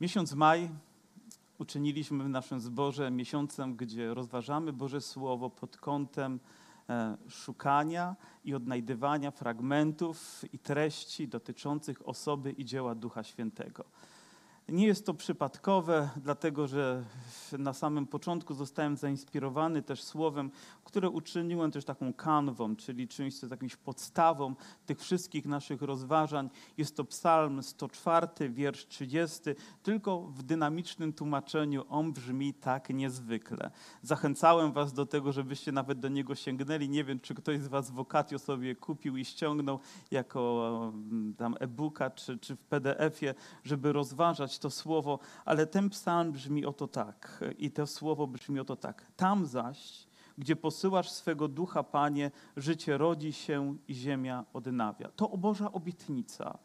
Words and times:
Miesiąc 0.00 0.34
maj 0.34 0.70
uczyniliśmy 1.58 2.24
w 2.24 2.28
naszym 2.28 2.60
zborze 2.60 3.10
miesiącem, 3.10 3.76
gdzie 3.76 4.14
rozważamy 4.14 4.72
Boże 4.72 5.00
Słowo 5.00 5.50
pod 5.50 5.76
kątem 5.76 6.40
e, 6.88 7.16
szukania 7.28 8.16
i 8.44 8.54
odnajdywania 8.54 9.30
fragmentów 9.30 10.44
i 10.52 10.58
treści 10.58 11.28
dotyczących 11.28 12.08
osoby 12.08 12.52
i 12.52 12.64
dzieła 12.64 12.94
Ducha 12.94 13.22
Świętego. 13.22 13.84
Nie 14.68 14.86
jest 14.86 15.06
to 15.06 15.14
przypadkowe, 15.14 16.10
dlatego 16.16 16.66
że 16.66 17.04
na 17.58 17.72
samym 17.72 18.06
początku 18.06 18.54
zostałem 18.54 18.96
zainspirowany 18.96 19.82
też 19.82 20.02
słowem, 20.02 20.50
które 20.84 21.10
uczyniłem 21.10 21.70
też 21.70 21.84
taką 21.84 22.12
kanwą, 22.12 22.76
czyli 22.76 23.08
czymś, 23.08 23.38
co 23.38 23.46
jest 23.46 23.50
jakąś 23.50 23.76
podstawą 23.76 24.54
tych 24.86 25.00
wszystkich 25.00 25.46
naszych 25.46 25.82
rozważań. 25.82 26.50
Jest 26.78 26.96
to 26.96 27.04
Psalm 27.04 27.62
104, 27.62 28.50
wiersz 28.50 28.86
30, 28.86 29.40
tylko 29.82 30.20
w 30.20 30.42
dynamicznym 30.42 31.12
tłumaczeniu 31.12 31.84
on 31.88 32.12
brzmi 32.12 32.54
tak 32.54 32.88
niezwykle. 32.88 33.70
Zachęcałem 34.02 34.72
Was 34.72 34.92
do 34.92 35.06
tego, 35.06 35.32
żebyście 35.32 35.72
nawet 35.72 36.00
do 36.00 36.08
niego 36.08 36.34
sięgnęli. 36.34 36.88
Nie 36.88 37.04
wiem, 37.04 37.20
czy 37.20 37.34
ktoś 37.34 37.60
z 37.60 37.68
Was 37.68 37.90
wokatio 37.90 38.38
sobie 38.38 38.74
kupił 38.76 39.16
i 39.16 39.24
ściągnął 39.24 39.78
jako 40.10 40.92
mm, 40.94 41.34
tam 41.34 41.54
e-booka 41.60 42.10
czy, 42.10 42.38
czy 42.38 42.56
w 42.56 42.64
PDF-ie, 42.64 43.34
żeby 43.64 43.92
rozważać 43.92 44.59
to 44.60 44.70
słowo, 44.70 45.18
ale 45.44 45.66
ten 45.66 45.90
psalm 45.90 46.32
brzmi 46.32 46.66
oto 46.66 46.88
tak 46.88 47.44
i 47.58 47.70
to 47.70 47.86
słowo 47.86 48.26
brzmi 48.26 48.60
oto 48.60 48.76
tak. 48.76 49.06
Tam 49.16 49.46
zaś, 49.46 50.06
gdzie 50.38 50.56
posyłasz 50.56 51.10
swego 51.10 51.48
ducha, 51.48 51.82
Panie, 51.82 52.30
życie 52.56 52.98
rodzi 52.98 53.32
się 53.32 53.76
i 53.88 53.94
ziemia 53.94 54.44
odnawia. 54.52 55.08
To 55.16 55.28
Boża 55.28 55.72
obietnica, 55.72 56.58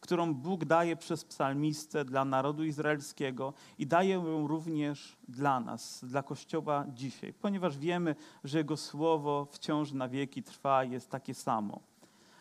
którą 0.00 0.34
Bóg 0.34 0.64
daje 0.64 0.96
przez 0.96 1.24
psalmistę 1.24 2.04
dla 2.04 2.24
narodu 2.24 2.64
izraelskiego 2.64 3.52
i 3.78 3.86
daje 3.86 4.10
ją 4.10 4.46
również 4.46 5.16
dla 5.28 5.60
nas, 5.60 6.04
dla 6.04 6.22
Kościoła 6.22 6.84
dzisiaj, 6.88 7.32
ponieważ 7.32 7.78
wiemy, 7.78 8.14
że 8.44 8.58
Jego 8.58 8.76
słowo 8.76 9.48
wciąż 9.50 9.92
na 9.92 10.08
wieki 10.08 10.42
trwa, 10.42 10.84
jest 10.84 11.10
takie 11.10 11.34
samo. 11.34 11.80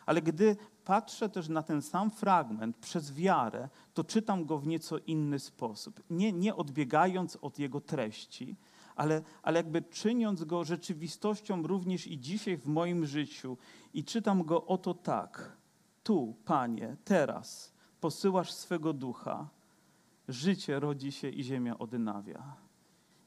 Ale 0.06 0.22
gdy 0.22 0.58
patrzę 0.86 1.30
też 1.30 1.50
na 1.50 1.64
ten 1.64 1.81
sam 1.81 2.11
fragment 2.11 2.78
przez 2.78 3.14
wiarę, 3.14 3.70
to 3.94 4.03
czytam 4.03 4.45
go 4.45 4.58
w 4.58 4.67
nieco 4.67 4.97
inny 4.97 5.39
sposób. 5.39 6.03
Nie, 6.09 6.34
nie 6.34 6.56
odbiegając 6.56 7.38
od 7.42 7.59
jego 7.59 7.81
treści, 7.81 8.56
ale, 8.95 9.22
ale 9.44 9.59
jakby 9.59 9.81
czyniąc 9.81 10.44
go 10.44 10.64
rzeczywistością 10.64 11.67
również 11.67 12.08
i 12.08 12.20
dzisiaj 12.20 12.58
w 12.58 12.67
moim 12.67 13.06
życiu. 13.06 13.58
I 13.94 14.03
czytam 14.03 14.44
go 14.44 14.66
oto 14.66 14.94
tak. 14.94 15.58
Tu, 16.03 16.36
Panie, 16.45 16.95
teraz 17.03 17.73
posyłasz 18.02 18.53
swego 18.53 18.94
ducha, 18.94 19.50
życie 20.28 20.80
rodzi 20.80 21.12
się 21.12 21.30
i 21.30 21.44
ziemia 21.44 21.78
odnawia. 21.78 22.56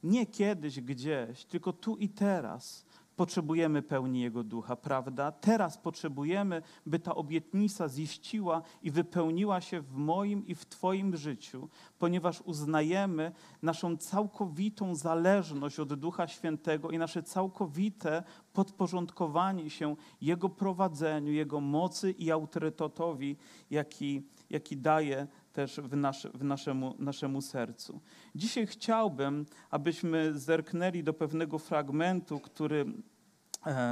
Nie 0.02 0.26
kiedyś, 0.26 0.80
gdzieś, 0.80 1.44
tylko 1.44 1.72
tu 1.72 1.96
i 1.96 2.08
teraz 2.08 2.84
potrzebujemy 3.18 3.82
pełni 3.82 4.20
Jego 4.20 4.44
ducha, 4.44 4.76
prawda? 4.76 5.32
Teraz 5.32 5.78
potrzebujemy, 5.78 6.62
by 6.86 6.98
ta 6.98 7.14
obietnica 7.14 7.88
ziściła 7.88 8.62
i 8.82 8.90
wypełniła 8.90 9.60
się 9.60 9.80
w 9.80 9.96
moim 9.96 10.46
i 10.46 10.54
w 10.54 10.66
Twoim 10.66 11.16
życiu, 11.16 11.68
ponieważ 11.98 12.40
uznajemy 12.40 13.32
naszą 13.62 13.96
całkowitą 13.96 14.94
zależność 14.94 15.80
od 15.80 15.94
Ducha 15.94 16.26
Świętego 16.26 16.90
i 16.90 16.98
nasze 16.98 17.22
całkowite 17.22 18.22
podporządkowanie 18.52 19.70
się 19.70 19.96
Jego 20.20 20.48
prowadzeniu, 20.48 21.32
Jego 21.32 21.60
mocy 21.60 22.10
i 22.10 22.30
autorytetowi, 22.30 23.36
jaki, 23.70 24.22
jaki 24.50 24.76
daje 24.76 25.26
też 25.58 25.80
w, 25.80 25.96
nasz, 25.96 26.26
w 26.34 26.44
naszemu, 26.44 26.94
naszemu 26.98 27.42
sercu. 27.42 28.00
Dzisiaj 28.34 28.66
chciałbym, 28.66 29.46
abyśmy 29.70 30.38
zerknęli 30.38 31.02
do 31.02 31.12
pewnego 31.12 31.58
fragmentu, 31.58 32.40
który 32.40 32.86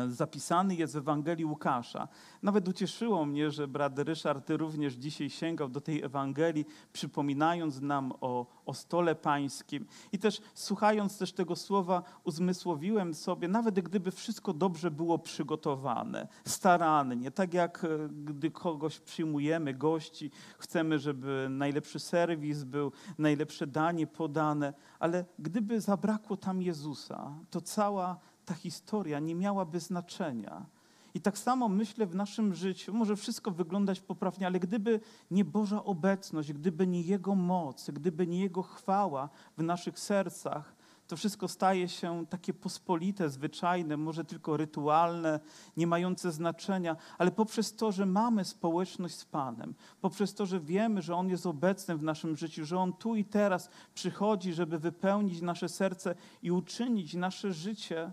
zapisany 0.08 0.74
jest 0.74 0.94
w 0.94 0.96
Ewangelii 0.96 1.44
Łukasza. 1.44 2.08
Nawet 2.42 2.68
ucieszyło 2.68 3.26
mnie, 3.26 3.50
że 3.50 3.68
brat 3.68 3.98
Ryszard 3.98 4.50
również 4.50 4.94
dzisiaj 4.94 5.30
sięgał 5.30 5.68
do 5.68 5.80
tej 5.80 6.02
Ewangelii, 6.02 6.66
przypominając 6.92 7.80
nam 7.80 8.12
o, 8.20 8.46
o 8.66 8.74
stole 8.74 9.14
pańskim. 9.14 9.86
I 10.12 10.18
też 10.18 10.40
słuchając 10.54 11.18
też 11.18 11.32
tego 11.32 11.56
słowa, 11.56 12.02
uzmysłowiłem 12.24 13.14
sobie, 13.14 13.48
nawet 13.48 13.80
gdyby 13.80 14.10
wszystko 14.10 14.52
dobrze 14.52 14.90
było 14.90 15.18
przygotowane, 15.18 16.28
starannie, 16.44 17.30
tak 17.30 17.54
jak 17.54 17.84
e, 17.84 17.88
gdy 18.08 18.50
kogoś 18.50 19.00
przyjmujemy, 19.00 19.74
gości, 19.74 20.30
chcemy, 20.58 20.98
żeby 20.98 21.46
najlepszy 21.50 21.98
serwis 21.98 22.64
był, 22.64 22.92
najlepsze 23.18 23.66
danie 23.66 24.06
podane, 24.06 24.74
ale 24.98 25.24
gdyby 25.38 25.80
zabrakło 25.80 26.36
tam 26.36 26.62
Jezusa, 26.62 27.34
to 27.50 27.60
cała 27.60 28.20
ta 28.46 28.54
historia 28.54 29.18
nie 29.18 29.34
miałaby 29.34 29.80
znaczenia. 29.80 30.66
I 31.14 31.20
tak 31.20 31.38
samo 31.38 31.68
myślę 31.68 32.06
w 32.06 32.14
naszym 32.14 32.54
życiu, 32.54 32.94
może 32.94 33.16
wszystko 33.16 33.50
wyglądać 33.50 34.00
poprawnie, 34.00 34.46
ale 34.46 34.60
gdyby 34.60 35.00
nie 35.30 35.44
Boża 35.44 35.84
obecność, 35.84 36.52
gdyby 36.52 36.86
nie 36.86 37.00
Jego 37.00 37.34
moc, 37.34 37.90
gdyby 37.90 38.26
nie 38.26 38.40
Jego 38.40 38.62
chwała 38.62 39.28
w 39.58 39.62
naszych 39.62 39.98
sercach, 39.98 40.76
to 41.06 41.16
wszystko 41.16 41.48
staje 41.48 41.88
się 41.88 42.26
takie 42.26 42.54
pospolite, 42.54 43.30
zwyczajne, 43.30 43.96
może 43.96 44.24
tylko 44.24 44.56
rytualne, 44.56 45.40
nie 45.76 45.86
mające 45.86 46.32
znaczenia, 46.32 46.96
ale 47.18 47.30
poprzez 47.30 47.76
to, 47.76 47.92
że 47.92 48.06
mamy 48.06 48.44
społeczność 48.44 49.14
z 49.14 49.24
Panem, 49.24 49.74
poprzez 50.00 50.34
to, 50.34 50.46
że 50.46 50.60
wiemy, 50.60 51.02
że 51.02 51.14
On 51.14 51.28
jest 51.28 51.46
obecny 51.46 51.96
w 51.96 52.02
naszym 52.02 52.36
życiu, 52.36 52.64
że 52.64 52.78
On 52.78 52.92
tu 52.92 53.16
i 53.16 53.24
teraz 53.24 53.70
przychodzi, 53.94 54.52
żeby 54.52 54.78
wypełnić 54.78 55.42
nasze 55.42 55.68
serce 55.68 56.14
i 56.42 56.50
uczynić 56.50 57.14
nasze 57.14 57.52
życie 57.52 58.12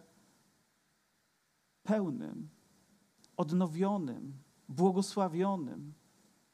pełnym, 1.84 2.50
odnowionym, 3.38 4.34
błogosławionym. 4.70 5.94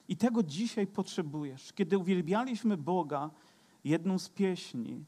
I 0.08 0.16
tego 0.16 0.42
dzisiaj 0.42 0.86
potrzebujesz. 0.86 1.72
Kiedy 1.72 1.98
uwielbialiśmy 1.98 2.76
Boga, 2.76 3.30
jedną 3.84 4.18
z 4.18 4.28
pieśni, 4.28 5.04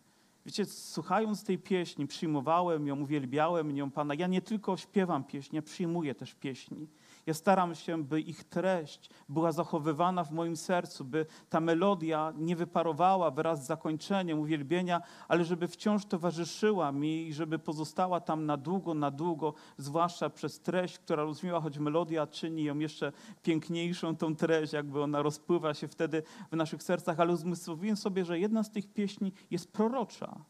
wiecie, 0.46 0.64
słuchając 0.64 1.44
tej 1.44 1.58
pieśni, 1.58 2.06
przyjmowałem 2.06 2.86
ją, 2.86 3.00
uwielbiałem 3.00 3.76
ją 3.76 3.90
Pana. 3.90 4.14
Ja 4.14 4.26
nie 4.26 4.42
tylko 4.42 4.76
śpiewam 4.76 5.24
pieśni, 5.24 5.56
ja 5.56 5.62
przyjmuję 5.62 6.14
też 6.14 6.34
pieśni. 6.34 6.88
Ja 7.26 7.34
staram 7.34 7.74
się, 7.74 8.04
by 8.04 8.20
ich 8.20 8.44
treść 8.44 9.10
była 9.28 9.52
zachowywana 9.52 10.24
w 10.24 10.32
moim 10.32 10.56
sercu, 10.56 11.04
by 11.04 11.26
ta 11.48 11.60
melodia 11.60 12.32
nie 12.36 12.56
wyparowała 12.56 13.30
wraz 13.30 13.64
z 13.64 13.66
zakończeniem 13.66 14.38
uwielbienia, 14.38 15.02
ale 15.28 15.44
żeby 15.44 15.68
wciąż 15.68 16.04
towarzyszyła 16.04 16.92
mi 16.92 17.26
i 17.26 17.32
żeby 17.32 17.58
pozostała 17.58 18.20
tam 18.20 18.46
na 18.46 18.56
długo, 18.56 18.94
na 18.94 19.10
długo, 19.10 19.54
zwłaszcza 19.76 20.30
przez 20.30 20.60
treść, 20.60 20.98
która 20.98 21.22
rozmiła, 21.22 21.60
choć 21.60 21.78
melodia 21.78 22.26
czyni 22.26 22.64
ją 22.64 22.78
jeszcze 22.78 23.12
piękniejszą, 23.42 24.16
tą 24.16 24.36
treść, 24.36 24.72
jakby 24.72 25.02
ona 25.02 25.22
rozpływa 25.22 25.74
się 25.74 25.88
wtedy 25.88 26.22
w 26.52 26.56
naszych 26.56 26.82
sercach, 26.82 27.20
ale 27.20 27.32
uzmysłowiłem 27.32 27.96
sobie, 27.96 28.24
że 28.24 28.38
jedna 28.38 28.62
z 28.62 28.70
tych 28.70 28.92
pieśni 28.92 29.32
jest 29.50 29.72
prorocza 29.72 30.44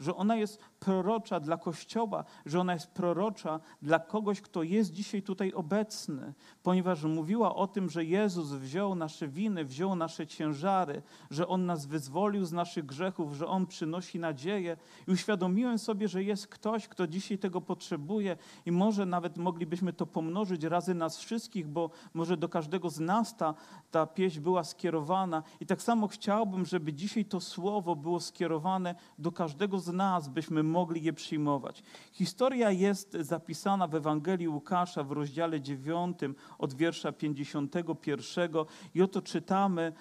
że 0.00 0.16
ona 0.16 0.36
jest 0.36 0.58
prorocza 0.80 1.40
dla 1.40 1.56
Kościoła, 1.56 2.24
że 2.46 2.60
ona 2.60 2.72
jest 2.72 2.86
prorocza 2.86 3.60
dla 3.82 3.98
kogoś, 3.98 4.40
kto 4.40 4.62
jest 4.62 4.92
dzisiaj 4.92 5.22
tutaj 5.22 5.52
obecny, 5.52 6.34
ponieważ 6.62 7.04
mówiła 7.04 7.54
o 7.54 7.66
tym, 7.66 7.90
że 7.90 8.04
Jezus 8.04 8.48
wziął 8.52 8.94
nasze 8.94 9.28
winy, 9.28 9.64
wziął 9.64 9.94
nasze 9.94 10.26
ciężary, 10.26 11.02
że 11.30 11.48
On 11.48 11.66
nas 11.66 11.86
wyzwolił 11.86 12.44
z 12.44 12.52
naszych 12.52 12.86
grzechów, 12.86 13.34
że 13.34 13.46
On 13.46 13.66
przynosi 13.66 14.18
nadzieję. 14.18 14.76
I 15.08 15.10
uświadomiłem 15.10 15.78
sobie, 15.78 16.08
że 16.08 16.22
jest 16.22 16.46
ktoś, 16.46 16.88
kto 16.88 17.06
dzisiaj 17.06 17.38
tego 17.38 17.60
potrzebuje 17.60 18.36
i 18.66 18.72
może 18.72 19.06
nawet 19.06 19.36
moglibyśmy 19.36 19.92
to 19.92 20.06
pomnożyć 20.06 20.64
razy 20.64 20.94
nas 20.94 21.18
wszystkich, 21.18 21.68
bo 21.68 21.90
może 22.14 22.36
do 22.36 22.48
każdego 22.48 22.90
z 22.90 23.00
nas 23.00 23.36
ta, 23.36 23.54
ta 23.90 24.06
pieśń 24.06 24.40
była 24.40 24.64
skierowana. 24.64 25.42
I 25.60 25.66
tak 25.66 25.82
samo 25.82 26.08
chciałbym, 26.08 26.66
żeby 26.66 26.92
dzisiaj 26.92 27.24
to 27.24 27.40
słowo 27.40 27.96
było 27.96 28.20
skierowane 28.20 28.94
do 29.18 29.32
każdego 29.32 29.78
z 29.78 29.92
nas, 29.92 30.28
byśmy 30.28 30.62
mogli 30.70 31.02
je 31.02 31.12
przyjmować. 31.12 31.82
Historia 32.12 32.70
jest 32.70 33.16
zapisana 33.20 33.86
w 33.86 33.94
Ewangelii 33.94 34.48
Łukasza 34.48 35.04
w 35.04 35.12
rozdziale 35.12 35.60
9 35.60 36.18
od 36.58 36.74
wiersza 36.74 37.12
51 37.12 38.50
i 38.94 39.02
oto 39.02 39.22
czytamy 39.22 39.92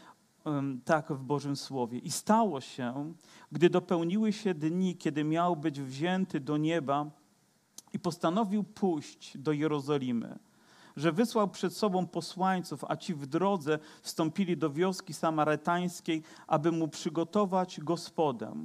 tak 0.86 1.12
w 1.14 1.24
Bożym 1.24 1.56
Słowie. 1.56 2.00
I 2.00 2.12
stało 2.12 2.62
się, 2.62 3.14
gdy 3.52 3.70
dopełniły 3.70 4.34
się 4.34 4.54
dni, 4.54 4.96
kiedy 4.96 5.24
miał 5.24 5.56
być 5.56 5.82
wzięty 5.82 6.40
do 6.40 6.58
nieba 6.58 7.06
i 7.94 8.00
postanowił 8.00 8.64
pójść 8.64 9.38
do 9.38 9.52
Jerozolimy 9.52 10.40
że 11.00 11.12
wysłał 11.12 11.48
przed 11.48 11.74
sobą 11.74 12.08
posłańców, 12.08 12.86
a 12.88 12.98
ci 12.98 13.14
w 13.14 13.26
drodze 13.26 13.80
wstąpili 14.02 14.58
do 14.58 14.70
wioski 14.70 15.14
samarytańskiej, 15.14 16.24
aby 16.48 16.72
mu 16.72 16.88
przygotować 16.88 17.80
gospodę 17.80 18.56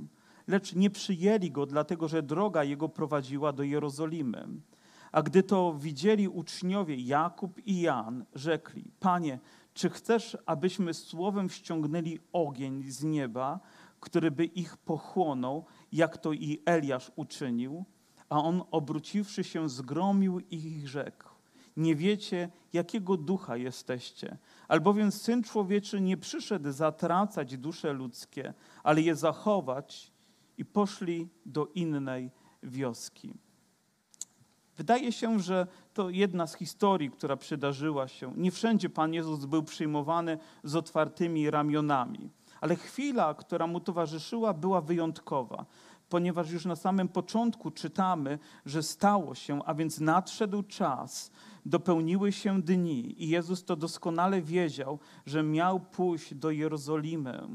lecz 0.47 0.75
nie 0.75 0.91
przyjęli 0.91 1.51
go, 1.51 1.67
dlatego 1.67 2.09
że 2.09 2.23
droga 2.23 2.65
jego 2.65 2.89
prowadziła 2.89 3.53
do 3.53 3.63
Jerozolimy. 3.63 4.49
A 5.13 5.23
gdy 5.23 5.43
to 5.43 5.75
widzieli 5.79 6.29
uczniowie 6.29 6.97
Jakub 6.97 7.67
i 7.67 7.81
Jan, 7.81 8.25
rzekli: 8.35 8.91
Panie, 9.01 9.39
Czy 9.75 9.91
chcesz, 9.91 10.37
abyśmy 10.47 10.95
słowem 10.95 11.51
ściągnęli 11.51 12.19
ogień 12.33 12.83
z 12.91 13.05
nieba, 13.05 13.61
który 14.01 14.31
by 14.31 14.45
ich 14.45 14.77
pochłonął, 14.77 15.65
jak 15.93 16.19
to 16.19 16.33
i 16.33 16.63
Eliasz 16.65 17.13
uczynił? 17.17 17.85
A 18.29 18.39
on, 18.43 18.63
obróciwszy 18.71 19.45
się, 19.45 19.69
zgromił 19.69 20.41
ich 20.41 20.89
rzekł: 20.89 21.29
Nie 21.77 21.97
wiecie, 21.97 22.49
jakiego 22.73 23.17
ducha 23.17 23.57
jesteście, 23.57 24.39
albowiem 24.69 25.13
syn 25.13 25.43
człowieczy 25.43 26.01
nie 26.01 26.17
przyszedł 26.17 26.73
zatracać 26.73 27.57
dusze 27.57 27.93
ludzkie, 27.93 28.55
ale 28.83 29.01
je 29.01 29.17
zachować, 29.17 30.14
i 30.59 30.65
poszli 30.65 31.29
do 31.47 31.67
innej 31.67 32.31
wioski. 32.63 33.35
Wydaje 34.77 35.13
się, 35.13 35.41
że 35.41 35.67
to 35.95 36.11
jedna 36.11 36.47
z 36.47 36.55
historii, 36.55 37.11
która 37.11 37.37
przydarzyła 37.37 38.09
się. 38.09 38.33
Nie 38.37 38.51
wszędzie 38.51 38.89
Pan 38.89 39.15
Jezus 39.15 39.45
był 39.45 39.63
przyjmowany 39.63 40.39
z 40.65 40.77
otwartymi 40.77 41.51
ramionami, 41.51 42.31
ale 42.61 42.77
chwila, 42.77 43.35
która 43.35 43.67
mu 43.67 43.81
towarzyszyła, 43.81 44.55
była 44.55 44.81
wyjątkowa, 44.81 45.67
ponieważ 46.09 46.51
już 46.51 46.65
na 46.65 46.77
samym 46.77 47.09
początku 47.09 47.71
czytamy, 47.71 48.39
że 48.67 48.83
stało 48.83 49.35
się, 49.35 49.65
a 49.65 49.75
więc 49.75 50.01
nadszedł 50.01 50.63
czas, 50.63 51.31
dopełniły 51.67 52.33
się 52.33 52.63
dni 52.63 53.23
i 53.25 53.29
Jezus 53.29 53.65
to 53.65 53.77
doskonale 53.77 54.43
wiedział, 54.43 54.99
że 55.27 55.43
miał 55.43 55.81
pójść 55.81 56.35
do 56.35 56.51
Jerozolimy 56.51 57.49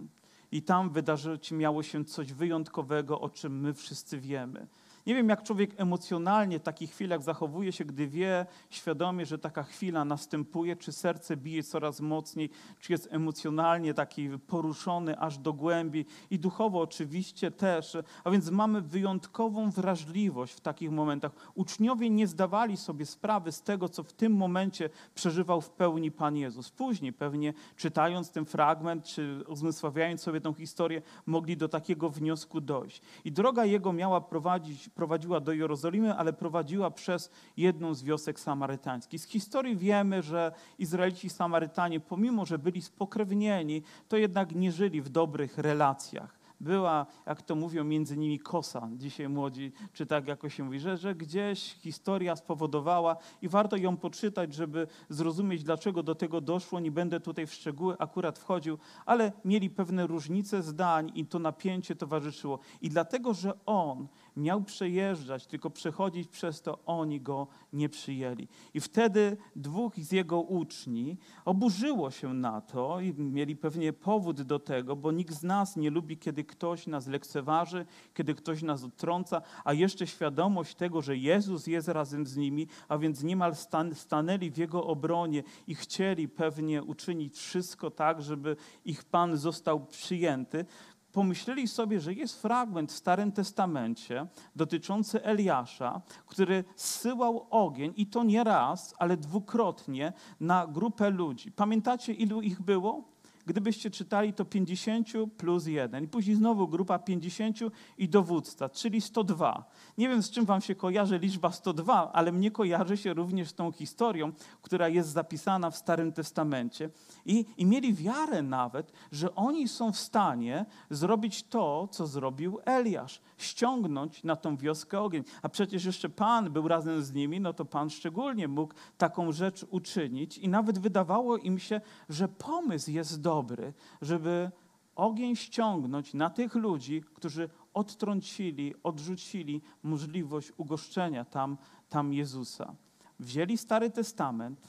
i 0.51 0.61
tam 0.61 0.89
wydarzyć 0.89 1.51
miało 1.51 1.83
się 1.83 2.05
coś 2.05 2.33
wyjątkowego, 2.33 3.21
o 3.21 3.29
czym 3.29 3.59
my 3.59 3.73
wszyscy 3.73 4.19
wiemy. 4.19 4.67
Nie 5.09 5.15
wiem, 5.15 5.29
jak 5.29 5.44
człowiek 5.44 5.71
emocjonalnie 5.77 6.59
w 6.59 6.63
takich 6.63 6.91
chwilach 6.91 7.23
zachowuje 7.23 7.71
się, 7.71 7.85
gdy 7.85 8.07
wie 8.07 8.45
świadomie, 8.69 9.25
że 9.25 9.39
taka 9.39 9.63
chwila 9.63 10.06
następuje, 10.06 10.75
czy 10.75 10.91
serce 10.91 11.38
bije 11.38 11.63
coraz 11.63 12.01
mocniej, 12.01 12.50
czy 12.79 12.91
jest 12.91 13.07
emocjonalnie 13.11 13.94
taki 13.94 14.29
poruszony 14.47 15.19
aż 15.19 15.38
do 15.38 15.53
głębi 15.53 16.06
i 16.29 16.39
duchowo 16.39 16.81
oczywiście 16.81 17.51
też. 17.51 17.97
A 18.23 18.31
więc 18.31 18.51
mamy 18.51 18.81
wyjątkową 18.81 19.71
wrażliwość 19.71 20.53
w 20.53 20.59
takich 20.61 20.91
momentach. 20.91 21.31
Uczniowie 21.56 22.09
nie 22.09 22.27
zdawali 22.27 22.77
sobie 22.77 23.06
sprawy 23.06 23.51
z 23.51 23.61
tego, 23.61 23.89
co 23.89 24.03
w 24.03 24.13
tym 24.13 24.33
momencie 24.33 24.89
przeżywał 25.15 25.61
w 25.61 25.69
pełni 25.69 26.11
Pan 26.11 26.35
Jezus. 26.38 26.71
Później 26.71 27.13
pewnie 27.13 27.53
czytając 27.75 28.31
ten 28.31 28.45
fragment, 28.45 29.06
czy 29.06 29.44
uzmysławiając 29.47 30.21
sobie 30.21 30.41
tę 30.41 30.53
historię, 30.53 31.01
mogli 31.25 31.57
do 31.57 31.69
takiego 31.69 32.09
wniosku 32.09 32.61
dojść. 32.61 33.01
I 33.25 33.31
droga 33.31 33.65
Jego 33.65 33.94
miała 33.94 34.21
prowadzić 34.21 34.89
prowadziła 34.99 35.39
do 35.39 35.53
Jerozolimy, 35.53 36.15
ale 36.15 36.33
prowadziła 36.33 36.91
przez 36.91 37.31
jedną 37.57 37.93
z 37.93 38.03
wiosek 38.03 38.39
samarytańskich. 38.39 39.21
Z 39.21 39.27
historii 39.27 39.77
wiemy, 39.77 40.21
że 40.21 40.51
Izraelici 40.79 41.27
i 41.27 41.29
Samarytanie, 41.29 41.99
pomimo 41.99 42.45
że 42.45 42.59
byli 42.59 42.81
spokrewnieni, 42.81 43.81
to 44.07 44.17
jednak 44.17 44.55
nie 44.55 44.71
żyli 44.71 45.01
w 45.01 45.09
dobrych 45.09 45.57
relacjach 45.57 46.39
była, 46.61 47.05
jak 47.25 47.41
to 47.41 47.55
mówią, 47.55 47.83
między 47.83 48.17
nimi 48.17 48.39
kosa. 48.39 48.89
Dzisiaj 48.95 49.29
młodzi, 49.29 49.71
czy 49.93 50.05
tak 50.05 50.27
jakoś 50.27 50.55
się 50.55 50.63
mówi, 50.63 50.79
że, 50.79 50.97
że 50.97 51.15
gdzieś 51.15 51.75
historia 51.75 52.35
spowodowała 52.35 53.17
i 53.41 53.49
warto 53.49 53.77
ją 53.77 53.97
poczytać, 53.97 54.53
żeby 54.53 54.87
zrozumieć, 55.09 55.63
dlaczego 55.63 56.03
do 56.03 56.15
tego 56.15 56.41
doszło. 56.41 56.79
Nie 56.79 56.91
będę 56.91 57.19
tutaj 57.19 57.47
w 57.47 57.53
szczegóły 57.53 57.95
akurat 57.99 58.39
wchodził, 58.39 58.77
ale 59.05 59.31
mieli 59.45 59.69
pewne 59.69 60.07
różnice 60.07 60.63
zdań 60.63 61.11
i 61.15 61.25
to 61.25 61.39
napięcie 61.39 61.95
towarzyszyło. 61.95 62.59
I 62.81 62.89
dlatego, 62.89 63.33
że 63.33 63.53
on 63.65 64.07
miał 64.39 64.62
przejeżdżać, 64.62 65.47
tylko 65.47 65.69
przechodzić 65.69 66.27
przez 66.27 66.62
to, 66.62 66.80
oni 66.86 67.21
go 67.21 67.47
nie 67.74 67.89
przyjęli. 67.89 68.47
I 68.74 68.80
wtedy 68.80 69.38
dwóch 69.56 69.95
z 69.95 70.12
jego 70.12 70.41
uczni 70.41 71.18
oburzyło 71.45 72.12
się 72.12 72.33
na 72.33 72.62
to 72.62 73.00
i 73.00 73.13
mieli 73.13 73.56
pewnie 73.56 73.94
powód 73.94 74.41
do 74.41 74.59
tego, 74.59 74.95
bo 74.95 75.12
nikt 75.12 75.33
z 75.33 75.44
nas 75.44 75.75
nie 75.75 75.89
lubi, 75.89 76.18
kiedy 76.18 76.44
ktoś 76.44 76.88
nas 76.88 77.07
lekceważy, 77.07 77.86
kiedy 78.13 78.36
ktoś 78.36 78.62
nas 78.62 78.83
odtrąca, 78.83 79.41
a 79.63 79.74
jeszcze 79.74 80.07
świadomość 80.07 80.75
tego, 80.75 81.01
że 81.01 81.18
Jezus 81.18 81.68
jest 81.68 81.88
razem 81.88 82.27
z 82.27 82.38
nimi, 82.38 82.68
a 82.88 82.97
więc 82.97 83.24
niemal 83.24 83.56
stan 83.56 83.95
stanęli 83.95 84.51
w 84.51 84.57
Jego 84.57 84.85
obronie 84.85 85.44
i 85.68 85.75
chcieli 85.75 86.30
pewnie 86.30 86.83
uczynić 86.83 87.38
wszystko 87.38 87.92
tak, 87.92 88.21
żeby 88.21 88.56
ich 88.85 89.03
Pan 89.03 89.38
został 89.38 89.85
przyjęty, 89.85 90.65
pomyśleli 91.11 91.67
sobie, 91.67 92.00
że 92.00 92.13
jest 92.13 92.41
fragment 92.41 92.91
w 92.91 92.95
Starym 92.95 93.31
Testamencie 93.31 94.27
dotyczący 94.56 95.23
Eliasza, 95.23 96.01
który 96.25 96.63
zsyłał 96.75 97.47
ogień 97.50 97.94
i 97.95 98.07
to 98.07 98.23
nie 98.23 98.44
raz, 98.44 98.95
ale 98.97 99.17
dwukrotnie 99.17 100.13
na 100.39 100.67
grupę 100.67 101.09
ludzi. 101.09 101.51
Pamiętacie, 101.51 102.13
ilu 102.13 102.41
ich 102.41 102.61
było? 102.61 103.19
Gdybyście 103.49 103.91
czytali, 103.91 104.33
to 104.33 104.45
50 104.45 105.07
plus 105.37 105.65
1. 105.67 106.03
I 106.03 106.07
później 106.07 106.35
znowu 106.35 106.67
grupa 106.67 106.99
50 106.99 107.59
i 107.97 108.09
dowódca, 108.09 108.69
czyli 108.69 109.01
102. 109.01 109.65
Nie 109.97 110.09
wiem, 110.09 110.23
z 110.23 110.31
czym 110.31 110.45
wam 110.45 110.61
się 110.61 110.75
kojarzy 110.75 111.19
liczba 111.19 111.51
102, 111.51 112.11
ale 112.13 112.31
mnie 112.31 112.51
kojarzy 112.51 112.97
się 112.97 113.13
również 113.13 113.49
z 113.49 113.53
tą 113.53 113.71
historią, 113.71 114.31
która 114.61 114.87
jest 114.87 115.09
zapisana 115.09 115.71
w 115.71 115.77
Starym 115.77 116.11
Testamencie. 116.11 116.89
I, 117.25 117.45
I 117.57 117.65
mieli 117.65 117.93
wiarę 117.93 118.41
nawet, 118.41 118.91
że 119.11 119.35
oni 119.35 119.67
są 119.67 119.91
w 119.91 119.97
stanie 119.97 120.65
zrobić 120.89 121.43
to, 121.43 121.87
co 121.91 122.07
zrobił 122.07 122.59
Eliasz. 122.65 123.21
Ściągnąć 123.44 124.24
na 124.24 124.36
tą 124.36 124.57
wioskę 124.57 125.01
ogień. 125.01 125.24
A 125.41 125.50
przecież 125.50 125.86
jeszcze 125.86 126.09
Pan 126.09 126.51
był 126.51 126.68
razem 126.68 127.03
z 127.03 127.13
nimi, 127.13 127.39
no 127.39 127.53
to 127.53 127.65
Pan 127.65 127.89
szczególnie 127.89 128.47
mógł 128.47 128.74
taką 128.97 129.31
rzecz 129.31 129.65
uczynić. 129.69 130.38
I 130.38 130.50
nawet 130.50 130.80
wydawało 130.80 131.38
im 131.38 131.59
się, 131.59 131.81
że 132.09 132.27
pomysł 132.27 132.91
jest 132.91 133.21
dobry 133.21 133.74
żeby 134.01 134.51
ogień 134.95 135.36
ściągnąć 135.36 136.13
na 136.13 136.30
tych 136.30 136.56
ludzi, 136.56 137.03
którzy 137.15 137.50
odtrącili, 137.74 138.75
odrzucili 138.83 139.62
możliwość 139.83 140.51
ugoszczenia 140.57 141.25
tam, 141.25 141.57
tam 141.89 142.13
Jezusa. 142.13 142.75
Wzięli 143.19 143.57
Stary 143.57 143.89
Testament, 143.89 144.62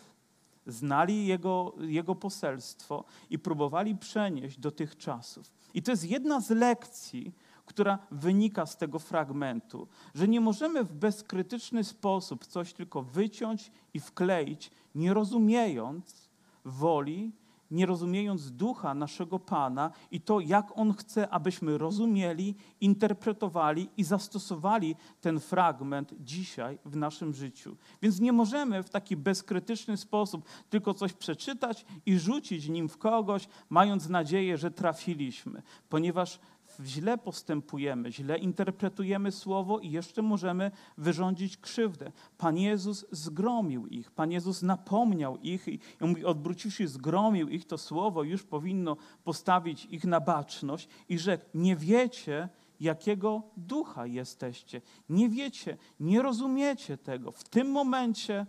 znali 0.66 1.26
jego, 1.26 1.74
jego 1.80 2.14
poselstwo 2.14 3.04
i 3.30 3.38
próbowali 3.38 3.96
przenieść 3.96 4.58
do 4.58 4.70
tych 4.70 4.96
czasów. 4.96 5.52
I 5.74 5.82
to 5.82 5.90
jest 5.90 6.10
jedna 6.10 6.40
z 6.40 6.50
lekcji, 6.50 7.34
która 7.70 7.98
wynika 8.10 8.66
z 8.66 8.76
tego 8.76 8.98
fragmentu, 8.98 9.88
że 10.14 10.28
nie 10.28 10.40
możemy 10.40 10.84
w 10.84 10.92
bezkrytyczny 10.92 11.84
sposób 11.84 12.46
coś 12.46 12.72
tylko 12.72 13.02
wyciąć 13.02 13.70
i 13.94 14.00
wkleić, 14.00 14.70
nie 14.94 15.14
rozumiejąc 15.14 16.30
woli 16.64 17.32
nie 17.70 17.86
rozumiejąc 17.86 18.52
ducha 18.52 18.94
naszego 18.94 19.38
Pana 19.38 19.90
i 20.10 20.20
to, 20.20 20.40
jak 20.40 20.78
On 20.78 20.94
chce, 20.94 21.28
abyśmy 21.28 21.78
rozumieli, 21.78 22.54
interpretowali 22.80 23.88
i 23.96 24.04
zastosowali 24.04 24.96
ten 25.20 25.40
fragment 25.40 26.14
dzisiaj 26.20 26.78
w 26.84 26.96
naszym 26.96 27.34
życiu. 27.34 27.76
Więc 28.02 28.20
nie 28.20 28.32
możemy 28.32 28.82
w 28.82 28.90
taki 28.90 29.16
bezkrytyczny 29.16 29.96
sposób 29.96 30.44
tylko 30.70 30.94
coś 30.94 31.12
przeczytać 31.12 31.84
i 32.06 32.18
rzucić 32.18 32.68
nim 32.68 32.88
w 32.88 32.98
kogoś, 32.98 33.48
mając 33.68 34.08
nadzieję, 34.08 34.56
że 34.58 34.70
trafiliśmy, 34.70 35.62
ponieważ 35.88 36.40
źle 36.84 37.18
postępujemy, 37.18 38.12
źle 38.12 38.38
interpretujemy 38.38 39.32
słowo 39.32 39.78
i 39.78 39.90
jeszcze 39.90 40.22
możemy 40.22 40.70
wyrządzić 40.98 41.56
krzywdę. 41.56 42.12
Pan 42.38 42.56
Jezus 42.56 43.06
zgromił 43.10 43.86
ich, 43.86 44.10
Pan 44.10 44.32
Jezus 44.32 44.62
napomniał 44.62 45.36
ich 45.36 45.68
i 45.68 45.78
mówi, 46.00 46.24
odwróciwszy, 46.24 46.88
zgromił 46.88 47.48
ich, 47.48 47.66
to 47.66 47.78
słowo 47.78 48.22
już 48.22 48.42
powinno 48.42 48.96
postawić 49.24 49.84
ich 49.84 50.04
na 50.04 50.20
baczność 50.20 50.88
i 51.08 51.18
rzekł, 51.18 51.44
nie 51.54 51.76
wiecie, 51.76 52.48
jakiego 52.80 53.42
ducha 53.56 54.06
jesteście. 54.06 54.80
Nie 55.08 55.28
wiecie, 55.28 55.76
nie 56.00 56.22
rozumiecie 56.22 56.98
tego. 56.98 57.30
W 57.32 57.44
tym 57.44 57.70
momencie 57.70 58.46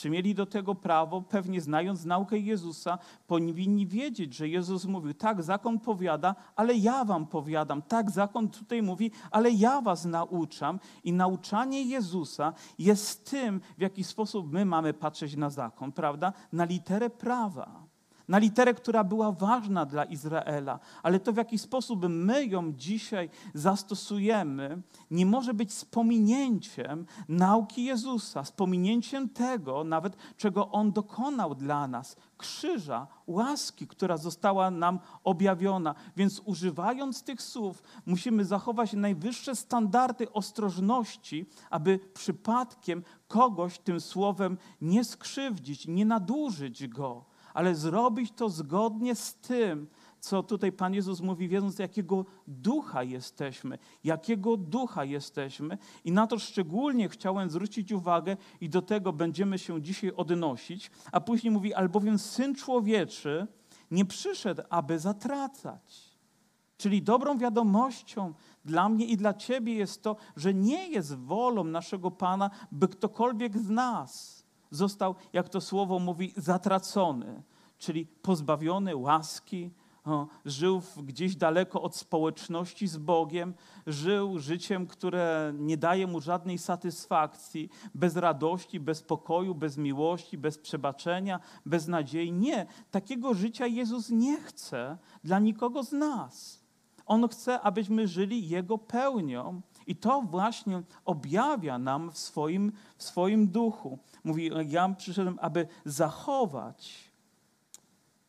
czy 0.00 0.10
mieli 0.10 0.34
do 0.34 0.46
tego 0.46 0.74
prawo? 0.74 1.22
Pewnie 1.22 1.60
znając 1.60 2.04
naukę 2.04 2.38
Jezusa, 2.38 2.98
powinni 3.26 3.86
wiedzieć, 3.86 4.34
że 4.34 4.48
Jezus 4.48 4.84
mówił, 4.84 5.14
tak, 5.14 5.42
zakon 5.42 5.78
powiada, 5.78 6.34
ale 6.56 6.74
ja 6.74 7.04
wam 7.04 7.26
powiadam. 7.26 7.82
Tak, 7.82 8.10
zakon 8.10 8.48
tutaj 8.48 8.82
mówi, 8.82 9.10
ale 9.30 9.50
ja 9.50 9.80
was 9.80 10.04
nauczam. 10.04 10.80
I 11.04 11.12
nauczanie 11.12 11.82
Jezusa 11.82 12.52
jest 12.78 13.30
tym, 13.30 13.60
w 13.78 13.80
jaki 13.80 14.04
sposób 14.04 14.52
my 14.52 14.64
mamy 14.64 14.94
patrzeć 14.94 15.36
na 15.36 15.50
zakon, 15.50 15.92
prawda? 15.92 16.32
Na 16.52 16.64
literę 16.64 17.10
prawa 17.10 17.89
na 18.30 18.38
literę, 18.38 18.74
która 18.74 19.04
była 19.04 19.32
ważna 19.32 19.86
dla 19.86 20.04
Izraela, 20.04 20.78
ale 21.02 21.20
to 21.20 21.32
w 21.32 21.36
jaki 21.36 21.58
sposób 21.58 22.06
my 22.08 22.46
ją 22.46 22.72
dzisiaj 22.72 23.30
zastosujemy, 23.54 24.82
nie 25.10 25.26
może 25.26 25.54
być 25.54 25.72
spominięciem 25.72 27.06
nauki 27.28 27.84
Jezusa, 27.84 28.44
spominięciem 28.44 29.28
tego 29.28 29.84
nawet, 29.84 30.16
czego 30.36 30.70
On 30.70 30.92
dokonał 30.92 31.54
dla 31.54 31.88
nas, 31.88 32.16
krzyża, 32.38 33.06
łaski, 33.26 33.86
która 33.86 34.16
została 34.16 34.70
nam 34.70 34.98
objawiona. 35.24 35.94
Więc 36.16 36.42
używając 36.44 37.22
tych 37.22 37.42
słów, 37.42 37.82
musimy 38.06 38.44
zachować 38.44 38.92
najwyższe 38.92 39.56
standardy 39.56 40.32
ostrożności, 40.32 41.46
aby 41.70 41.98
przypadkiem 42.14 43.02
kogoś 43.28 43.78
tym 43.78 44.00
słowem 44.00 44.58
nie 44.80 45.04
skrzywdzić, 45.04 45.86
nie 45.86 46.04
nadużyć 46.04 46.88
go 46.88 47.29
ale 47.54 47.74
zrobić 47.74 48.32
to 48.32 48.48
zgodnie 48.48 49.14
z 49.14 49.34
tym, 49.34 49.86
co 50.20 50.42
tutaj 50.42 50.72
Pan 50.72 50.94
Jezus 50.94 51.20
mówi, 51.20 51.48
wiedząc, 51.48 51.78
jakiego 51.78 52.24
ducha 52.46 53.02
jesteśmy, 53.02 53.78
jakiego 54.04 54.56
ducha 54.56 55.04
jesteśmy. 55.04 55.78
I 56.04 56.12
na 56.12 56.26
to 56.26 56.38
szczególnie 56.38 57.08
chciałem 57.08 57.50
zwrócić 57.50 57.92
uwagę, 57.92 58.36
i 58.60 58.68
do 58.68 58.82
tego 58.82 59.12
będziemy 59.12 59.58
się 59.58 59.82
dzisiaj 59.82 60.12
odnosić. 60.16 60.90
A 61.12 61.20
później 61.20 61.50
mówi, 61.50 61.74
albowiem 61.74 62.18
syn 62.18 62.54
człowieczy 62.54 63.46
nie 63.90 64.04
przyszedł, 64.04 64.62
aby 64.70 64.98
zatracać. 64.98 66.10
Czyli 66.76 67.02
dobrą 67.02 67.38
wiadomością 67.38 68.34
dla 68.64 68.88
mnie 68.88 69.06
i 69.06 69.16
dla 69.16 69.34
Ciebie 69.34 69.74
jest 69.74 70.02
to, 70.02 70.16
że 70.36 70.54
nie 70.54 70.88
jest 70.88 71.14
wolą 71.14 71.64
naszego 71.64 72.10
Pana, 72.10 72.50
by 72.72 72.88
ktokolwiek 72.88 73.58
z 73.58 73.70
nas 73.70 74.39
został, 74.70 75.14
jak 75.32 75.48
to 75.48 75.60
słowo 75.60 75.98
mówi, 75.98 76.32
zatracony, 76.36 77.42
czyli 77.78 78.06
pozbawiony 78.06 78.96
łaski, 78.96 79.70
o, 80.04 80.26
żył 80.44 80.82
gdzieś 80.96 81.36
daleko 81.36 81.82
od 81.82 81.96
społeczności 81.96 82.88
z 82.88 82.96
Bogiem, 82.96 83.54
żył 83.86 84.38
życiem, 84.38 84.86
które 84.86 85.52
nie 85.58 85.76
daje 85.76 86.06
mu 86.06 86.20
żadnej 86.20 86.58
satysfakcji, 86.58 87.68
bez 87.94 88.16
radości, 88.16 88.80
bez 88.80 89.02
pokoju, 89.02 89.54
bez 89.54 89.76
miłości, 89.76 90.38
bez 90.38 90.58
przebaczenia, 90.58 91.40
bez 91.66 91.88
nadziei. 91.88 92.32
Nie, 92.32 92.66
takiego 92.90 93.34
życia 93.34 93.66
Jezus 93.66 94.10
nie 94.10 94.40
chce 94.40 94.98
dla 95.24 95.38
nikogo 95.38 95.82
z 95.82 95.92
nas. 95.92 96.60
On 97.06 97.28
chce, 97.28 97.60
abyśmy 97.60 98.08
żyli 98.08 98.48
Jego 98.48 98.78
pełnią. 98.78 99.60
I 99.90 99.96
to 99.96 100.22
właśnie 100.22 100.82
objawia 101.04 101.78
nam 101.78 102.10
w 102.10 102.18
swoim, 102.18 102.72
w 102.96 103.02
swoim 103.02 103.48
duchu. 103.48 103.98
Mówi, 104.24 104.50
ja 104.66 104.88
przyszedłem, 104.88 105.38
aby 105.42 105.66
zachować. 105.84 107.10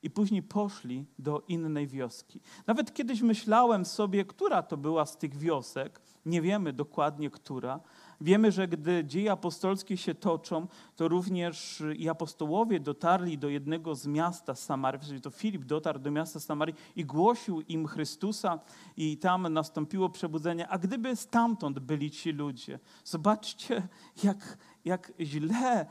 I 0.04 0.10
później 0.10 0.44
poszli 0.44 1.06
do 1.20 1.44
innej 1.48 1.88
wioski. 1.88 2.40
Nawet 2.68 2.94
kiedyś 2.94 3.22
myślałem 3.22 3.86
sobie, 3.86 4.26
która 4.26 4.64
to 4.64 4.78
była 4.78 5.06
z 5.06 5.18
tych 5.18 5.38
wiosek. 5.38 6.02
Nie 6.26 6.42
wiemy 6.42 6.74
dokładnie, 6.74 7.30
która, 7.30 7.80
Wiemy, 8.22 8.52
że 8.52 8.68
gdy 8.68 9.06
dzieje 9.06 9.32
apostolskie 9.32 9.98
się 9.98 10.16
toczą, 10.16 10.68
to 10.96 11.08
również 11.08 11.84
i 11.98 12.10
apostołowie 12.10 12.80
dotarli 12.80 13.38
do 13.38 13.50
jednego 13.50 13.96
z 13.96 14.08
miasta 14.08 14.56
Samarii, 14.56 15.22
to 15.22 15.30
Filip 15.30 15.66
dotarł 15.66 16.00
do 16.00 16.12
miasta 16.12 16.40
Samarii 16.40 16.76
i 16.96 17.06
głosił 17.06 17.62
im 17.62 17.88
Chrystusa 17.88 18.60
i 18.98 19.18
tam 19.18 19.54
nastąpiło 19.54 20.10
przebudzenie. 20.10 20.68
A 20.68 20.78
gdyby 20.78 21.16
stamtąd 21.16 21.80
byli 21.80 22.12
ci 22.12 22.32
ludzie, 22.32 22.80
zobaczcie, 23.04 23.88
jak, 24.24 24.58
jak 24.86 25.14
źle 25.20 25.86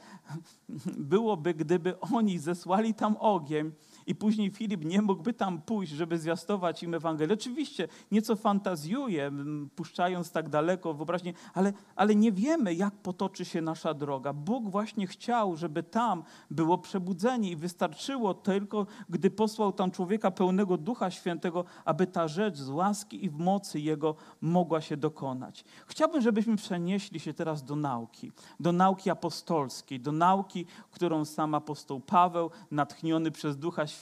byłoby, 0.98 1.54
gdyby 1.54 2.00
oni 2.00 2.38
zesłali 2.38 2.94
tam 2.94 3.16
ogień 3.16 3.72
i 4.10 4.14
później 4.14 4.50
Filip 4.50 4.84
nie 4.84 5.02
mógłby 5.02 5.32
tam 5.32 5.62
pójść, 5.62 5.92
żeby 5.92 6.18
zwiastować 6.18 6.82
im 6.82 6.94
Ewangelię. 6.94 7.34
Oczywiście 7.34 7.88
nieco 8.10 8.36
fantazjuje, 8.36 9.32
puszczając 9.76 10.32
tak 10.32 10.48
daleko 10.48 10.94
wyobraźnię, 10.94 11.32
ale, 11.54 11.72
ale 11.96 12.14
nie 12.14 12.32
wiemy, 12.32 12.74
jak 12.74 12.94
potoczy 12.94 13.44
się 13.44 13.60
nasza 13.62 13.94
droga. 13.94 14.32
Bóg 14.32 14.70
właśnie 14.70 15.06
chciał, 15.06 15.56
żeby 15.56 15.82
tam 15.82 16.22
było 16.50 16.78
przebudzenie 16.78 17.50
i 17.50 17.56
wystarczyło 17.56 18.34
tylko, 18.34 18.86
gdy 19.08 19.30
posłał 19.30 19.72
tam 19.72 19.90
człowieka 19.90 20.30
pełnego 20.30 20.76
Ducha 20.76 21.10
Świętego, 21.10 21.64
aby 21.84 22.06
ta 22.06 22.28
rzecz 22.28 22.56
z 22.56 22.68
łaski 22.68 23.24
i 23.24 23.30
w 23.30 23.38
mocy 23.38 23.80
Jego 23.80 24.14
mogła 24.40 24.80
się 24.80 24.96
dokonać. 24.96 25.64
Chciałbym, 25.86 26.22
żebyśmy 26.22 26.56
przenieśli 26.56 27.20
się 27.20 27.34
teraz 27.34 27.64
do 27.64 27.76
nauki, 27.76 28.32
do 28.60 28.72
nauki 28.72 29.10
apostolskiej, 29.10 30.00
do 30.00 30.12
nauki, 30.12 30.66
którą 30.90 31.24
sam 31.24 31.54
apostoł 31.54 32.00
Paweł, 32.00 32.50
natchniony 32.70 33.30
przez 33.30 33.58
Ducha 33.58 33.86
Świętego, 33.86 33.99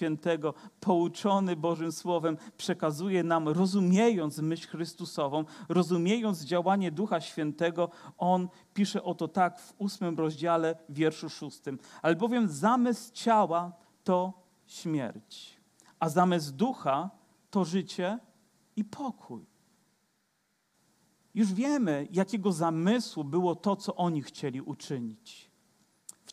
pouczony 0.80 1.56
Bożym 1.56 1.92
Słowem, 1.92 2.36
przekazuje 2.56 3.22
nam, 3.22 3.48
rozumiejąc 3.48 4.38
myśl 4.38 4.68
Chrystusową, 4.68 5.44
rozumiejąc 5.68 6.44
działanie 6.44 6.92
Ducha 6.92 7.20
Świętego, 7.20 7.90
on 8.18 8.48
pisze 8.74 9.02
o 9.02 9.14
to 9.14 9.28
tak 9.28 9.60
w 9.60 9.74
ósmym 9.78 10.18
rozdziale, 10.18 10.76
wierszu 10.88 11.30
szóstym. 11.30 11.78
Albowiem 12.02 12.48
zamysł 12.48 13.12
ciała 13.12 13.72
to 14.04 14.32
śmierć, 14.66 15.60
a 16.00 16.08
zamysł 16.08 16.52
ducha 16.52 17.10
to 17.50 17.64
życie 17.64 18.18
i 18.76 18.84
pokój. 18.84 19.46
Już 21.34 21.52
wiemy, 21.52 22.08
jakiego 22.10 22.52
zamysłu 22.52 23.24
było 23.24 23.54
to, 23.54 23.76
co 23.76 23.94
oni 23.94 24.22
chcieli 24.22 24.60
uczynić 24.60 25.47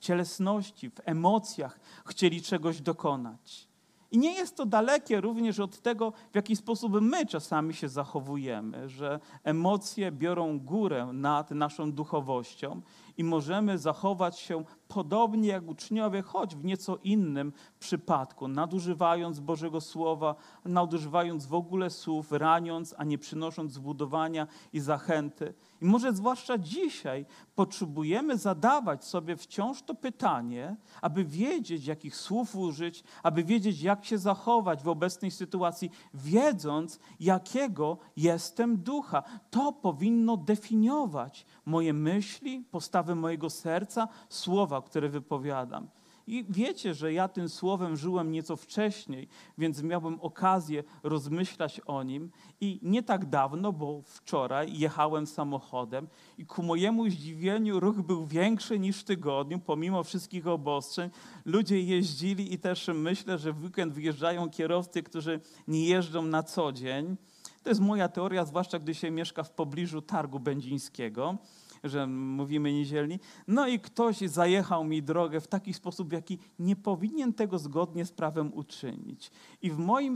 cielesności, 0.06 0.90
w 0.90 1.00
emocjach 1.06 1.80
chcieli 2.06 2.42
czegoś 2.42 2.82
dokonać. 2.82 3.68
I 4.12 4.18
nie 4.18 4.34
jest 4.34 4.56
to 4.56 4.66
dalekie 4.66 5.22
również 5.22 5.60
od 5.60 5.82
tego, 5.82 6.14
w 6.32 6.36
jaki 6.36 6.56
sposób 6.56 7.02
my 7.02 7.26
czasami 7.26 7.74
się 7.74 7.90
zachowujemy, 7.90 8.90
że 8.90 9.20
emocje 9.44 10.12
biorą 10.12 10.60
górę 10.60 11.10
nad 11.14 11.52
naszą 11.52 11.92
duchowością 11.92 12.82
i 13.18 13.24
możemy 13.24 13.78
zachować 13.78 14.40
się 14.40 14.64
podobnie 14.88 15.48
jak 15.48 15.68
uczniowie, 15.68 16.22
choć 16.22 16.56
w 16.56 16.64
nieco 16.64 16.98
innym 17.04 17.54
przypadku, 17.80 18.48
nadużywając 18.48 19.40
Bożego 19.40 19.82
Słowa, 19.82 20.36
nadużywając 20.66 21.46
w 21.46 21.54
ogóle 21.54 21.90
słów, 21.90 22.32
raniąc, 22.32 22.96
a 22.98 23.04
nie 23.04 23.18
przynosząc 23.18 23.74
zbudowania 23.74 24.48
i 24.74 24.80
zachęty. 24.80 25.54
I 25.82 25.86
może 25.86 26.14
zwłaszcza 26.14 26.58
dzisiaj 26.58 27.26
potrzebujemy 27.56 28.38
zadawać 28.38 29.06
sobie 29.06 29.38
wciąż 29.38 29.82
to 29.82 29.96
pytanie, 29.96 30.76
aby 31.02 31.26
wiedzieć, 31.26 31.88
jakich 31.88 32.16
słów 32.16 32.56
użyć, 32.56 33.04
aby 33.24 33.44
wiedzieć, 33.44 33.82
jak 33.82 34.06
się 34.06 34.18
zachować 34.18 34.84
w 34.84 34.88
obecnej 34.88 35.32
sytuacji, 35.32 35.92
wiedząc, 36.14 37.00
jakiego 37.20 37.98
jestem 38.18 38.78
ducha. 38.78 39.24
To 39.50 39.74
powinno 39.74 40.38
definiować 40.38 41.46
moje 41.66 41.94
myśli, 41.94 42.66
postawy 42.72 43.05
mojego 43.14 43.50
serca, 43.50 44.08
słowa, 44.30 44.82
które 44.82 45.10
wypowiadam. 45.10 45.88
I 46.28 46.46
wiecie, 46.50 46.94
że 46.94 47.14
ja 47.14 47.28
tym 47.28 47.50
słowem 47.50 47.98
żyłem 47.98 48.32
nieco 48.32 48.56
wcześniej, 48.56 49.28
więc 49.58 49.84
miałbym 49.84 50.22
okazję 50.22 50.84
rozmyślać 51.04 51.82
o 51.86 52.04
nim. 52.04 52.32
I 52.62 52.80
nie 52.82 53.04
tak 53.04 53.30
dawno, 53.30 53.74
bo 53.74 54.02
wczoraj 54.06 54.78
jechałem 54.78 55.28
samochodem 55.28 56.08
i 56.38 56.46
ku 56.46 56.64
mojemu 56.64 57.10
zdziwieniu 57.10 57.80
ruch 57.80 58.02
był 58.02 58.26
większy 58.26 58.80
niż 58.80 59.00
w 59.00 59.04
tygodniu, 59.04 59.60
pomimo 59.60 60.04
wszystkich 60.04 60.48
obostrzeń. 60.48 61.10
Ludzie 61.46 61.82
jeździli 61.82 62.54
i 62.54 62.60
też 62.60 62.90
myślę, 62.94 63.38
że 63.38 63.54
w 63.54 63.64
weekend 63.64 63.94
wyjeżdżają 63.94 64.50
kierowcy, 64.50 65.04
którzy 65.04 65.40
nie 65.68 65.86
jeżdżą 65.86 66.22
na 66.22 66.44
co 66.44 66.72
dzień. 66.72 67.16
To 67.64 67.70
jest 67.70 67.82
moja 67.82 68.10
teoria, 68.10 68.46
zwłaszcza 68.46 68.80
gdy 68.80 68.94
się 68.94 69.12
mieszka 69.12 69.44
w 69.44 69.52
pobliżu 69.52 70.02
targu 70.02 70.40
będzińskiego 70.40 71.38
że 71.86 72.08
mówimy 72.08 72.74
niedzielni. 72.74 73.20
No 73.48 73.68
i 73.68 73.80
ktoś 73.80 74.18
zajechał 74.18 74.84
mi 74.84 75.04
drogę 75.04 75.42
w 75.42 75.48
taki 75.48 75.74
sposób, 75.74 76.10
w 76.10 76.12
jaki 76.12 76.40
nie 76.60 76.76
powinien 76.76 77.34
tego 77.34 77.60
zgodnie 77.60 78.06
z 78.06 78.12
prawem 78.12 78.54
uczynić. 78.54 79.32
I 79.62 79.72
w, 79.72 79.78
moim, 79.78 80.16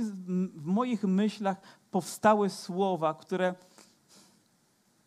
w 0.55 0.65
moich 0.65 1.03
myślach 1.03 1.57
powstały 1.91 2.49
słowa, 2.49 3.13
które 3.13 3.55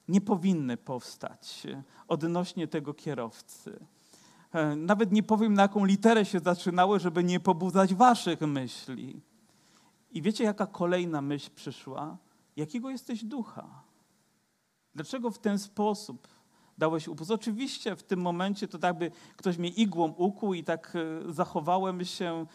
nie 0.08 0.20
powinny 0.20 0.76
powstać 0.76 1.66
odnośnie 2.08 2.68
tego 2.68 2.94
kierowcy. 2.94 3.86
E, 4.52 4.76
nawet 4.76 5.12
nie 5.12 5.22
powiem, 5.22 5.54
na 5.54 5.62
jaką 5.62 5.84
literę 5.84 6.24
się 6.24 6.40
zaczynały, 6.40 7.00
żeby 7.00 7.24
nie 7.24 7.40
pobudzać 7.40 7.94
waszych 7.94 8.40
myśli. 8.40 9.20
I 10.10 10.22
wiecie, 10.22 10.44
jaka 10.44 10.66
kolejna 10.66 11.22
myśl 11.22 11.50
przyszła? 11.54 12.16
Jakiego 12.56 12.90
jesteś 12.90 13.24
ducha? 13.24 13.82
Dlaczego 14.94 15.30
w 15.30 15.38
ten 15.38 15.58
sposób 15.58 16.28
dałeś 16.78 17.08
upust. 17.08 17.30
Oczywiście 17.30 17.96
w 17.96 18.02
tym 18.02 18.20
momencie 18.20 18.68
to 18.68 18.78
tak 18.78 18.98
by 18.98 19.10
ktoś 19.36 19.58
mnie 19.58 19.68
igłą 19.68 20.14
ukuł 20.16 20.54
i 20.54 20.64
tak 20.64 20.92
e, 21.28 21.32
zachowałem 21.32 22.04
się 22.04 22.46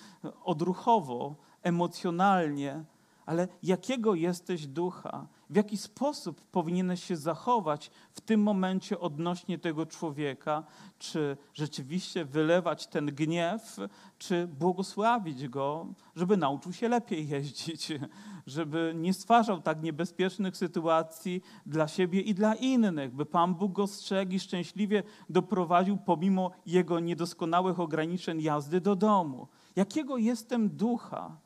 odruchowo, 0.43 1.35
emocjonalnie, 1.63 2.83
ale 3.25 3.47
jakiego 3.63 4.15
jesteś 4.15 4.67
ducha? 4.67 5.27
W 5.49 5.55
jaki 5.55 5.77
sposób 5.77 6.41
powinieneś 6.41 7.03
się 7.03 7.15
zachować 7.15 7.91
w 8.11 8.21
tym 8.21 8.41
momencie 8.43 8.99
odnośnie 8.99 9.57
tego 9.57 9.85
człowieka? 9.85 10.63
Czy 10.99 11.37
rzeczywiście 11.53 12.25
wylewać 12.25 12.87
ten 12.87 13.05
gniew, 13.05 13.77
czy 14.17 14.47
błogosławić 14.47 15.47
go, 15.47 15.85
żeby 16.15 16.37
nauczył 16.37 16.73
się 16.73 16.89
lepiej 16.89 17.27
jeździć, 17.27 17.93
żeby 18.47 18.93
nie 18.95 19.13
stwarzał 19.13 19.61
tak 19.61 19.83
niebezpiecznych 19.83 20.57
sytuacji 20.57 21.41
dla 21.65 21.87
siebie 21.87 22.21
i 22.21 22.33
dla 22.33 22.55
innych, 22.55 23.13
by 23.13 23.25
Pan 23.25 23.55
Bóg 23.55 23.71
go 23.71 23.87
strzegł 23.87 24.31
i 24.31 24.39
szczęśliwie 24.39 25.03
doprowadził 25.29 25.97
pomimo 25.97 26.51
jego 26.65 26.99
niedoskonałych 26.99 27.79
ograniczeń 27.79 28.41
jazdy 28.41 28.81
do 28.81 28.95
domu. 28.95 29.47
Jakiego 29.75 30.17
jestem 30.17 30.69
ducha? 30.69 31.37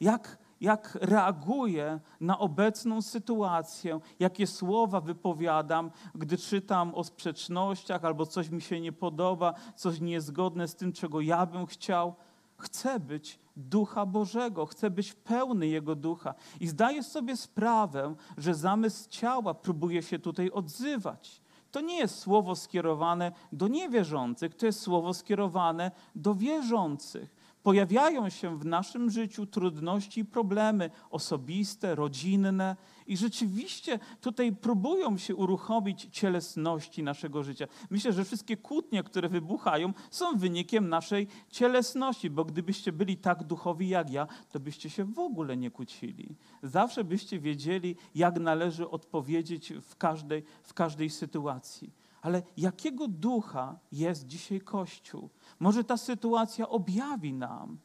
Jak 0.00 0.38
jak 0.62 0.98
reaguję 1.00 2.00
na 2.20 2.38
obecną 2.38 3.02
sytuację, 3.02 4.00
jakie 4.20 4.46
słowa 4.46 5.00
wypowiadam, 5.00 5.90
gdy 6.14 6.38
czytam 6.38 6.94
o 6.94 7.04
sprzecznościach 7.04 8.04
albo 8.04 8.26
coś 8.26 8.50
mi 8.50 8.60
się 8.60 8.80
nie 8.80 8.92
podoba, 8.92 9.54
coś 9.76 10.00
niezgodne 10.00 10.68
z 10.68 10.74
tym, 10.74 10.92
czego 10.92 11.20
ja 11.20 11.46
bym 11.46 11.66
chciał. 11.66 12.14
chce 12.58 13.00
być 13.00 13.38
Ducha 13.56 14.06
Bożego, 14.06 14.66
chce 14.66 14.90
być 14.90 15.12
pełny 15.12 15.66
Jego 15.66 15.94
Ducha. 15.94 16.34
I 16.60 16.66
zdaje 16.66 17.02
sobie 17.02 17.36
sprawę, 17.36 18.14
że 18.38 18.54
zamysł 18.54 19.10
ciała 19.10 19.54
próbuje 19.54 20.02
się 20.02 20.18
tutaj 20.18 20.50
odzywać. 20.50 21.42
To 21.70 21.80
nie 21.80 21.98
jest 21.98 22.18
słowo 22.18 22.56
skierowane 22.56 23.32
do 23.52 23.68
niewierzących, 23.68 24.54
to 24.54 24.66
jest 24.66 24.80
słowo 24.80 25.14
skierowane 25.14 25.90
do 26.14 26.34
wierzących. 26.34 27.41
Pojawiają 27.62 28.30
się 28.30 28.58
w 28.58 28.64
naszym 28.64 29.10
życiu 29.10 29.46
trudności 29.46 30.20
i 30.20 30.24
problemy 30.24 30.90
osobiste, 31.10 31.94
rodzinne, 31.94 32.76
i 33.06 33.16
rzeczywiście 33.16 33.98
tutaj 34.20 34.52
próbują 34.52 35.18
się 35.18 35.36
uruchomić 35.36 36.08
cielesności 36.10 37.02
naszego 37.02 37.42
życia. 37.42 37.66
Myślę, 37.90 38.12
że 38.12 38.24
wszystkie 38.24 38.56
kłótnie, 38.56 39.02
które 39.02 39.28
wybuchają, 39.28 39.92
są 40.10 40.36
wynikiem 40.36 40.88
naszej 40.88 41.26
cielesności, 41.50 42.30
bo 42.30 42.44
gdybyście 42.44 42.92
byli 42.92 43.16
tak 43.16 43.44
duchowi 43.44 43.88
jak 43.88 44.10
ja, 44.10 44.26
to 44.52 44.60
byście 44.60 44.90
się 44.90 45.04
w 45.04 45.18
ogóle 45.18 45.56
nie 45.56 45.70
kłócili. 45.70 46.36
Zawsze 46.62 47.04
byście 47.04 47.40
wiedzieli, 47.40 47.96
jak 48.14 48.40
należy 48.40 48.90
odpowiedzieć 48.90 49.72
w 49.82 49.96
każdej, 49.96 50.42
w 50.62 50.74
każdej 50.74 51.10
sytuacji. 51.10 51.92
Ale 52.22 52.42
jakiego 52.56 53.08
ducha 53.08 53.78
jest 53.92 54.26
dzisiaj 54.26 54.60
Kościół? 54.60 55.30
Może 55.62 55.84
ta 55.84 55.96
sytuacja 55.96 56.68
objawi 56.68 57.32
nam, 57.32 57.78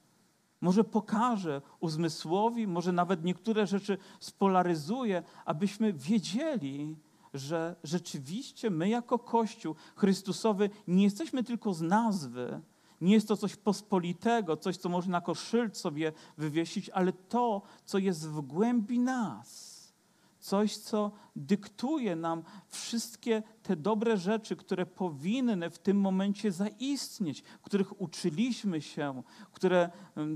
może 0.62 0.84
pokaże, 0.84 1.62
uzmysłowi, 1.79 2.67
może 2.67 2.91
nawet 2.91 3.24
niektóre 3.24 3.67
rzeczy 3.67 3.98
spolaryzuje, 4.19 5.24
abyśmy 5.46 5.93
wiedzieli, 5.93 6.98
że 7.34 7.75
rzeczywiście 7.84 8.69
my 8.69 8.89
jako 8.89 9.19
Kościół 9.19 9.75
Chrystusowy 9.96 10.69
nie 10.88 11.03
jesteśmy 11.03 11.43
tylko 11.43 11.74
z 11.74 11.81
nazwy, 11.81 12.62
nie 13.01 13.13
jest 13.13 13.27
to 13.27 13.38
coś 13.38 13.55
pospolitego, 13.55 14.57
coś, 14.57 14.77
co 14.77 14.89
można 14.89 15.17
jako 15.17 15.36
szyld 15.36 15.77
sobie 15.77 16.12
wywiesić, 16.38 16.89
ale 16.89 17.13
to, 17.13 17.62
co 17.86 17.98
jest 17.98 18.29
w 18.29 18.41
głębi 18.41 19.00
nas. 19.00 19.77
Coś, 20.39 20.77
co 20.77 21.12
dyktuje 21.36 22.15
nam 22.15 22.43
wszystkie 22.69 23.43
te 23.67 23.75
dobre 23.75 24.17
rzeczy, 24.17 24.55
które 24.55 24.86
powinny 24.86 25.69
w 25.69 25.79
tym 25.79 26.00
momencie 26.00 26.51
zaistnieć, 26.51 27.43
których 27.62 28.01
uczyliśmy 28.01 28.81
się, 28.81 29.24
które 29.51 29.89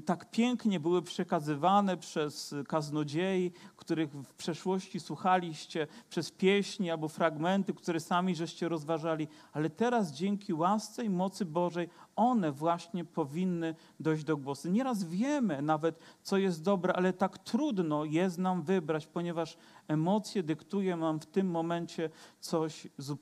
tak 0.06 0.32
pięknie 0.32 0.80
były 0.80 1.02
przekazywane 1.02 1.98
przez 1.98 2.56
kaznodziei, 2.68 3.52
których 3.76 4.12
w 4.12 4.34
przeszłości 4.34 5.00
słuchaliście 5.00 5.88
przez 6.10 6.32
pieśni 6.32 6.92
albo 6.92 7.08
fragmenty, 7.08 7.74
które 7.74 8.00
sami 8.00 8.36
żeście 8.36 8.70
rozważali, 8.70 9.28
ale 9.54 9.70
teraz 9.70 10.12
dzięki 10.12 10.54
łasce 10.54 11.06
i 11.06 11.10
mocy 11.10 11.46
Bożej 11.46 11.90
one 12.16 12.52
właśnie 12.52 13.06
powinny 13.06 13.76
dojść 14.00 14.24
do 14.24 14.38
głosu. 14.38 14.70
Nieraz 14.70 15.04
wiemy 15.04 15.62
nawet, 15.62 16.00
co 16.22 16.38
jest 16.38 16.64
dobre, 16.64 16.94
ale 16.94 17.14
tak 17.14 17.38
trudno 17.38 18.06
jest 18.06 18.38
nam 18.38 18.64
wybrać, 18.64 19.08
ponieważ 19.08 19.58
emocje 19.88 20.44
dyktują 20.44 20.98
nam 20.98 21.20
w 21.20 21.26
tym 21.26 21.48
momencie 21.48 22.10
coś 22.40 22.88
zupełnie 22.98 23.21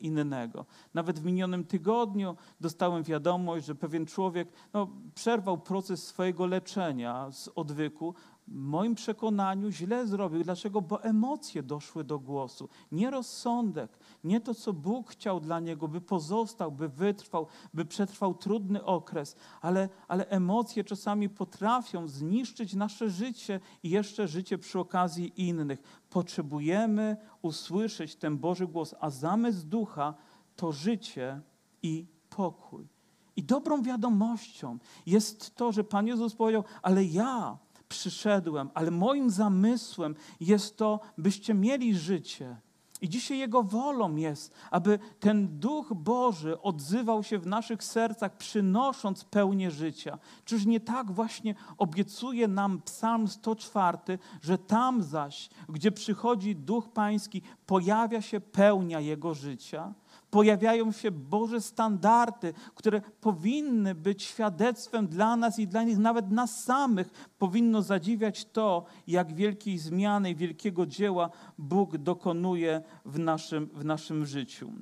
innego. 0.00 0.66
Nawet 0.94 1.20
w 1.20 1.24
minionym 1.24 1.64
tygodniu 1.64 2.36
dostałem 2.60 3.02
wiadomość, 3.02 3.66
że 3.66 3.74
pewien 3.74 4.06
człowiek 4.06 4.48
no, 4.72 4.88
przerwał 5.14 5.58
proces 5.58 6.06
swojego 6.06 6.46
leczenia 6.46 7.30
z 7.32 7.48
odwyku, 7.54 8.14
w 8.48 8.54
moim 8.54 8.94
przekonaniu 8.94 9.70
źle 9.70 10.06
zrobił. 10.06 10.44
Dlaczego? 10.44 10.80
Bo 10.80 11.02
emocje 11.02 11.62
doszły 11.62 12.04
do 12.04 12.18
głosu. 12.18 12.68
Nie 12.92 13.10
rozsądek, 13.10 13.98
nie 14.24 14.40
to, 14.40 14.54
co 14.54 14.72
Bóg 14.72 15.10
chciał 15.10 15.40
dla 15.40 15.60
niego, 15.60 15.88
by 15.88 16.00
pozostał, 16.00 16.72
by 16.72 16.88
wytrwał, 16.88 17.46
by 17.74 17.84
przetrwał 17.84 18.34
trudny 18.34 18.84
okres, 18.84 19.36
ale, 19.60 19.88
ale 20.08 20.28
emocje 20.28 20.84
czasami 20.84 21.28
potrafią 21.28 22.08
zniszczyć 22.08 22.74
nasze 22.74 23.10
życie 23.10 23.60
i 23.82 23.90
jeszcze 23.90 24.28
życie 24.28 24.58
przy 24.58 24.78
okazji 24.78 25.32
innych. 25.36 25.82
Potrzebujemy 26.10 27.16
usłyszeć 27.42 28.16
ten 28.16 28.38
Boży 28.38 28.66
głos, 28.66 28.94
a 29.00 29.10
zamysł 29.10 29.66
ducha 29.66 30.14
to 30.56 30.72
życie 30.72 31.40
i 31.82 32.06
pokój. 32.30 32.88
I 33.36 33.42
dobrą 33.42 33.82
wiadomością 33.82 34.78
jest 35.06 35.54
to, 35.54 35.72
że 35.72 35.84
Pan 35.84 36.06
Jezus 36.06 36.34
powiedział, 36.34 36.64
ale 36.82 37.04
ja 37.04 37.58
przyszedłem, 37.88 38.70
ale 38.74 38.90
moim 38.90 39.30
zamysłem 39.30 40.14
jest 40.40 40.76
to, 40.76 41.00
byście 41.18 41.54
mieli 41.54 41.94
życie. 41.94 42.56
I 43.00 43.08
dzisiaj 43.08 43.38
Jego 43.38 43.62
wolą 43.62 44.16
jest, 44.16 44.54
aby 44.70 44.98
ten 45.20 45.58
Duch 45.58 45.92
Boży 45.94 46.62
odzywał 46.62 47.22
się 47.22 47.38
w 47.38 47.46
naszych 47.46 47.84
sercach, 47.84 48.36
przynosząc 48.36 49.24
pełnię 49.24 49.70
życia. 49.70 50.18
Czyż 50.44 50.66
nie 50.66 50.80
tak 50.80 51.12
właśnie 51.12 51.54
obiecuje 51.78 52.48
nam 52.48 52.82
Psalm 52.82 53.28
104, 53.28 54.18
że 54.42 54.58
tam 54.58 55.02
zaś, 55.02 55.50
gdzie 55.68 55.92
przychodzi 55.92 56.56
Duch 56.56 56.88
Pański, 56.88 57.42
pojawia 57.66 58.22
się 58.22 58.40
pełnia 58.40 59.00
Jego 59.00 59.34
życia? 59.34 59.94
Pojawiają 60.30 60.92
się 60.92 61.10
Boże 61.10 61.60
standardy, 61.60 62.54
które 62.74 63.00
powinny 63.20 63.94
być 63.94 64.22
świadectwem 64.22 65.06
dla 65.08 65.36
nas 65.36 65.58
i 65.58 65.68
dla 65.68 65.82
nich, 65.82 65.98
nawet 65.98 66.30
nas 66.30 66.64
samych. 66.64 67.30
Powinno 67.38 67.82
zadziwiać 67.82 68.44
to, 68.44 68.84
jak 69.06 69.34
wielkiej 69.34 69.78
zmiany 69.78 70.34
wielkiego 70.34 70.86
dzieła 70.86 71.30
Bóg 71.58 71.96
dokonuje 71.96 72.82
w 73.04 73.18
naszym, 73.18 73.66
w 73.66 73.84
naszym 73.84 74.26
życiu. 74.26 74.72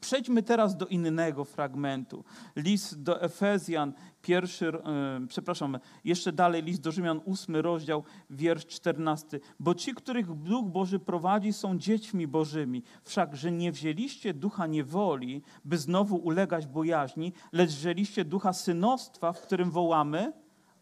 Przejdźmy 0.00 0.42
teraz 0.42 0.76
do 0.76 0.86
innego 0.86 1.44
fragmentu. 1.44 2.24
List 2.56 3.02
do 3.02 3.22
Efezjan, 3.22 3.92
pierwszy, 4.22 4.68
e, 4.68 5.26
przepraszam, 5.28 5.78
jeszcze 6.04 6.32
dalej 6.32 6.62
list 6.62 6.80
do 6.80 6.92
Rzymian, 6.92 7.20
ósmy 7.24 7.62
rozdział, 7.62 8.04
wiersz 8.30 8.66
czternasty. 8.66 9.40
Bo 9.60 9.74
ci, 9.74 9.94
których 9.94 10.34
Duch 10.34 10.66
Boży 10.66 10.98
prowadzi, 10.98 11.52
są 11.52 11.78
dziećmi 11.78 12.26
Bożymi. 12.26 12.82
Wszakże 13.02 13.52
nie 13.52 13.72
wzięliście 13.72 14.34
ducha 14.34 14.66
niewoli, 14.66 15.42
by 15.64 15.78
znowu 15.78 16.16
ulegać 16.16 16.66
bojaźni, 16.66 17.32
lecz 17.52 17.70
wzięliście 17.70 18.24
ducha 18.24 18.52
synostwa, 18.52 19.32
w 19.32 19.42
którym 19.42 19.70
wołamy 19.70 20.32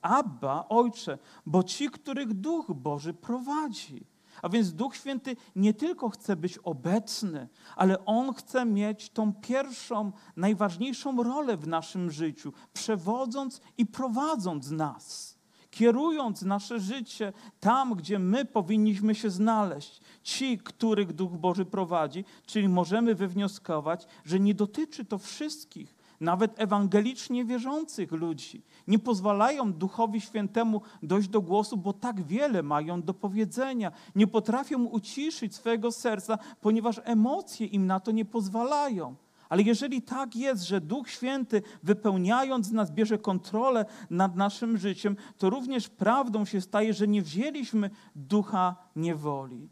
Abba, 0.02 0.66
Ojcze, 0.68 1.18
bo 1.46 1.62
ci, 1.62 1.90
których 1.90 2.34
Duch 2.34 2.72
Boży 2.74 3.14
prowadzi. 3.14 4.06
A 4.46 4.48
więc 4.48 4.72
Duch 4.72 4.96
Święty 4.96 5.36
nie 5.56 5.74
tylko 5.74 6.08
chce 6.08 6.36
być 6.36 6.58
obecny, 6.58 7.48
ale 7.76 8.04
On 8.04 8.34
chce 8.34 8.64
mieć 8.64 9.10
tą 9.10 9.32
pierwszą, 9.32 10.12
najważniejszą 10.36 11.22
rolę 11.22 11.56
w 11.56 11.68
naszym 11.68 12.10
życiu, 12.10 12.52
przewodząc 12.72 13.60
i 13.78 13.86
prowadząc 13.86 14.70
nas, 14.70 15.36
kierując 15.70 16.42
nasze 16.42 16.80
życie 16.80 17.32
tam, 17.60 17.94
gdzie 17.94 18.18
my 18.18 18.44
powinniśmy 18.44 19.14
się 19.14 19.30
znaleźć. 19.30 20.00
Ci, 20.22 20.58
których 20.58 21.12
Duch 21.12 21.32
Boży 21.32 21.64
prowadzi, 21.64 22.24
czyli 22.46 22.68
możemy 22.68 23.14
wywnioskować, 23.14 24.06
że 24.24 24.40
nie 24.40 24.54
dotyczy 24.54 25.04
to 25.04 25.18
wszystkich, 25.18 25.95
nawet 26.20 26.60
ewangelicznie 26.60 27.44
wierzących 27.44 28.12
ludzi. 28.12 28.62
Nie 28.86 28.98
pozwalają 28.98 29.72
Duchowi 29.72 30.20
Świętemu 30.20 30.82
dojść 31.02 31.28
do 31.28 31.40
głosu, 31.40 31.76
bo 31.76 31.92
tak 31.92 32.26
wiele 32.26 32.62
mają 32.62 33.02
do 33.02 33.14
powiedzenia. 33.14 33.92
Nie 34.14 34.26
potrafią 34.26 34.84
uciszyć 34.84 35.54
swojego 35.54 35.92
serca, 35.92 36.38
ponieważ 36.60 37.00
emocje 37.04 37.66
im 37.66 37.86
na 37.86 38.00
to 38.00 38.10
nie 38.10 38.24
pozwalają. 38.24 39.16
Ale 39.48 39.62
jeżeli 39.62 40.02
tak 40.02 40.36
jest, 40.36 40.62
że 40.62 40.80
Duch 40.80 41.10
Święty 41.10 41.62
wypełniając 41.82 42.70
nas 42.72 42.90
bierze 42.90 43.18
kontrolę 43.18 43.84
nad 44.10 44.36
naszym 44.36 44.78
życiem, 44.78 45.16
to 45.38 45.50
również 45.50 45.88
prawdą 45.88 46.44
się 46.44 46.60
staje, 46.60 46.94
że 46.94 47.08
nie 47.08 47.22
wzięliśmy 47.22 47.90
ducha 48.16 48.76
niewoli. 48.96 49.68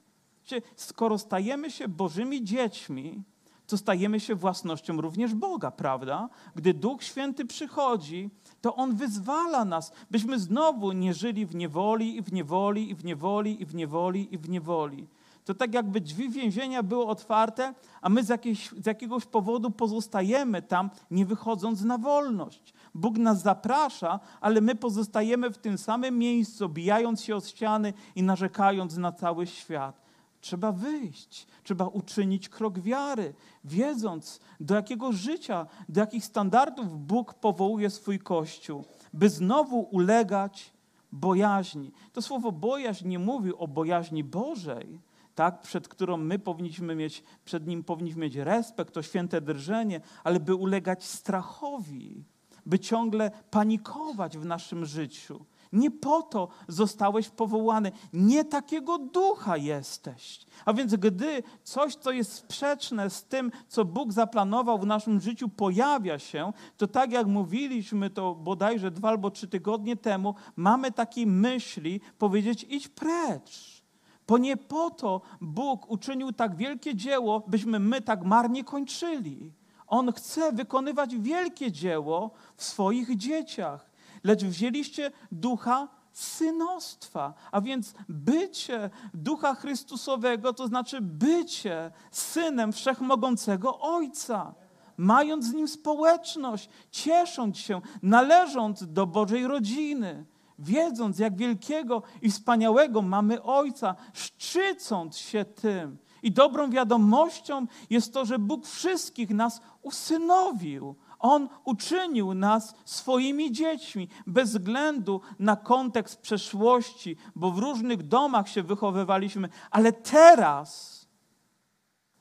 Skoro 0.76 1.18
stajemy 1.18 1.70
się 1.70 1.88
Bożymi 1.88 2.44
dziećmi, 2.44 3.22
to 3.66 3.76
stajemy 3.78 4.20
się 4.20 4.34
własnością 4.34 5.00
również 5.00 5.34
Boga, 5.34 5.70
prawda? 5.70 6.28
Gdy 6.54 6.74
Duch 6.74 7.02
Święty 7.02 7.44
przychodzi, 7.44 8.30
to 8.60 8.76
On 8.76 8.96
wyzwala 8.96 9.64
nas, 9.64 9.92
byśmy 10.10 10.38
znowu 10.38 10.92
nie 10.92 11.14
żyli 11.14 11.46
w 11.46 11.54
niewoli 11.54 12.16
i 12.16 12.22
w 12.22 12.32
niewoli 12.32 12.90
i 12.90 12.94
w 12.94 13.04
niewoli 13.04 13.62
i 13.62 13.66
w 13.66 13.74
niewoli 13.74 14.34
i 14.34 14.38
w 14.38 14.48
niewoli. 14.48 15.06
To 15.44 15.54
tak 15.54 15.74
jakby 15.74 16.00
drzwi 16.00 16.30
więzienia 16.30 16.82
były 16.82 17.06
otwarte, 17.06 17.74
a 18.00 18.08
my 18.08 18.24
z, 18.24 18.28
jakiejś, 18.28 18.70
z 18.70 18.86
jakiegoś 18.86 19.24
powodu 19.24 19.70
pozostajemy 19.70 20.62
tam, 20.62 20.90
nie 21.10 21.26
wychodząc 21.26 21.82
na 21.82 21.98
wolność. 21.98 22.74
Bóg 22.94 23.18
nas 23.18 23.42
zaprasza, 23.42 24.20
ale 24.40 24.60
my 24.60 24.74
pozostajemy 24.74 25.50
w 25.50 25.58
tym 25.58 25.78
samym 25.78 26.18
miejscu, 26.18 26.68
bijając 26.68 27.22
się 27.22 27.36
o 27.36 27.40
ściany 27.40 27.92
i 28.14 28.22
narzekając 28.22 28.96
na 28.96 29.12
cały 29.12 29.46
świat. 29.46 30.03
Trzeba 30.44 30.72
wyjść, 30.72 31.46
trzeba 31.62 31.86
uczynić 31.86 32.48
krok 32.48 32.78
wiary, 32.78 33.34
wiedząc, 33.64 34.40
do 34.60 34.74
jakiego 34.74 35.12
życia, 35.12 35.66
do 35.88 36.00
jakich 36.00 36.24
standardów 36.24 37.06
Bóg 37.06 37.34
powołuje 37.34 37.90
swój 37.90 38.18
Kościół, 38.18 38.84
by 39.12 39.28
znowu 39.28 39.80
ulegać 39.80 40.72
bojaźni. 41.12 41.92
To 42.12 42.22
słowo 42.22 42.52
bojaźń 42.52 43.08
nie 43.08 43.18
mówi 43.18 43.54
o 43.54 43.68
bojaźni 43.68 44.24
Bożej, 44.24 45.00
tak, 45.34 45.60
przed 45.60 45.88
którą 45.88 46.16
my 46.16 46.38
powinniśmy 46.38 46.94
mieć, 46.94 47.22
przed 47.44 47.66
nim 47.66 47.84
powinniśmy 47.84 48.22
mieć 48.22 48.36
respekt, 48.36 48.94
to 48.94 49.02
święte 49.02 49.40
drżenie, 49.40 50.00
ale 50.24 50.40
by 50.40 50.54
ulegać 50.54 51.04
strachowi, 51.04 52.24
by 52.66 52.78
ciągle 52.78 53.30
panikować 53.50 54.38
w 54.38 54.44
naszym 54.44 54.84
życiu. 54.84 55.44
Nie 55.74 55.90
po 55.90 56.22
to 56.22 56.48
zostałeś 56.68 57.28
powołany, 57.28 57.92
nie 58.12 58.44
takiego 58.44 58.98
ducha 58.98 59.56
jesteś. 59.56 60.46
A 60.64 60.72
więc 60.72 60.94
gdy 60.94 61.42
coś, 61.62 61.94
co 61.94 62.10
jest 62.10 62.32
sprzeczne 62.32 63.10
z 63.10 63.24
tym, 63.24 63.50
co 63.68 63.84
Bóg 63.84 64.12
zaplanował 64.12 64.78
w 64.78 64.86
naszym 64.86 65.20
życiu, 65.20 65.48
pojawia 65.48 66.18
się, 66.18 66.52
to 66.76 66.86
tak 66.86 67.12
jak 67.12 67.26
mówiliśmy 67.26 68.10
to 68.10 68.34
bodajże 68.34 68.90
dwa 68.90 69.08
albo 69.08 69.30
trzy 69.30 69.48
tygodnie 69.48 69.96
temu, 69.96 70.34
mamy 70.56 70.92
takie 70.92 71.26
myśli 71.26 72.00
powiedzieć 72.18 72.66
idź 72.68 72.88
precz. 72.88 73.82
Bo 74.26 74.38
nie 74.38 74.56
po 74.56 74.90
to 74.90 75.20
Bóg 75.40 75.90
uczynił 75.90 76.32
tak 76.32 76.56
wielkie 76.56 76.94
dzieło, 76.94 77.42
byśmy 77.46 77.78
my 77.78 78.00
tak 78.00 78.24
marnie 78.24 78.64
kończyli. 78.64 79.52
On 79.86 80.12
chce 80.12 80.52
wykonywać 80.52 81.16
wielkie 81.16 81.72
dzieło 81.72 82.30
w 82.56 82.64
swoich 82.64 83.16
dzieciach. 83.16 83.93
Lecz 84.24 84.44
wzięliście 84.44 85.10
ducha 85.32 85.88
synostwa, 86.12 87.34
a 87.52 87.60
więc 87.60 87.94
bycie 88.08 88.90
ducha 89.14 89.54
Chrystusowego, 89.54 90.52
to 90.52 90.66
znaczy 90.66 91.00
bycie 91.00 91.90
synem 92.10 92.72
wszechmogącego 92.72 93.80
Ojca 93.80 94.54
mając 94.96 95.44
z 95.44 95.52
nim 95.52 95.68
społeczność, 95.68 96.68
ciesząc 96.90 97.58
się, 97.58 97.80
należąc 98.02 98.92
do 98.92 99.06
Bożej 99.06 99.46
rodziny 99.46 100.26
wiedząc, 100.58 101.18
jak 101.18 101.36
wielkiego 101.36 102.02
i 102.22 102.30
wspaniałego 102.30 103.02
mamy 103.02 103.42
Ojca, 103.42 103.94
szczycąc 104.12 105.16
się 105.16 105.44
tym. 105.44 105.98
I 106.22 106.32
dobrą 106.32 106.70
wiadomością 106.70 107.66
jest 107.90 108.14
to, 108.14 108.24
że 108.24 108.38
Bóg 108.38 108.66
wszystkich 108.66 109.30
nas 109.30 109.60
usynowił. 109.82 110.94
On 111.24 111.48
uczynił 111.64 112.34
nas 112.34 112.74
swoimi 112.84 113.52
dziećmi, 113.52 114.08
bez 114.26 114.50
względu 114.50 115.20
na 115.38 115.56
kontekst 115.56 116.20
przeszłości, 116.20 117.16
bo 117.36 117.50
w 117.50 117.58
różnych 117.58 118.02
domach 118.02 118.48
się 118.48 118.62
wychowywaliśmy, 118.62 119.48
ale 119.70 119.92
teraz 119.92 121.00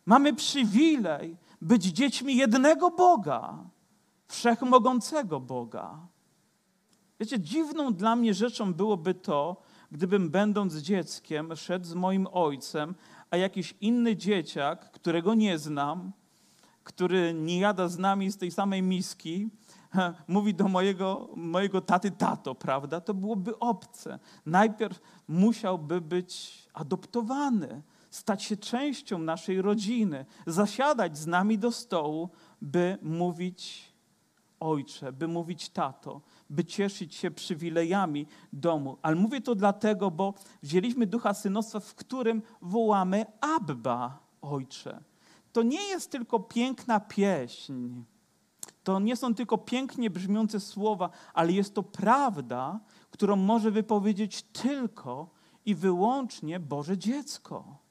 mamy 0.05 0.33
przywilej 0.33 1.37
być 1.61 1.83
dziećmi 1.83 2.35
jednego 2.35 2.91
Boga, 2.91 3.63
wszechmogącego 4.27 5.39
Boga. 5.39 5.99
Wiecie, 7.19 7.39
dziwną 7.39 7.93
dla 7.93 8.15
mnie 8.15 8.33
rzeczą 8.33 8.73
byłoby 8.73 9.13
to, 9.13 9.61
gdybym 9.91 10.29
będąc 10.29 10.75
dzieckiem 10.75 11.55
szedł 11.55 11.85
z 11.85 11.93
moim 11.93 12.27
ojcem, 12.31 12.95
a 13.31 13.37
jakiś 13.37 13.75
inny 13.81 14.15
dzieciak, 14.15 14.91
którego 14.91 15.33
nie 15.33 15.57
znam, 15.59 16.11
który 16.83 17.33
nie 17.33 17.59
jada 17.59 17.87
z 17.87 17.97
nami 17.97 18.31
z 18.31 18.37
tej 18.37 18.51
samej 18.51 18.81
miski, 18.81 19.49
mówi 20.27 20.53
do 20.53 20.67
mojego, 20.67 21.29
mojego 21.35 21.81
taty 21.81 22.11
tato, 22.11 22.55
prawda? 22.55 23.01
To 23.01 23.13
byłoby 23.13 23.59
obce. 23.59 24.19
Najpierw 24.45 24.99
musiałby 25.27 26.01
być 26.01 26.63
adoptowany, 26.73 27.81
stać 28.09 28.43
się 28.43 28.57
częścią 28.57 29.17
naszej 29.17 29.61
rodziny, 29.61 30.25
zasiadać 30.47 31.17
z 31.17 31.27
nami 31.27 31.59
do 31.59 31.71
stołu, 31.71 32.29
by 32.61 32.97
mówić 33.01 33.93
ojcze, 34.59 35.11
by 35.11 35.27
mówić 35.27 35.69
tato 35.69 36.21
by 36.53 36.65
cieszyć 36.65 37.15
się 37.15 37.31
przywilejami 37.31 38.27
domu. 38.53 38.97
Ale 39.01 39.15
mówię 39.15 39.41
to 39.41 39.55
dlatego, 39.55 40.11
bo 40.11 40.33
wzięliśmy 40.63 41.07
ducha 41.07 41.33
synostwa, 41.33 41.79
w 41.79 41.95
którym 41.95 42.41
wołamy 42.61 43.25
Abba, 43.41 44.19
Ojcze. 44.41 45.03
To 45.53 45.63
nie 45.63 45.81
jest 45.81 46.11
tylko 46.11 46.39
piękna 46.39 46.99
pieśń, 46.99 48.03
to 48.83 48.99
nie 48.99 49.15
są 49.15 49.35
tylko 49.35 49.57
pięknie 49.57 50.09
brzmiące 50.09 50.59
słowa, 50.59 51.09
ale 51.33 51.51
jest 51.51 51.73
to 51.73 51.83
prawda, 51.83 52.79
którą 53.11 53.35
może 53.35 53.71
wypowiedzieć 53.71 54.41
tylko 54.41 55.29
i 55.65 55.75
wyłącznie 55.75 56.59
Boże 56.59 56.97
dziecko 56.97 57.83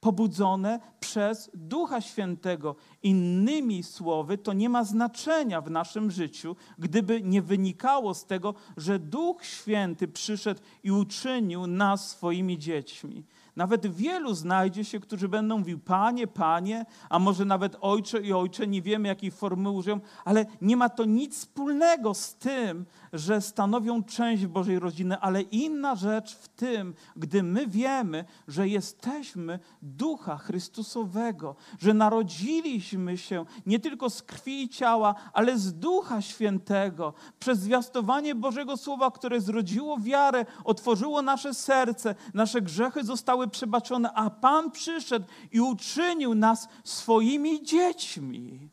pobudzone 0.00 0.80
przez 1.00 1.50
Ducha 1.54 2.00
Świętego. 2.00 2.76
Innymi 3.02 3.82
słowy, 3.82 4.38
to 4.38 4.52
nie 4.52 4.68
ma 4.68 4.84
znaczenia 4.84 5.60
w 5.60 5.70
naszym 5.70 6.10
życiu, 6.10 6.56
gdyby 6.78 7.22
nie 7.22 7.42
wynikało 7.42 8.14
z 8.14 8.26
tego, 8.26 8.54
że 8.76 8.98
Duch 8.98 9.44
Święty 9.44 10.08
przyszedł 10.08 10.60
i 10.82 10.90
uczynił 10.90 11.66
nas 11.66 12.10
swoimi 12.10 12.58
dziećmi. 12.58 13.24
Nawet 13.58 13.86
wielu 13.86 14.34
znajdzie 14.34 14.84
się, 14.84 15.00
którzy 15.00 15.28
będą 15.28 15.58
mówił, 15.58 15.78
panie, 15.78 16.26
panie, 16.26 16.86
a 17.10 17.18
może 17.18 17.44
nawet 17.44 17.76
ojcze 17.80 18.20
i 18.20 18.32
ojcze, 18.32 18.66
nie 18.66 18.82
wiemy 18.82 19.08
jakiej 19.08 19.30
formy 19.30 19.70
użyją, 19.70 20.00
ale 20.24 20.46
nie 20.60 20.76
ma 20.76 20.88
to 20.88 21.04
nic 21.04 21.38
wspólnego 21.38 22.14
z 22.14 22.34
tym, 22.34 22.86
że 23.12 23.40
stanowią 23.40 24.02
część 24.02 24.46
Bożej 24.46 24.78
rodziny, 24.78 25.18
ale 25.20 25.42
inna 25.42 25.94
rzecz 25.94 26.36
w 26.36 26.48
tym, 26.48 26.94
gdy 27.16 27.42
my 27.42 27.66
wiemy, 27.66 28.24
że 28.48 28.68
jesteśmy 28.68 29.58
ducha 29.82 30.36
Chrystusowego, 30.36 31.56
że 31.78 31.94
narodziliśmy 31.94 33.18
się 33.18 33.44
nie 33.66 33.78
tylko 33.78 34.10
z 34.10 34.22
krwi 34.22 34.62
i 34.62 34.68
ciała, 34.68 35.14
ale 35.32 35.58
z 35.58 35.74
ducha 35.74 36.22
świętego, 36.22 37.14
przez 37.38 37.58
zwiastowanie 37.58 38.34
Bożego 38.34 38.76
Słowa, 38.76 39.10
które 39.10 39.40
zrodziło 39.40 39.98
wiarę, 39.98 40.46
otworzyło 40.64 41.22
nasze 41.22 41.54
serce, 41.54 42.14
nasze 42.34 42.62
grzechy 42.62 43.04
zostały 43.04 43.47
przebaczone, 43.48 44.12
a 44.12 44.30
Pan 44.30 44.70
przyszedł 44.70 45.26
i 45.52 45.60
uczynił 45.60 46.34
nas 46.34 46.68
swoimi 46.84 47.62
dziećmi. 47.62 48.68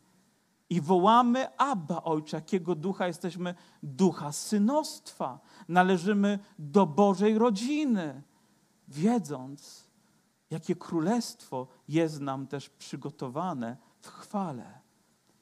I 0.69 0.81
wołamy 0.81 1.57
Abba, 1.57 2.03
Ojcze, 2.03 2.37
jakiego 2.37 2.75
ducha 2.75 3.07
jesteśmy? 3.07 3.55
Ducha 3.83 4.31
synostwa. 4.31 5.39
Należymy 5.67 6.39
do 6.59 6.85
Bożej 6.85 7.37
rodziny, 7.37 8.21
wiedząc, 8.87 9.87
jakie 10.49 10.75
królestwo 10.75 11.67
jest 11.87 12.21
nam 12.21 12.47
też 12.47 12.69
przygotowane 12.69 13.77
w 14.01 14.07
chwale. 14.07 14.84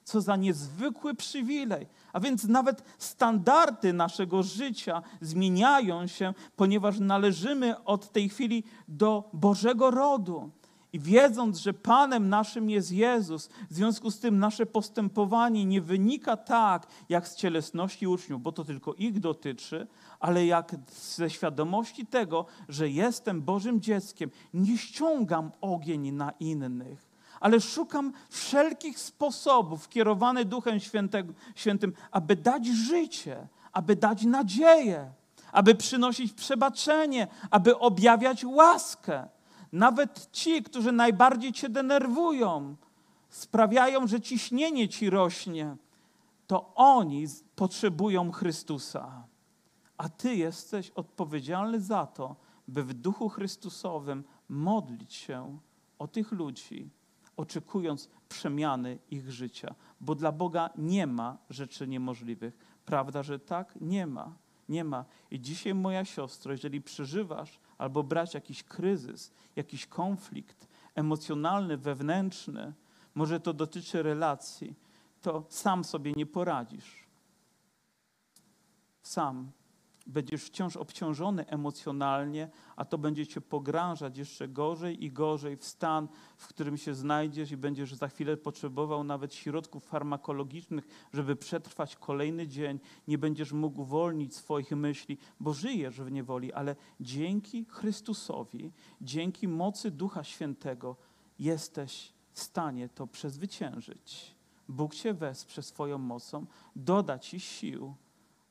Co 0.04 0.22
za 0.22 0.36
niezwykły 0.36 1.16
przywilej. 1.16 1.88
A 2.14 2.20
więc 2.20 2.44
nawet 2.44 2.84
standardy 2.98 3.94
naszego 3.94 4.44
życia 4.44 5.02
zmieniają 5.22 6.08
się, 6.08 6.34
ponieważ 6.56 7.00
należymy 7.00 7.84
od 7.84 8.12
tej 8.12 8.30
chwili 8.30 8.64
do 8.88 9.30
Bożego 9.34 9.92
rodu. 9.92 10.52
I 10.94 11.00
wiedząc, 11.00 11.58
że 11.58 11.74
Panem 11.74 12.30
naszym 12.30 12.70
jest 12.70 12.92
Jezus, 12.92 13.50
w 13.70 13.74
związku 13.74 14.12
z 14.12 14.20
tym 14.20 14.40
nasze 14.40 14.66
postępowanie 14.66 15.66
nie 15.66 15.82
wynika 15.82 16.38
tak, 16.38 16.88
jak 17.10 17.28
z 17.28 17.36
cielesności 17.36 18.08
uczniów, 18.08 18.42
bo 18.42 18.52
to 18.52 18.64
tylko 18.64 18.94
ich 18.94 19.20
dotyczy, 19.20 19.88
ale 20.20 20.46
jak 20.46 20.76
ze 21.16 21.30
świadomości 21.30 22.06
tego, 22.06 22.46
że 22.70 22.90
jestem 22.90 23.42
Bożym 23.42 23.82
dzieckiem, 23.82 24.30
nie 24.54 24.78
ściągam 24.78 25.52
ogień 25.62 26.12
na 26.12 26.32
innych, 26.32 27.13
ale 27.44 27.62
szukam 27.62 28.14
wszelkich 28.30 29.00
sposobów 29.00 29.90
kierowany 29.90 30.46
Duchem 30.46 30.80
Świętym, 31.56 31.94
aby 32.12 32.36
dać 32.36 32.68
życie, 32.68 33.48
aby 33.72 33.96
dać 33.96 34.24
nadzieję, 34.24 35.12
aby 35.52 35.76
przynosić 35.76 36.34
przebaczenie, 36.34 37.28
aby 37.52 37.80
objawiać 37.80 38.46
łaskę. 38.46 39.28
Nawet 39.72 40.30
ci, 40.32 40.64
którzy 40.64 40.92
najbardziej 40.92 41.54
cię 41.54 41.70
denerwują, 41.70 42.76
sprawiają, 43.30 44.08
że 44.08 44.22
ciśnienie 44.22 44.90
ci 44.90 45.10
rośnie, 45.10 45.76
to 46.48 46.72
oni 46.76 47.26
potrzebują 47.56 48.32
Chrystusa. 48.32 49.24
A 49.98 50.10
ty 50.10 50.36
jesteś 50.36 50.90
odpowiedzialny 50.90 51.82
za 51.82 52.06
to, 52.06 52.36
by 52.68 52.84
w 52.84 52.94
duchu 52.94 53.30
Chrystusowym 53.30 54.24
modlić 54.50 55.14
się 55.14 55.58
o 56.00 56.08
tych 56.08 56.32
ludzi, 56.32 56.90
oczekując 57.38 58.10
przemiany 58.30 59.00
ich 59.12 59.32
życia. 59.32 59.76
Bo 60.02 60.16
dla 60.16 60.32
Boga 60.32 60.70
nie 60.78 61.08
ma 61.08 61.38
rzeczy 61.50 61.88
niemożliwych. 61.88 62.58
Prawda, 62.86 63.24
że 63.24 63.40
tak? 63.40 63.78
Nie 63.82 64.08
ma. 64.08 64.36
Nie 64.70 64.84
ma. 64.84 65.06
I 65.32 65.40
dzisiaj, 65.42 65.74
moja 65.74 66.06
siostro, 66.06 66.52
jeżeli 66.52 66.82
przeżywasz 66.82 67.60
albo 67.78 68.04
brać 68.04 68.34
jakiś 68.34 68.64
kryzys, 68.64 69.32
jakiś 69.56 69.88
konflikt 69.88 70.68
emocjonalny, 70.96 71.78
wewnętrzny, 71.78 72.74
może 73.16 73.40
to 73.40 73.54
dotyczy 73.54 74.04
relacji, 74.04 74.76
to 75.22 75.46
sam 75.50 75.84
sobie 75.84 76.14
nie 76.16 76.26
poradzisz. 76.26 77.08
Sam 79.02 79.52
będziesz 80.06 80.44
wciąż 80.44 80.78
obciążony 80.78 81.48
emocjonalnie, 81.48 82.50
a 82.76 82.86
to 82.86 82.98
będzie 82.98 83.28
cię 83.28 83.42
pogrążać 83.42 84.18
jeszcze 84.18 84.48
gorzej 84.48 85.04
i 85.04 85.12
gorzej 85.12 85.58
w 85.58 85.66
stan, 85.66 86.08
w 86.38 86.48
którym 86.48 86.78
się 86.78 86.94
znajdziesz 86.94 87.52
i 87.52 87.58
będziesz 87.58 87.94
za 87.94 88.08
chwilę 88.08 88.38
potrzebował 88.38 89.04
nawet 89.04 89.34
środków 89.34 89.86
farmakologicznych, 89.86 90.88
żeby 91.14 91.36
przetrwać 91.36 91.96
kolejny 91.96 92.48
dzień. 92.48 92.80
Nie 93.08 93.18
będziesz 93.18 93.52
mógł 93.52 93.82
uwolnić 93.82 94.36
swoich 94.36 94.72
myśli, 94.72 95.18
bo 95.40 95.54
żyjesz 95.54 96.02
w 96.02 96.12
niewoli, 96.12 96.54
ale 96.54 96.76
dzięki 97.00 97.66
Chrystusowi, 97.70 98.72
dzięki 99.02 99.48
mocy 99.48 99.92
Ducha 99.92 100.24
Świętego 100.24 100.96
jesteś 101.40 102.14
w 102.32 102.40
stanie 102.40 102.90
to 102.90 103.08
przezwyciężyć 103.08 104.36
Bóg 104.70 104.96
Cię 104.96 105.14
wesprze 105.14 105.62
swoją 105.62 105.98
mocą, 105.98 106.46
doda 106.76 107.20
Ci 107.20 107.40
sił, 107.40 107.96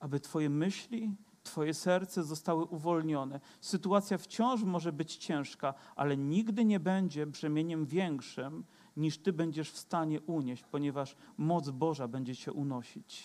aby 0.00 0.20
Twoje 0.20 0.50
myśli, 0.50 1.14
Twoje 1.42 1.74
serce 1.74 2.24
zostały 2.24 2.64
uwolnione. 2.64 3.40
Sytuacja 3.60 4.18
wciąż 4.18 4.62
może 4.62 4.92
być 4.92 5.16
ciężka, 5.16 5.74
ale 5.96 6.16
nigdy 6.16 6.64
nie 6.64 6.80
będzie 6.80 7.26
brzemieniem 7.26 7.86
większym, 7.86 8.64
niż 8.96 9.18
Ty 9.18 9.32
będziesz 9.32 9.70
w 9.70 9.78
stanie 9.78 10.20
unieść, 10.20 10.64
ponieważ 10.70 11.16
moc 11.36 11.70
Boża 11.70 12.08
będzie 12.08 12.36
Cię 12.36 12.52
unosić, 12.52 13.24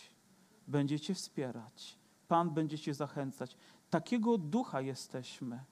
będzie 0.67 0.99
Cię 0.99 1.13
wspierać. 1.13 1.97
Pan 2.27 2.49
będzie 2.49 2.79
Cię 2.79 2.93
zachęcać. 2.93 3.57
Takiego 3.89 4.37
ducha 4.37 4.81
jesteśmy. 4.81 5.63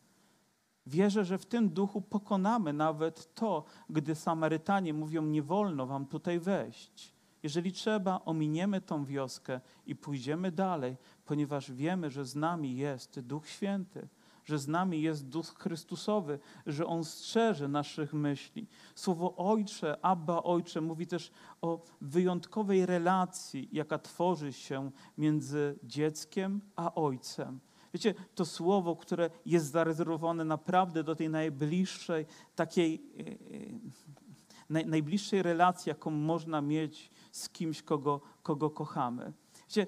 Wierzę, 0.85 1.25
że 1.25 1.37
w 1.37 1.45
tym 1.45 1.69
duchu 1.69 2.01
pokonamy 2.01 2.73
nawet 2.73 3.33
to, 3.33 3.63
gdy 3.89 4.15
Samarytanie 4.15 4.93
mówią: 4.93 5.25
Nie 5.25 5.43
wolno 5.43 5.87
wam 5.87 6.05
tutaj 6.05 6.39
wejść. 6.39 7.14
Jeżeli 7.45 7.71
trzeba, 7.71 8.21
ominiemy 8.25 8.81
tą 8.81 9.05
wioskę 9.05 9.61
i 9.85 9.95
pójdziemy 9.95 10.51
dalej, 10.51 10.97
ponieważ 11.25 11.71
wiemy, 11.71 12.09
że 12.09 12.25
z 12.25 12.35
nami 12.35 12.77
jest 12.77 13.19
Duch 13.19 13.47
Święty, 13.47 14.07
że 14.45 14.59
z 14.59 14.67
nami 14.67 15.01
jest 15.01 15.27
Duch 15.27 15.55
Chrystusowy, 15.59 16.39
że 16.65 16.85
On 16.85 17.03
strzeże 17.03 17.67
naszych 17.67 18.13
myśli. 18.13 18.67
Słowo 18.95 19.35
Ojcze, 19.35 20.05
Abba 20.05 20.43
Ojcze 20.43 20.81
mówi 20.81 21.07
też 21.07 21.31
o 21.61 21.83
wyjątkowej 22.01 22.85
relacji, 22.85 23.69
jaka 23.71 23.99
tworzy 23.99 24.53
się 24.53 24.91
między 25.17 25.79
dzieckiem 25.83 26.61
a 26.75 26.95
Ojcem. 26.95 27.59
Wiecie, 27.93 28.13
to 28.35 28.45
słowo, 28.45 28.95
które 28.95 29.29
jest 29.45 29.71
zarezerwowane 29.71 30.45
naprawdę 30.45 31.03
do 31.03 31.15
tej 31.15 31.29
najbliższej, 31.29 32.25
takiej 32.55 32.93
e, 32.95 33.21
e, 33.21 34.24
naj, 34.69 34.85
najbliższej 34.85 35.43
relacji, 35.43 35.89
jaką 35.89 36.11
można 36.11 36.61
mieć 36.61 37.11
z 37.31 37.49
kimś, 37.49 37.81
kogo, 37.81 38.21
kogo 38.43 38.69
kochamy. 38.69 39.33
Wiecie, 39.69 39.87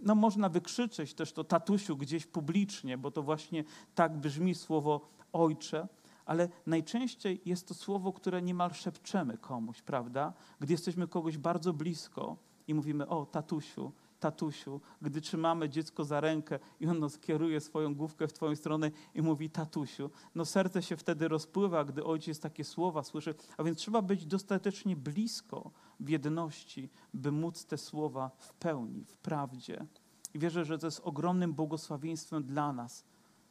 no 0.00 0.14
można 0.14 0.48
wykrzyczeć 0.48 1.14
też 1.14 1.32
to 1.32 1.44
tatusiu 1.44 1.96
gdzieś 1.96 2.26
publicznie, 2.26 2.98
bo 2.98 3.10
to 3.10 3.22
właśnie 3.22 3.64
tak 3.94 4.18
brzmi 4.18 4.54
słowo 4.54 5.08
ojcze, 5.32 5.88
ale 6.26 6.48
najczęściej 6.66 7.40
jest 7.44 7.68
to 7.68 7.74
słowo, 7.74 8.12
które 8.12 8.42
niemal 8.42 8.72
szepczemy 8.72 9.38
komuś, 9.38 9.82
prawda? 9.82 10.32
Gdy 10.60 10.72
jesteśmy 10.72 11.08
kogoś 11.08 11.38
bardzo 11.38 11.72
blisko 11.72 12.36
i 12.68 12.74
mówimy, 12.74 13.08
o 13.08 13.26
tatusiu, 13.26 13.92
tatusiu, 14.22 14.80
gdy 15.02 15.20
trzymamy 15.20 15.68
dziecko 15.68 16.04
za 16.04 16.20
rękę 16.20 16.58
i 16.80 16.86
ono 16.86 17.08
skieruje 17.08 17.60
swoją 17.60 17.94
główkę 17.94 18.28
w 18.28 18.32
twoją 18.32 18.56
stronę 18.56 18.90
i 19.14 19.22
mówi 19.22 19.50
tatusiu, 19.50 20.10
no 20.34 20.44
serce 20.44 20.82
się 20.82 20.96
wtedy 20.96 21.28
rozpływa, 21.28 21.84
gdy 21.84 22.04
ojciec 22.04 22.40
takie 22.40 22.64
słowa 22.64 23.02
słyszy, 23.02 23.34
a 23.56 23.62
więc 23.62 23.78
trzeba 23.78 24.02
być 24.02 24.26
dostatecznie 24.26 24.96
blisko 24.96 25.70
w 26.00 26.08
jedności, 26.08 26.90
by 27.14 27.32
móc 27.32 27.66
te 27.66 27.78
słowa 27.78 28.30
w 28.38 28.54
pełni, 28.54 29.04
w 29.04 29.16
prawdzie. 29.16 29.86
I 30.34 30.38
wierzę, 30.38 30.64
że 30.64 30.78
to 30.78 30.86
jest 30.86 31.00
ogromnym 31.04 31.54
błogosławieństwem 31.54 32.44
dla 32.44 32.72
nas 32.72 33.04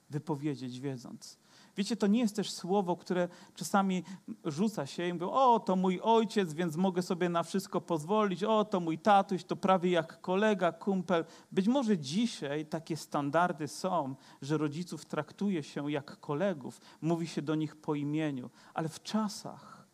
wypowiedzieć, 0.09 0.79
wiedząc, 0.79 1.37
Wiecie, 1.77 1.95
to 1.95 2.07
nie 2.07 2.19
jest 2.19 2.35
też 2.35 2.51
słowo, 2.51 2.95
które 2.95 3.27
czasami 3.55 4.03
rzuca 4.45 4.85
się 4.85 5.07
i 5.07 5.13
mówi, 5.13 5.25
o, 5.25 5.59
to 5.59 5.75
mój 5.75 5.99
ojciec, 6.03 6.53
więc 6.53 6.75
mogę 6.75 7.01
sobie 7.01 7.29
na 7.29 7.43
wszystko 7.43 7.81
pozwolić, 7.81 8.43
o, 8.43 8.65
to 8.65 8.79
mój 8.79 8.99
tatuś, 8.99 9.43
to 9.43 9.55
prawie 9.55 9.91
jak 9.91 10.21
kolega, 10.21 10.71
kumpel. 10.71 11.25
Być 11.51 11.67
może 11.67 11.97
dzisiaj 11.97 12.65
takie 12.65 12.97
standardy 12.97 13.67
są, 13.67 14.15
że 14.41 14.57
rodziców 14.57 15.05
traktuje 15.05 15.63
się 15.63 15.91
jak 15.91 16.19
kolegów, 16.19 16.81
mówi 17.01 17.27
się 17.27 17.41
do 17.41 17.55
nich 17.55 17.75
po 17.75 17.95
imieniu, 17.95 18.49
ale 18.73 18.89
w 18.89 19.03
czasach, 19.03 19.87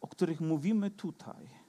o 0.00 0.08
których 0.08 0.40
mówimy 0.40 0.90
tutaj 0.90 1.62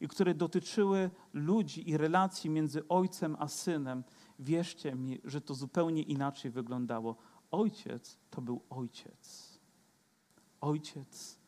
i 0.00 0.08
które 0.08 0.34
dotyczyły 0.34 1.10
ludzi 1.32 1.90
i 1.90 1.96
relacji 1.96 2.50
między 2.50 2.88
ojcem 2.88 3.36
a 3.38 3.48
synem, 3.48 4.04
wierzcie 4.38 4.94
mi, 4.94 5.20
że 5.24 5.40
to 5.40 5.54
zupełnie 5.54 6.02
inaczej 6.02 6.50
wyglądało. 6.50 7.16
Ojciec 7.50 8.18
to 8.30 8.42
był 8.42 8.62
ojciec. 8.70 9.58
Ojciec 10.60 11.38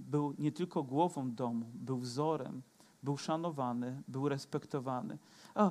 był 0.00 0.34
nie 0.38 0.52
tylko 0.52 0.82
głową 0.82 1.34
domu, 1.34 1.70
był 1.74 1.98
wzorem, 1.98 2.62
był 3.02 3.16
szanowany, 3.16 4.02
był 4.08 4.28
respektowany. 4.28 5.18
A, 5.54 5.70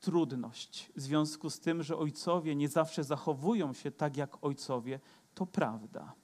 trudność 0.00 0.92
w 0.96 1.00
związku 1.00 1.50
z 1.50 1.60
tym, 1.60 1.82
że 1.82 1.96
ojcowie 1.96 2.56
nie 2.56 2.68
zawsze 2.68 3.04
zachowują 3.04 3.72
się 3.72 3.90
tak 3.90 4.16
jak 4.16 4.44
ojcowie, 4.44 5.00
to 5.34 5.46
prawda. 5.46 6.14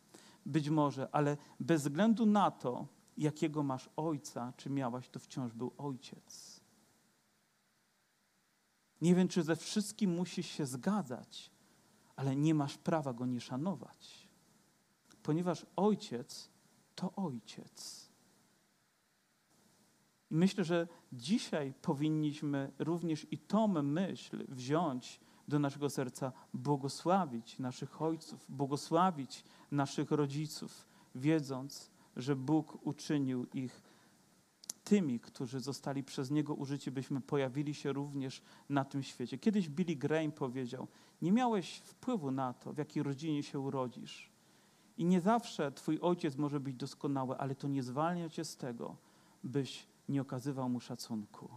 Być 0.47 0.69
może, 0.69 1.09
ale 1.13 1.37
bez 1.61 1.83
względu 1.83 2.27
na 2.27 2.51
to, 2.51 2.87
jakiego 3.17 3.63
masz 3.63 3.91
ojca, 3.97 4.53
czy 4.57 4.71
miałaś, 4.71 5.09
to 5.09 5.19
wciąż 5.19 5.53
był 5.53 5.73
ojciec. 5.79 6.61
Nie 9.01 9.15
wiem, 9.15 9.29
czy 9.29 9.43
ze 9.43 9.57
wszystkim 9.57 10.15
musisz 10.15 10.47
się 10.47 10.67
zgadzać, 10.67 11.51
ale 12.19 12.37
nie 12.37 12.55
masz 12.55 12.79
prawa 12.79 13.13
go 13.13 13.27
nie 13.27 13.41
szanować, 13.41 14.29
ponieważ 15.23 15.67
ojciec 15.77 16.51
to 16.95 17.13
ojciec. 17.17 18.09
I 20.31 20.35
myślę, 20.35 20.65
że 20.65 20.89
dzisiaj 21.13 21.75
powinniśmy 21.83 22.73
również 22.79 23.27
i 23.31 23.39
tą 23.39 23.69
myśl 23.83 24.45
wziąć 24.49 25.21
do 25.49 25.59
naszego 25.59 25.91
serca, 25.91 26.33
błogosławić 26.55 27.59
naszych 27.59 28.03
ojców, 28.03 28.47
błogosławić 28.49 29.45
naszych 29.71 30.11
rodziców, 30.11 30.89
wiedząc, 31.15 31.91
że 32.17 32.37
Bóg 32.37 32.87
uczynił 32.87 33.47
ich 33.55 33.83
tymi, 34.89 35.21
którzy 35.21 35.61
zostali 35.61 36.05
przez 36.05 36.31
Niego 36.31 36.55
użyci, 36.55 36.91
byśmy 36.91 37.21
pojawili 37.21 37.75
się 37.75 37.93
również 37.93 38.43
na 38.69 38.85
tym 38.85 39.03
świecie. 39.03 39.39
Kiedyś 39.39 39.69
Billy 39.69 39.97
Graham 39.97 40.33
powiedział: 40.33 40.87
Nie 41.23 41.33
miałeś 41.33 41.79
wpływu 41.79 42.31
na 42.31 42.55
to, 42.55 42.73
w 42.73 42.79
jakiej 42.79 43.03
rodzinie 43.03 43.43
się 43.43 43.59
urodzisz. 43.59 44.31
I 44.99 45.05
nie 45.05 45.21
zawsze 45.21 45.73
Twój 45.73 45.99
ojciec 46.01 46.37
może 46.37 46.61
być 46.61 46.75
doskonały, 46.75 47.37
ale 47.37 47.55
to 47.55 47.69
nie 47.69 47.83
zwalnia 47.83 48.29
Cię 48.29 48.45
z 48.45 48.57
tego, 48.57 48.97
byś 49.45 49.87
nie 50.09 50.23
okazywał 50.23 50.69
mu 50.69 50.81
szacunku. 50.81 51.49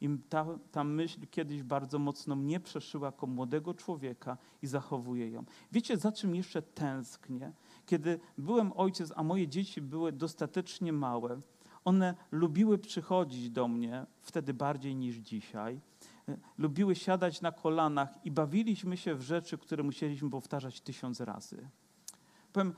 I 0.00 0.08
ta, 0.28 0.46
ta 0.72 0.84
myśl 0.84 1.20
kiedyś 1.30 1.62
bardzo 1.62 1.98
mocno 1.98 2.36
mnie 2.36 2.60
przeszyła 2.60 3.06
jako 3.08 3.26
młodego 3.26 3.74
człowieka 3.74 4.36
i 4.62 4.66
zachowuję 4.66 5.30
ją. 5.30 5.44
Wiecie, 5.72 5.96
za 5.96 6.12
czym 6.12 6.34
jeszcze 6.34 6.62
tęsknię? 6.62 7.52
Kiedy 7.86 8.20
byłem 8.38 8.72
ojciec, 8.76 9.12
a 9.16 9.22
moje 9.22 9.48
dzieci 9.48 9.80
były 9.80 10.12
dostatecznie 10.12 10.92
małe, 10.92 11.40
one 11.88 12.14
lubiły 12.32 12.78
przychodzić 12.78 13.50
do 13.50 13.68
mnie 13.68 14.06
wtedy 14.20 14.54
bardziej 14.54 14.96
niż 14.96 15.16
dzisiaj. 15.16 15.80
E, 16.28 16.36
lubiły 16.58 16.94
siadać 16.94 17.40
na 17.40 17.52
kolanach 17.52 18.08
i 18.24 18.30
bawiliśmy 18.30 18.96
się 18.96 19.14
w 19.14 19.22
rzeczy, 19.22 19.58
które 19.58 19.82
musieliśmy 19.82 20.30
powtarzać 20.30 20.80
tysiąc 20.80 21.20
razy. 21.20 21.68
Powiem, 22.52 22.74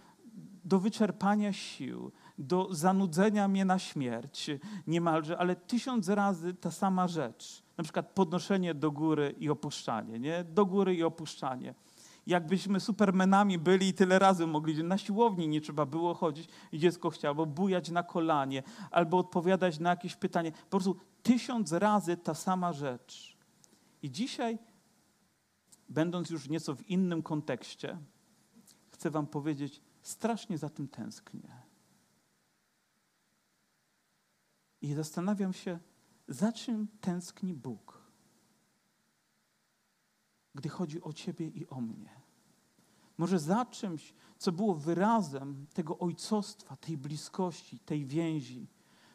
do 0.65 0.79
wyczerpania 0.79 1.53
sił, 1.53 2.13
do 2.39 2.75
zanudzenia 2.75 3.49
mnie 3.49 3.65
na 3.65 3.79
śmierć 3.79 4.51
niemalże, 4.87 5.39
ale 5.39 5.57
tysiąc 5.57 6.09
razy 6.09 6.55
ta 6.55 6.71
sama 6.71 7.09
rzecz. 7.09 7.63
Na 7.77 7.85
przykład 7.85 8.11
podnoszenie 8.11 8.75
do 8.75 8.91
góry 8.91 9.35
i 9.39 9.51
opuszczanie, 9.51 10.19
nie? 10.19 10.45
Do 10.45 10.67
góry 10.67 10.95
i 10.95 11.03
opuszczanie 11.03 11.75
jakbyśmy 12.27 12.81
supermenami 12.81 13.59
byli 13.59 13.89
i 13.89 13.95
tyle 13.95 14.19
razy 14.19 14.47
mogli. 14.47 14.85
Na 14.85 14.99
siłowni 14.99 15.49
nie 15.49 15.61
trzeba 15.61 15.87
było 15.87 16.15
chodzić 16.15 16.49
i 16.73 16.79
dziecko 16.79 17.11
chciało 17.11 17.47
bujać 17.47 17.91
na 17.91 18.03
kolanie 18.03 18.63
albo 18.91 19.19
odpowiadać 19.19 19.79
na 19.79 19.91
jakieś 19.91 20.17
pytanie. 20.17 20.53
Po 20.53 20.71
prostu 20.71 20.97
tysiąc 21.23 21.73
razy 21.73 22.17
ta 22.17 22.35
sama 22.35 22.73
rzecz. 22.73 23.37
I 24.03 24.11
dzisiaj, 24.11 24.59
będąc 25.89 26.31
już 26.31 26.49
nieco 26.49 26.75
w 26.75 26.89
innym 26.89 27.23
kontekście, 27.23 27.99
chcę 28.91 29.11
Wam 29.11 29.27
powiedzieć, 29.27 29.81
strasznie 30.03 30.59
za 30.59 30.69
tym 30.69 30.89
tęsknię. 30.89 31.51
I 34.83 34.95
zastanawiam 34.95 35.53
się, 35.53 35.79
za 36.29 36.53
czym 36.53 36.89
tęskni 37.01 37.55
Bóg? 37.55 38.00
Gdy 40.55 40.69
chodzi 40.69 41.03
o 41.03 41.13
Ciebie 41.13 41.49
i 41.49 41.67
o 41.67 41.81
mnie. 41.81 42.21
Może 43.19 43.39
za 43.39 43.65
czymś, 43.65 44.15
co 44.39 44.53
było 44.53 44.75
wyrazem 44.75 45.67
tego 45.75 45.99
ojcostwa, 45.99 46.77
tej 46.77 46.99
bliskości, 46.99 47.79
tej 47.79 48.07
więzi. 48.07 48.67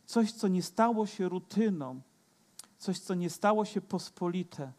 Coś, 0.06 0.32
co 0.32 0.48
nie 0.48 0.64
stało 0.64 1.06
się 1.06 1.30
rutyną, 1.30 2.02
coś, 2.78 3.00
co 3.00 3.14
nie 3.14 3.30
stało 3.30 3.66
się 3.66 3.82
pospolite, 3.82 4.74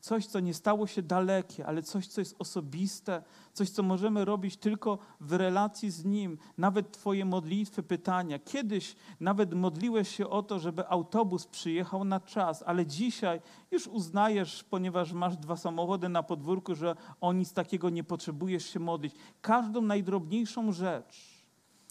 coś, 0.00 0.26
co 0.26 0.40
nie 0.40 0.54
stało 0.54 0.86
się 0.86 1.02
dalekie, 1.02 1.66
ale 1.66 1.82
coś, 1.82 2.06
co 2.06 2.20
jest 2.20 2.36
osobiste, 2.38 3.22
coś, 3.52 3.70
co 3.70 3.82
możemy 3.82 4.24
robić 4.24 4.56
tylko 4.56 4.98
w 5.20 5.32
relacji 5.32 5.90
z 5.90 6.04
Nim. 6.04 6.38
Nawet 6.58 6.92
Twoje 6.92 7.24
modlitwy, 7.24 7.82
pytania. 7.82 8.38
Kiedyś 8.38 8.96
nawet 9.20 9.54
modliłeś 9.54 10.16
się 10.16 10.28
o 10.28 10.42
to, 10.42 10.58
żeby 10.58 10.88
autobus 10.88 11.46
przyjechał 11.46 12.04
na 12.04 12.20
czas, 12.20 12.62
ale 12.66 12.86
dzisiaj 12.86 13.40
już 13.70 13.86
uznajesz, 13.86 14.64
ponieważ 14.64 15.12
masz 15.12 15.36
dwa 15.36 15.56
samochody 15.56 16.08
na 16.08 16.22
podwórku, 16.22 16.74
że 16.74 16.96
o 17.20 17.32
nic 17.32 17.52
takiego 17.52 17.90
nie 17.90 18.04
potrzebujesz 18.04 18.66
się 18.66 18.80
modlić. 18.80 19.14
Każdą 19.42 19.80
najdrobniejszą 19.80 20.72
rzecz 20.72 21.40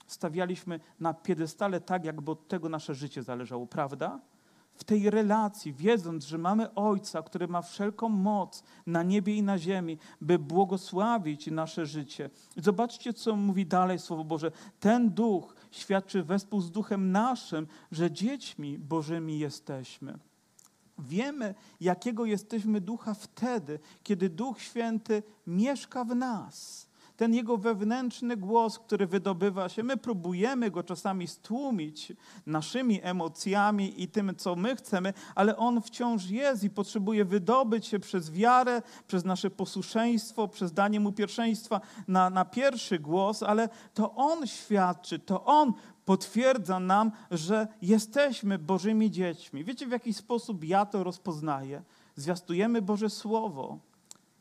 stawialiśmy 0.07 0.79
na 0.99 1.13
piedestale 1.13 1.81
tak, 1.81 2.05
jakby 2.05 2.31
od 2.31 2.47
tego 2.47 2.69
nasze 2.69 2.95
życie 2.95 3.23
zależało, 3.23 3.67
prawda? 3.67 4.19
W 4.79 4.83
tej 4.83 5.09
relacji, 5.09 5.73
wiedząc, 5.73 6.25
że 6.25 6.37
mamy 6.37 6.73
Ojca, 6.73 7.21
który 7.21 7.47
ma 7.47 7.61
wszelką 7.61 8.09
moc 8.09 8.63
na 8.87 9.03
niebie 9.03 9.35
i 9.35 9.43
na 9.43 9.57
ziemi, 9.57 9.97
by 10.21 10.39
błogosławić 10.39 11.47
nasze 11.47 11.85
życie. 11.85 12.29
Zobaczcie, 12.57 13.13
co 13.13 13.35
mówi 13.35 13.65
dalej 13.65 13.99
Słowo 13.99 14.23
Boże. 14.23 14.51
Ten 14.79 15.09
duch 15.09 15.55
świadczy 15.71 16.23
wespół 16.23 16.61
z 16.61 16.71
duchem 16.71 17.11
naszym, 17.11 17.67
że 17.91 18.11
dziećmi 18.11 18.77
Bożymi 18.77 19.39
jesteśmy. 19.39 20.19
Wiemy, 20.99 21.55
jakiego 21.81 22.25
jesteśmy 22.25 22.81
ducha 22.81 23.13
wtedy, 23.13 23.79
kiedy 24.03 24.29
Duch 24.29 24.61
Święty 24.61 25.23
mieszka 25.47 26.03
w 26.03 26.15
nas 26.15 26.88
ten 27.19 27.34
jego 27.34 27.58
wewnętrzny 27.58 28.38
głos, 28.38 28.79
który 28.79 29.08
wydobywa 29.08 29.69
się, 29.69 29.84
my 29.84 29.97
próbujemy 29.97 30.71
go 30.71 30.84
czasami 30.84 31.27
stłumić 31.27 32.13
naszymi 32.45 32.99
emocjami 33.03 34.03
i 34.03 34.08
tym, 34.08 34.36
co 34.36 34.55
my 34.55 34.75
chcemy, 34.75 35.13
ale 35.36 35.58
on 35.58 35.82
wciąż 35.82 36.29
jest 36.29 36.63
i 36.63 36.69
potrzebuje 36.69 37.25
wydobyć 37.25 37.88
się 37.88 37.99
przez 37.99 38.32
wiarę, 38.32 38.82
przez 39.08 39.25
nasze 39.25 39.49
posłuszeństwo, 39.49 40.47
przez 40.47 40.73
danie 40.73 40.99
mu 40.99 41.12
pierwszeństwa 41.12 41.82
na, 42.08 42.29
na 42.29 42.45
pierwszy 42.45 42.99
głos, 42.99 43.43
ale 43.43 43.69
to 43.93 44.15
on 44.15 44.47
świadczy, 44.47 45.19
to 45.19 45.45
on 45.45 45.73
potwierdza 46.05 46.79
nam, 46.79 47.12
że 47.32 47.67
jesteśmy 47.82 48.60
Bożymi 48.60 49.12
dziećmi. 49.12 49.63
Wiecie, 49.63 49.88
w 49.88 49.91
jaki 49.91 50.13
sposób 50.13 50.63
ja 50.63 50.86
to 50.86 51.03
rozpoznaję? 51.03 51.82
Zwiastujemy 52.15 52.82
Boże 52.82 53.10
Słowo 53.10 53.88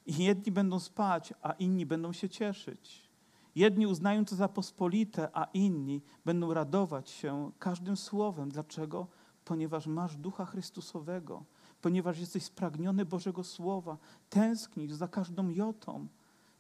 i 0.09 0.25
jedni 0.25 0.53
będą 0.53 0.81
spać, 0.81 1.35
a 1.43 1.53
inni 1.53 1.87
będą 1.87 2.13
się 2.13 2.29
cieszyć. 2.29 3.09
Jedni 3.55 3.87
uznają 3.87 4.25
to 4.25 4.37
za 4.37 4.49
pospolite, 4.49 5.29
a 5.33 5.45
inni 5.55 6.03
będą 6.25 6.55
radować 6.55 7.11
się 7.11 7.51
każdym 7.59 7.97
słowem. 7.97 8.49
Dlaczego? 8.49 9.07
Ponieważ 9.45 9.87
masz 9.87 10.17
ducha 10.17 10.45
Chrystusowego, 10.45 11.45
ponieważ 11.83 12.19
jesteś 12.19 12.43
spragniony 12.43 13.05
Bożego 13.05 13.45
Słowa, 13.45 13.97
tęsknisz 14.31 14.93
za 14.93 15.09
każdą 15.09 15.49
jotą, 15.49 16.07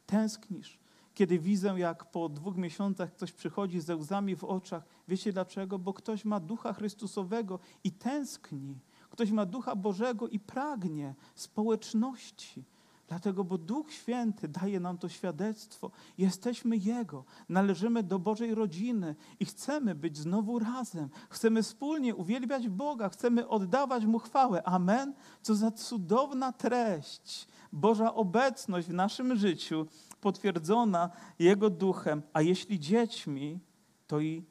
tęsknisz. 0.07 0.79
Kiedy 1.15 1.39
widzę, 1.39 1.75
jak 1.77 2.11
po 2.11 2.29
dwóch 2.29 2.57
miesiącach 2.57 3.13
ktoś 3.13 3.33
przychodzi 3.33 3.81
ze 3.81 3.97
łzami 3.97 4.37
w 4.37 4.45
oczach, 4.45 4.83
wiecie 5.09 5.33
dlaczego? 5.33 5.79
Bo 5.79 5.93
ktoś 5.93 6.25
ma 6.25 6.41
ducha 6.41 6.73
Chrystusowego 6.73 7.59
i 7.85 7.93
tęskni. 7.93 8.79
Ktoś 9.11 9.31
ma 9.31 9.47
ducha 9.47 9.77
Bożego 9.77 10.29
i 10.29 10.39
pragnie 10.39 11.15
społeczności 11.35 12.65
Dlatego, 13.09 13.45
bo 13.45 13.59
Duch 13.59 13.93
Święty 13.93 14.49
daje 14.49 14.81
nam 14.81 14.99
to 14.99 15.09
świadectwo. 15.09 15.91
Jesteśmy 16.19 16.77
Jego, 16.77 17.25
należymy 17.49 18.03
do 18.03 18.19
Bożej 18.19 18.55
rodziny 18.55 19.15
i 19.41 19.45
chcemy 19.45 19.95
być 19.95 20.17
znowu 20.17 20.59
razem. 20.59 21.09
Chcemy 21.31 21.63
wspólnie 21.63 22.15
uwielbiać 22.15 22.69
Boga, 22.69 23.09
chcemy 23.09 23.49
oddawać 23.49 24.05
Mu 24.05 24.19
chwałę. 24.19 24.63
Amen. 24.63 25.15
Co 25.43 25.55
za 25.55 25.71
cudowna 25.71 26.53
treść. 26.53 27.49
Boża 27.73 28.15
obecność 28.15 28.89
w 28.89 28.93
naszym 28.93 29.37
życiu, 29.37 29.87
potwierdzona 30.21 31.11
Jego 31.39 31.71
duchem, 31.71 32.23
a 32.33 32.43
jeśli 32.43 32.81
dziećmi, 32.81 33.61
to 34.07 34.21
i, 34.21 34.45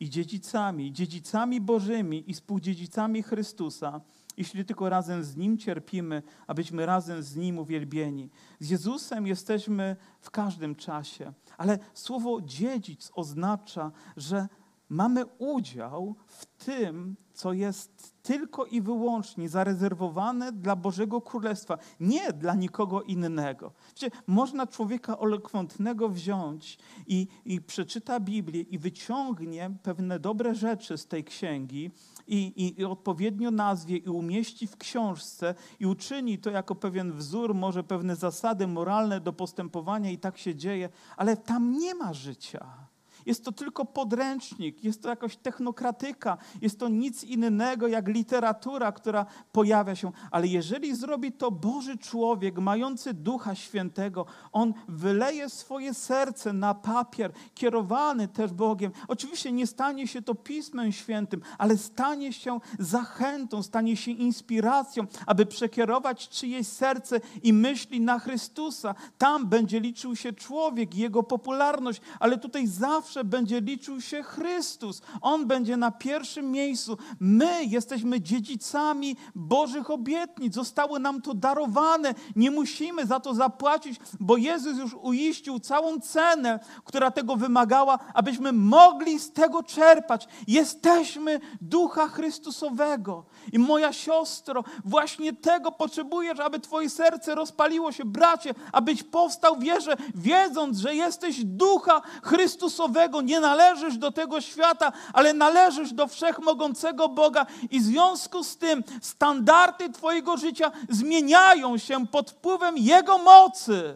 i 0.00 0.10
dziedzicami, 0.10 0.92
dziedzicami 0.92 1.60
Bożymi 1.60 2.30
i 2.30 2.34
współdziedzicami 2.34 3.22
Chrystusa 3.22 4.00
jeśli 4.36 4.64
tylko 4.64 4.88
razem 4.88 5.24
z 5.24 5.36
Nim 5.36 5.58
cierpimy, 5.58 6.22
abyśmy 6.46 6.86
razem 6.86 7.22
z 7.22 7.36
Nim 7.36 7.58
uwielbieni. 7.58 8.30
Z 8.60 8.70
Jezusem 8.70 9.26
jesteśmy 9.26 9.96
w 10.20 10.30
każdym 10.30 10.74
czasie, 10.74 11.32
ale 11.58 11.78
słowo 11.94 12.40
dziedzic 12.40 13.10
oznacza, 13.14 13.92
że 14.16 14.48
mamy 14.88 15.24
udział 15.38 16.14
w 16.26 16.46
tym, 16.46 17.16
co 17.34 17.52
jest 17.52 18.14
tylko 18.22 18.64
i 18.64 18.80
wyłącznie 18.80 19.48
zarezerwowane 19.48 20.52
dla 20.52 20.76
Bożego 20.76 21.20
Królestwa, 21.20 21.78
nie 22.00 22.32
dla 22.32 22.54
nikogo 22.54 23.02
innego. 23.02 23.72
Wiecie, 23.88 24.16
można 24.26 24.66
człowieka 24.66 25.16
elokwentnego 25.16 26.08
wziąć 26.08 26.78
i, 27.06 27.26
i 27.44 27.60
przeczyta 27.60 28.20
Biblię 28.20 28.60
i 28.60 28.78
wyciągnie 28.78 29.70
pewne 29.82 30.18
dobre 30.18 30.54
rzeczy 30.54 30.98
z 30.98 31.06
tej 31.06 31.24
księgi 31.24 31.90
i, 32.26 32.36
i, 32.36 32.80
i 32.80 32.84
odpowiednio 32.84 33.50
nazwie 33.50 33.96
i 33.96 34.08
umieści 34.08 34.66
w 34.66 34.76
książce 34.76 35.54
i 35.80 35.86
uczyni 35.86 36.38
to 36.38 36.50
jako 36.50 36.74
pewien 36.74 37.12
wzór, 37.12 37.54
może 37.54 37.84
pewne 37.84 38.16
zasady 38.16 38.66
moralne 38.66 39.20
do 39.20 39.32
postępowania 39.32 40.10
i 40.10 40.18
tak 40.18 40.38
się 40.38 40.54
dzieje, 40.54 40.88
ale 41.16 41.36
tam 41.36 41.72
nie 41.72 41.94
ma 41.94 42.12
życia. 42.12 42.83
Jest 43.26 43.44
to 43.44 43.52
tylko 43.52 43.84
podręcznik, 43.84 44.84
jest 44.84 45.02
to 45.02 45.08
jakaś 45.08 45.36
technokratyka, 45.36 46.38
jest 46.62 46.80
to 46.80 46.88
nic 46.88 47.24
innego 47.24 47.88
jak 47.88 48.08
literatura, 48.08 48.92
która 48.92 49.26
pojawia 49.52 49.94
się. 49.94 50.12
Ale 50.30 50.46
jeżeli 50.46 50.96
zrobi 50.96 51.32
to 51.32 51.50
Boży 51.50 51.98
człowiek, 51.98 52.58
mający 52.58 53.14
Ducha 53.14 53.54
Świętego, 53.54 54.26
on 54.52 54.74
wyleje 54.88 55.48
swoje 55.48 55.94
serce 55.94 56.52
na 56.52 56.74
papier, 56.74 57.32
kierowany 57.54 58.28
też 58.28 58.52
Bogiem. 58.52 58.92
Oczywiście 59.08 59.52
nie 59.52 59.66
stanie 59.66 60.08
się 60.08 60.22
to 60.22 60.34
Pismem 60.34 60.92
Świętym, 60.92 61.40
ale 61.58 61.76
stanie 61.76 62.32
się 62.32 62.60
zachętą, 62.78 63.62
stanie 63.62 63.96
się 63.96 64.10
inspiracją, 64.10 65.06
aby 65.26 65.46
przekierować 65.46 66.28
czyjeś 66.28 66.66
serce 66.66 67.20
i 67.42 67.52
myśli 67.52 68.00
na 68.00 68.18
Chrystusa. 68.18 68.94
Tam 69.18 69.46
będzie 69.46 69.80
liczył 69.80 70.16
się 70.16 70.32
człowiek, 70.32 70.94
jego 70.94 71.22
popularność, 71.22 72.00
ale 72.20 72.38
tutaj 72.38 72.66
zawsze 72.66 73.13
zawsze 73.14 73.24
będzie 73.24 73.60
liczył 73.60 74.00
się 74.00 74.22
Chrystus. 74.22 75.02
On 75.20 75.46
będzie 75.46 75.76
na 75.76 75.90
pierwszym 75.90 76.50
miejscu. 76.50 76.98
My 77.20 77.64
jesteśmy 77.64 78.20
dziedzicami 78.20 79.16
Bożych 79.34 79.90
obietnic. 79.90 80.54
Zostało 80.54 80.98
nam 80.98 81.22
to 81.22 81.34
darowane. 81.34 82.14
Nie 82.36 82.50
musimy 82.50 83.06
za 83.06 83.20
to 83.20 83.34
zapłacić, 83.34 84.00
bo 84.20 84.36
Jezus 84.36 84.78
już 84.78 84.94
uiścił 84.94 85.60
całą 85.60 86.00
cenę, 86.00 86.60
która 86.84 87.10
tego 87.10 87.36
wymagała, 87.36 87.98
abyśmy 88.14 88.52
mogli 88.52 89.18
z 89.18 89.32
tego 89.32 89.62
czerpać. 89.62 90.28
Jesteśmy 90.46 91.40
Ducha 91.60 92.08
Chrystusowego. 92.08 93.24
I 93.52 93.58
moja 93.58 93.92
siostro, 93.92 94.64
właśnie 94.84 95.32
tego 95.32 95.72
potrzebujesz, 95.72 96.40
aby 96.40 96.60
Twoje 96.60 96.90
serce 96.90 97.34
rozpaliło 97.34 97.92
się, 97.92 98.04
bracie, 98.04 98.54
abyś 98.72 99.02
powstał 99.02 99.58
wierze, 99.58 99.96
wiedząc, 100.14 100.78
że 100.78 100.94
jesteś 100.94 101.44
Ducha 101.44 102.02
Chrystusowego 102.22 103.03
nie 103.20 103.40
należysz 103.40 103.98
do 103.98 104.12
tego 104.12 104.40
świata, 104.40 104.92
ale 105.12 105.34
należysz 105.34 105.92
do 105.92 106.06
wszechmogącego 106.06 107.08
Boga 107.08 107.46
i 107.70 107.80
w 107.80 107.82
związku 107.82 108.44
z 108.44 108.56
tym 108.56 108.84
standardy 109.00 109.90
Twojego 109.90 110.36
życia 110.36 110.72
zmieniają 110.88 111.78
się 111.78 112.06
pod 112.06 112.30
wpływem 112.30 112.78
Jego 112.78 113.18
mocy. 113.18 113.94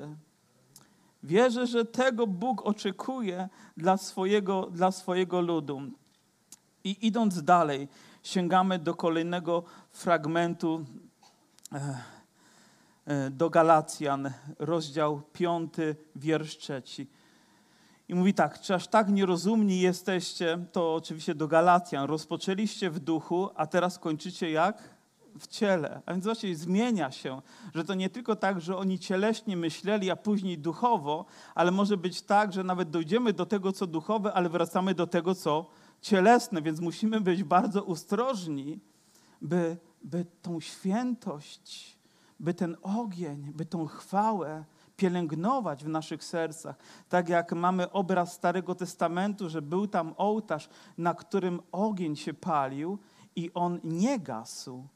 Wierzę, 1.22 1.66
że 1.66 1.84
tego 1.84 2.26
Bóg 2.26 2.66
oczekuje 2.66 3.48
dla 3.76 3.96
swojego, 3.96 4.68
dla 4.70 4.92
swojego 4.92 5.40
ludu. 5.40 5.82
I 6.84 7.06
idąc 7.06 7.42
dalej, 7.42 7.88
sięgamy 8.22 8.78
do 8.78 8.94
kolejnego 8.94 9.62
fragmentu 9.90 10.84
e, 11.72 11.98
e, 13.06 13.30
do 13.30 13.50
Galacjan, 13.50 14.30
rozdział 14.58 15.22
5, 15.32 15.72
wiersz 16.16 16.56
3. 16.56 16.82
I 18.08 18.14
mówi 18.14 18.34
tak, 18.34 18.60
czy 18.60 18.74
aż 18.74 18.88
tak 18.88 19.08
nierozumni 19.08 19.80
jesteście, 19.80 20.58
to 20.72 20.94
oczywiście 20.94 21.34
do 21.34 21.48
Galacjan, 21.48 22.06
rozpoczęliście 22.06 22.90
w 22.90 22.98
duchu, 22.98 23.48
a 23.54 23.66
teraz 23.66 23.98
kończycie 23.98 24.50
jak? 24.50 24.98
W 25.38 25.46
ciele. 25.46 26.02
A 26.06 26.12
więc 26.12 26.24
zobaczcie, 26.24 26.56
zmienia 26.56 27.10
się, 27.10 27.42
że 27.74 27.84
to 27.84 27.94
nie 27.94 28.10
tylko 28.10 28.36
tak, 28.36 28.60
że 28.60 28.76
oni 28.76 28.98
cieleśnie 28.98 29.56
myśleli, 29.56 30.10
a 30.10 30.16
później 30.16 30.58
duchowo, 30.58 31.24
ale 31.54 31.70
może 31.70 31.96
być 31.96 32.22
tak, 32.22 32.52
że 32.52 32.64
nawet 32.64 32.90
dojdziemy 32.90 33.32
do 33.32 33.46
tego, 33.46 33.72
co 33.72 33.86
duchowe, 33.86 34.32
ale 34.32 34.48
wracamy 34.48 34.94
do 34.94 35.06
tego, 35.06 35.34
co 35.34 35.66
cielesne, 36.00 36.62
więc 36.62 36.80
musimy 36.80 37.20
być 37.20 37.44
bardzo 37.44 37.86
ostrożni, 37.86 38.80
by, 39.42 39.76
by 40.04 40.26
tą 40.42 40.60
świętość, 40.60 41.98
by 42.40 42.54
ten 42.54 42.76
ogień, 42.82 43.52
by 43.54 43.64
tą 43.64 43.86
chwałę, 43.86 44.64
pielęgnować 44.98 45.84
w 45.84 45.88
naszych 45.88 46.24
sercach. 46.24 46.76
Tak 47.08 47.28
jak 47.28 47.52
mamy 47.52 47.92
obraz 47.92 48.32
Starego 48.32 48.74
Testamentu, 48.74 49.48
że 49.48 49.62
był 49.62 49.86
tam 49.86 50.14
ołtarz, 50.16 50.68
na 50.98 51.14
którym 51.14 51.60
ogień 51.72 52.16
się 52.16 52.34
palił 52.34 52.98
i 53.36 53.50
on 53.54 53.80
nie 53.84 54.18
gasł. 54.18 54.88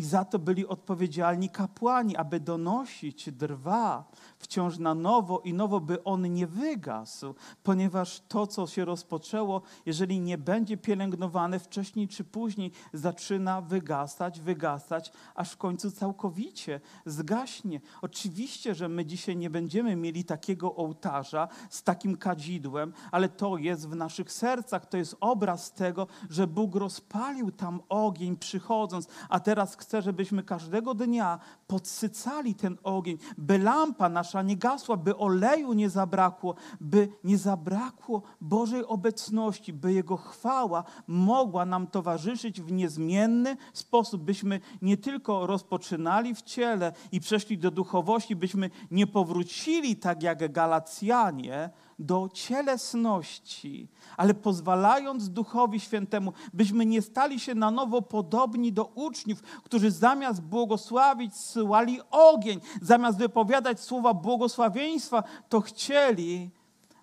I 0.00 0.04
za 0.04 0.24
to 0.24 0.38
byli 0.38 0.66
odpowiedzialni 0.66 1.50
kapłani, 1.50 2.16
aby 2.16 2.40
donosić 2.40 3.32
drwa 3.32 4.04
wciąż 4.38 4.78
na 4.78 4.94
nowo 4.94 5.40
i 5.40 5.54
nowo, 5.54 5.80
by 5.80 6.04
on 6.04 6.32
nie 6.32 6.46
wygasł, 6.46 7.34
ponieważ 7.62 8.22
to, 8.28 8.46
co 8.46 8.66
się 8.66 8.84
rozpoczęło, 8.84 9.62
jeżeli 9.86 10.20
nie 10.20 10.38
będzie 10.38 10.76
pielęgnowane 10.76 11.58
wcześniej 11.58 12.08
czy 12.08 12.24
później, 12.24 12.72
zaczyna 12.92 13.60
wygasać, 13.60 14.40
wygasać, 14.40 15.12
aż 15.34 15.52
w 15.52 15.56
końcu 15.56 15.90
całkowicie 15.90 16.80
zgaśnie. 17.06 17.80
Oczywiście, 18.02 18.74
że 18.74 18.88
my 18.88 19.06
dzisiaj 19.06 19.36
nie 19.36 19.50
będziemy 19.50 19.96
mieli 19.96 20.24
takiego 20.24 20.74
ołtarza 20.74 21.48
z 21.70 21.82
takim 21.82 22.16
kadzidłem, 22.16 22.92
ale 23.10 23.28
to 23.28 23.58
jest 23.58 23.88
w 23.88 23.96
naszych 23.96 24.32
sercach, 24.32 24.86
to 24.86 24.96
jest 24.96 25.16
obraz 25.20 25.72
tego, 25.72 26.06
że 26.30 26.46
Bóg 26.46 26.74
rozpalił 26.74 27.50
tam 27.50 27.80
ogień 27.88 28.36
przychodząc, 28.36 29.08
a 29.28 29.40
teraz 29.40 29.76
chce, 29.76 29.89
żebyśmy 29.98 30.42
każdego 30.42 30.94
dnia 30.94 31.38
podsycali 31.66 32.54
ten 32.54 32.78
ogień, 32.82 33.18
by 33.38 33.58
lampa 33.58 34.08
nasza 34.08 34.42
nie 34.42 34.56
gasła, 34.56 34.96
by 34.96 35.16
oleju 35.16 35.72
nie 35.72 35.90
zabrakło, 35.90 36.54
by 36.80 37.08
nie 37.24 37.38
zabrakło 37.38 38.22
Bożej 38.40 38.86
obecności, 38.86 39.72
by 39.72 39.92
Jego 39.92 40.16
chwała 40.16 40.84
mogła 41.06 41.64
nam 41.66 41.86
towarzyszyć 41.86 42.60
w 42.60 42.72
niezmienny 42.72 43.56
sposób, 43.72 44.22
byśmy 44.22 44.60
nie 44.82 44.96
tylko 44.96 45.46
rozpoczynali 45.46 46.34
w 46.34 46.42
ciele 46.42 46.92
i 47.12 47.20
przeszli 47.20 47.58
do 47.58 47.70
duchowości, 47.70 48.36
byśmy 48.36 48.70
nie 48.90 49.06
powrócili 49.06 49.96
tak 49.96 50.22
jak 50.22 50.52
Galacjanie, 50.52 51.70
do 52.00 52.28
cielesności, 52.32 53.88
ale 54.16 54.34
pozwalając 54.34 55.30
Duchowi 55.30 55.80
Świętemu, 55.80 56.32
byśmy 56.52 56.86
nie 56.86 57.02
stali 57.02 57.40
się 57.40 57.54
na 57.54 57.70
nowo 57.70 58.02
podobni 58.02 58.72
do 58.72 58.84
uczniów, 58.84 59.42
którzy 59.42 59.90
zamiast 59.90 60.42
błogosławić 60.42 61.36
syłali 61.36 62.00
ogień, 62.10 62.60
zamiast 62.82 63.18
wypowiadać 63.18 63.80
słowa 63.80 64.14
błogosławieństwa, 64.14 65.22
to 65.48 65.60
chcieli, 65.60 66.50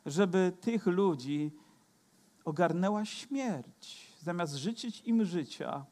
żeby 0.06 0.54
tych 0.62 0.86
ludzi 0.86 1.52
ogarnęła 2.45 3.06
śmierć. 3.06 4.08
Zamiast 4.20 4.56
życzyć 4.56 5.02
im 5.06 5.26
życia, 5.26 5.86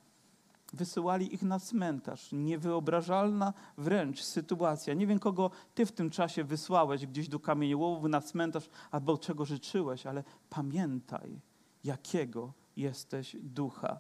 wysyłali 0.76 1.34
ich 1.34 1.43
na 1.43 1.59
cmentarz. 1.59 2.30
Niewyobrażalna 2.32 3.53
wręcz 3.78 4.23
sytuacja. 4.23 4.93
Nie 4.93 5.07
wiem, 5.07 5.19
kogo 5.19 5.51
ty 5.76 5.86
w 5.86 5.91
tym 5.91 6.09
czasie 6.09 6.43
wysłałeś 6.43 7.05
gdzieś 7.05 7.30
do 7.30 7.39
kamieniołowów 7.39 8.09
na 8.09 8.21
cmentarz 8.21 8.69
albo 8.91 9.17
czego 9.17 9.45
życzyłeś, 9.45 10.05
ale 10.05 10.23
pamiętaj, 10.49 11.41
jakiego 11.84 12.53
jesteś 12.78 13.38
ducha. 13.39 13.99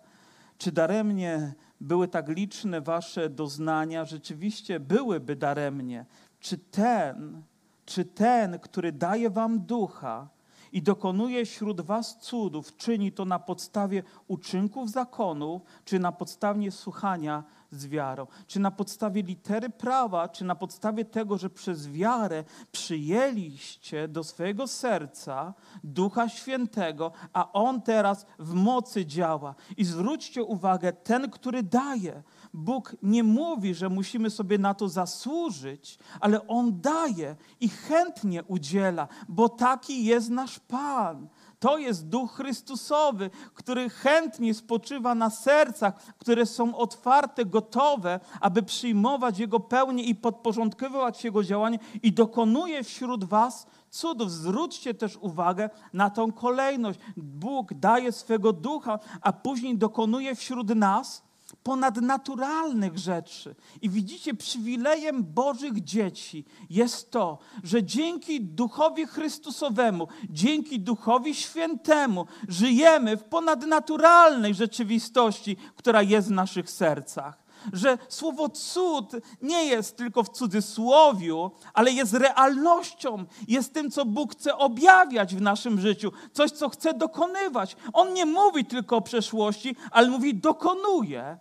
Czy 0.57 0.71
daremnie 0.71 1.53
były 1.81 2.07
tak 2.07 2.29
liczne 2.29 2.81
wasze 2.81 3.29
doznania? 3.29 4.05
Rzeczywiście 4.05 4.79
byłyby 4.79 5.35
daremnie. 5.35 6.05
Czy 6.39 6.57
ten, 6.57 7.41
czy 7.85 8.05
ten, 8.05 8.59
który 8.59 8.91
daje 8.91 9.29
wam 9.29 9.59
ducha, 9.59 10.29
i 10.75 10.81
dokonuje 10.81 11.45
wśród 11.45 11.81
was 11.81 12.17
cudów, 12.17 12.77
czyni 12.77 13.11
to 13.11 13.25
na 13.25 13.39
podstawie 13.39 14.03
uczynków 14.27 14.91
zakonu, 14.91 15.61
czy 15.85 15.99
na 15.99 16.11
podstawie 16.11 16.71
słuchania 16.71 17.43
z 17.71 17.87
wiarą, 17.87 18.27
czy 18.47 18.59
na 18.59 18.71
podstawie 18.71 19.23
litery 19.23 19.69
prawa, 19.69 20.29
czy 20.29 20.45
na 20.45 20.55
podstawie 20.55 21.05
tego, 21.05 21.37
że 21.37 21.49
przez 21.49 21.87
wiarę 21.87 22.43
przyjęliście 22.71 24.07
do 24.07 24.23
swojego 24.23 24.67
serca 24.67 25.53
Ducha 25.83 26.29
Świętego, 26.29 27.11
a 27.33 27.51
On 27.51 27.81
teraz 27.81 28.25
w 28.39 28.53
mocy 28.53 29.05
działa. 29.05 29.55
I 29.77 29.85
zwróćcie 29.85 30.43
uwagę, 30.43 30.93
ten, 30.93 31.29
który 31.29 31.63
daje, 31.63 32.23
Bóg 32.53 32.95
nie 33.03 33.23
mówi, 33.23 33.73
że 33.73 33.89
musimy 33.89 34.29
sobie 34.29 34.57
na 34.57 34.73
to 34.73 34.89
zasłużyć, 34.89 35.99
ale 36.19 36.47
On 36.47 36.81
daje 36.81 37.35
i 37.59 37.69
chętnie 37.69 38.43
udziela, 38.43 39.07
bo 39.29 39.49
taki 39.49 40.05
jest 40.05 40.29
nasz 40.29 40.59
Pan. 40.67 41.27
To 41.59 41.77
jest 41.77 42.07
Duch 42.07 42.31
Chrystusowy, 42.31 43.29
który 43.53 43.89
chętnie 43.89 44.53
spoczywa 44.53 45.15
na 45.15 45.29
sercach, 45.29 45.93
które 46.17 46.45
są 46.45 46.75
otwarte, 46.75 47.45
gotowe, 47.45 48.19
aby 48.41 48.63
przyjmować 48.63 49.39
Jego 49.39 49.59
pełnię 49.59 50.03
i 50.03 50.15
podporządkowywać 50.15 51.23
Jego 51.23 51.43
działanie 51.43 51.79
i 52.03 52.13
dokonuje 52.13 52.83
wśród 52.83 53.23
Was 53.23 53.67
cudów. 53.89 54.31
Zwróćcie 54.31 54.93
też 54.93 55.17
uwagę 55.17 55.69
na 55.93 56.09
tą 56.09 56.31
kolejność. 56.31 56.99
Bóg 57.17 57.73
daje 57.73 58.11
swego 58.11 58.53
ducha, 58.53 58.99
a 59.21 59.33
później 59.33 59.77
dokonuje 59.77 60.35
wśród 60.35 60.75
nas 60.75 61.24
ponadnaturalnych 61.63 62.97
rzeczy. 62.97 63.55
I 63.81 63.89
widzicie, 63.89 64.33
przywilejem 64.33 65.23
Bożych 65.23 65.83
dzieci 65.83 66.45
jest 66.69 67.11
to, 67.11 67.37
że 67.63 67.83
dzięki 67.83 68.41
Duchowi 68.41 69.05
Chrystusowemu, 69.05 70.07
dzięki 70.29 70.79
Duchowi 70.79 71.35
Świętemu 71.35 72.25
żyjemy 72.47 73.17
w 73.17 73.23
ponadnaturalnej 73.23 74.53
rzeczywistości, 74.53 75.57
która 75.75 76.01
jest 76.01 76.27
w 76.27 76.31
naszych 76.31 76.69
sercach 76.69 77.44
że 77.73 77.97
słowo 78.09 78.49
cud 78.49 79.11
nie 79.41 79.65
jest 79.65 79.97
tylko 79.97 80.23
w 80.23 80.29
cudzysłowiu, 80.29 81.51
ale 81.73 81.91
jest 81.91 82.13
realnością, 82.13 83.25
jest 83.47 83.73
tym, 83.73 83.91
co 83.91 84.05
Bóg 84.05 84.31
chce 84.31 84.57
objawiać 84.57 85.35
w 85.35 85.41
naszym 85.41 85.79
życiu, 85.79 86.11
coś, 86.33 86.51
co 86.51 86.69
chce 86.69 86.93
dokonywać. 86.93 87.75
On 87.93 88.13
nie 88.13 88.25
mówi 88.25 88.65
tylko 88.65 88.97
o 88.97 89.01
przeszłości, 89.01 89.75
ale 89.91 90.07
mówi 90.09 90.35
dokonuje 90.35 91.37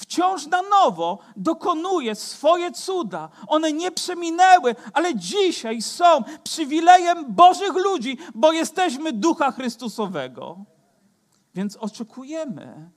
wciąż 0.00 0.46
na 0.46 0.62
nowo 0.62 1.18
dokonuje 1.36 2.14
swoje 2.14 2.72
cuda. 2.72 3.28
One 3.46 3.72
nie 3.72 3.90
przeminęły, 3.92 4.76
ale 4.92 5.14
dzisiaj 5.14 5.82
są 5.82 6.06
przywilejem 6.44 7.34
Bożych 7.34 7.74
ludzi, 7.74 8.18
bo 8.34 8.52
jesteśmy 8.52 9.12
Ducha 9.12 9.52
Chrystusowego. 9.52 10.58
Więc 11.54 11.76
oczekujemy 11.76 12.90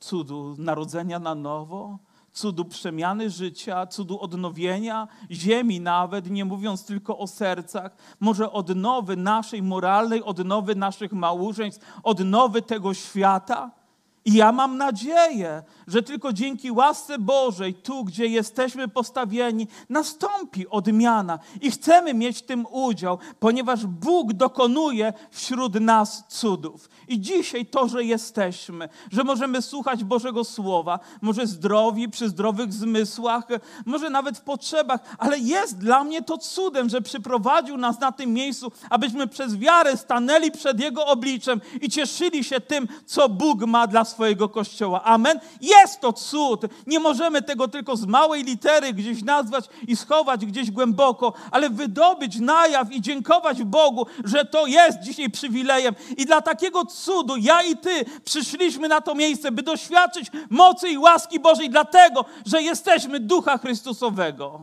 cudu 0.00 0.54
narodzenia 0.58 1.18
na 1.18 1.34
nowo, 1.34 1.98
cudu 2.32 2.64
przemiany 2.64 3.30
życia, 3.30 3.86
cudu 3.86 4.20
odnowienia 4.20 5.08
ziemi 5.30 5.80
nawet, 5.80 6.30
nie 6.30 6.44
mówiąc 6.44 6.86
tylko 6.86 7.18
o 7.18 7.26
sercach, 7.26 7.96
może 8.20 8.52
odnowy 8.52 9.16
naszej 9.16 9.62
moralnej, 9.62 10.22
odnowy 10.22 10.74
naszych 10.74 11.12
małżeństw, 11.12 12.00
odnowy 12.02 12.62
tego 12.62 12.94
świata. 12.94 13.81
I 14.24 14.34
ja 14.34 14.52
mam 14.52 14.76
nadzieję, 14.76 15.62
że 15.86 16.02
tylko 16.02 16.32
dzięki 16.32 16.70
łasce 16.70 17.18
Bożej, 17.18 17.74
tu 17.74 18.04
gdzie 18.04 18.26
jesteśmy 18.26 18.88
postawieni, 18.88 19.66
nastąpi 19.88 20.68
odmiana 20.68 21.38
i 21.60 21.70
chcemy 21.70 22.14
mieć 22.14 22.38
w 22.38 22.42
tym 22.42 22.66
udział, 22.70 23.18
ponieważ 23.40 23.86
Bóg 23.86 24.32
dokonuje 24.32 25.12
wśród 25.30 25.74
nas 25.74 26.24
cudów. 26.28 26.90
I 27.08 27.20
dzisiaj 27.20 27.66
to, 27.66 27.88
że 27.88 28.04
jesteśmy, 28.04 28.88
że 29.12 29.24
możemy 29.24 29.62
słuchać 29.62 30.04
Bożego 30.04 30.44
Słowa, 30.44 30.98
może 31.20 31.46
zdrowi, 31.46 32.08
przy 32.08 32.28
zdrowych 32.28 32.72
zmysłach, 32.72 33.44
może 33.86 34.10
nawet 34.10 34.38
w 34.38 34.42
potrzebach, 34.42 35.00
ale 35.18 35.38
jest 35.38 35.78
dla 35.78 36.04
mnie 36.04 36.22
to 36.22 36.38
cudem, 36.38 36.88
że 36.88 37.00
przyprowadził 37.00 37.76
nas 37.76 38.00
na 38.00 38.12
tym 38.12 38.32
miejscu, 38.32 38.72
abyśmy 38.90 39.26
przez 39.26 39.56
wiarę 39.56 39.96
stanęli 39.96 40.50
przed 40.50 40.80
Jego 40.80 41.06
obliczem 41.06 41.60
i 41.80 41.88
cieszyli 41.88 42.44
się 42.44 42.60
tym, 42.60 42.88
co 43.06 43.28
Bóg 43.28 43.66
ma 43.66 43.86
dla 43.86 44.04
swojego 44.12 44.48
Kościoła. 44.48 45.04
Amen. 45.04 45.40
Jest 45.60 46.00
to 46.00 46.12
cud. 46.12 46.60
Nie 46.86 47.00
możemy 47.00 47.42
tego 47.42 47.68
tylko 47.68 47.96
z 47.96 48.06
małej 48.06 48.44
litery 48.44 48.92
gdzieś 48.92 49.22
nazwać 49.22 49.68
i 49.88 49.96
schować 49.96 50.46
gdzieś 50.46 50.70
głęboko, 50.70 51.32
ale 51.50 51.70
wydobyć 51.70 52.40
na 52.40 52.66
jaw 52.66 52.92
i 52.92 53.00
dziękować 53.00 53.62
Bogu, 53.62 54.06
że 54.24 54.44
to 54.44 54.66
jest 54.66 55.00
dzisiaj 55.00 55.30
przywilejem. 55.30 55.94
I 56.16 56.26
dla 56.26 56.40
takiego 56.40 56.84
cudu 56.84 57.36
ja 57.36 57.62
i 57.62 57.76
Ty 57.76 58.04
przyszliśmy 58.24 58.88
na 58.88 59.00
to 59.00 59.14
miejsce, 59.14 59.52
by 59.52 59.62
doświadczyć 59.62 60.30
mocy 60.50 60.88
i 60.88 60.98
łaski 60.98 61.40
Bożej, 61.40 61.70
dlatego, 61.70 62.24
że 62.46 62.62
jesteśmy 62.62 63.20
Ducha 63.20 63.58
Chrystusowego. 63.58 64.60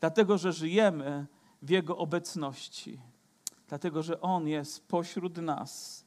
Dlatego, 0.00 0.38
że 0.38 0.52
żyjemy 0.52 1.26
w 1.62 1.70
Jego 1.70 1.96
obecności. 1.96 3.00
Dlatego, 3.68 4.02
że 4.02 4.20
On 4.20 4.48
jest 4.48 4.88
pośród 4.88 5.36
nas. 5.36 5.99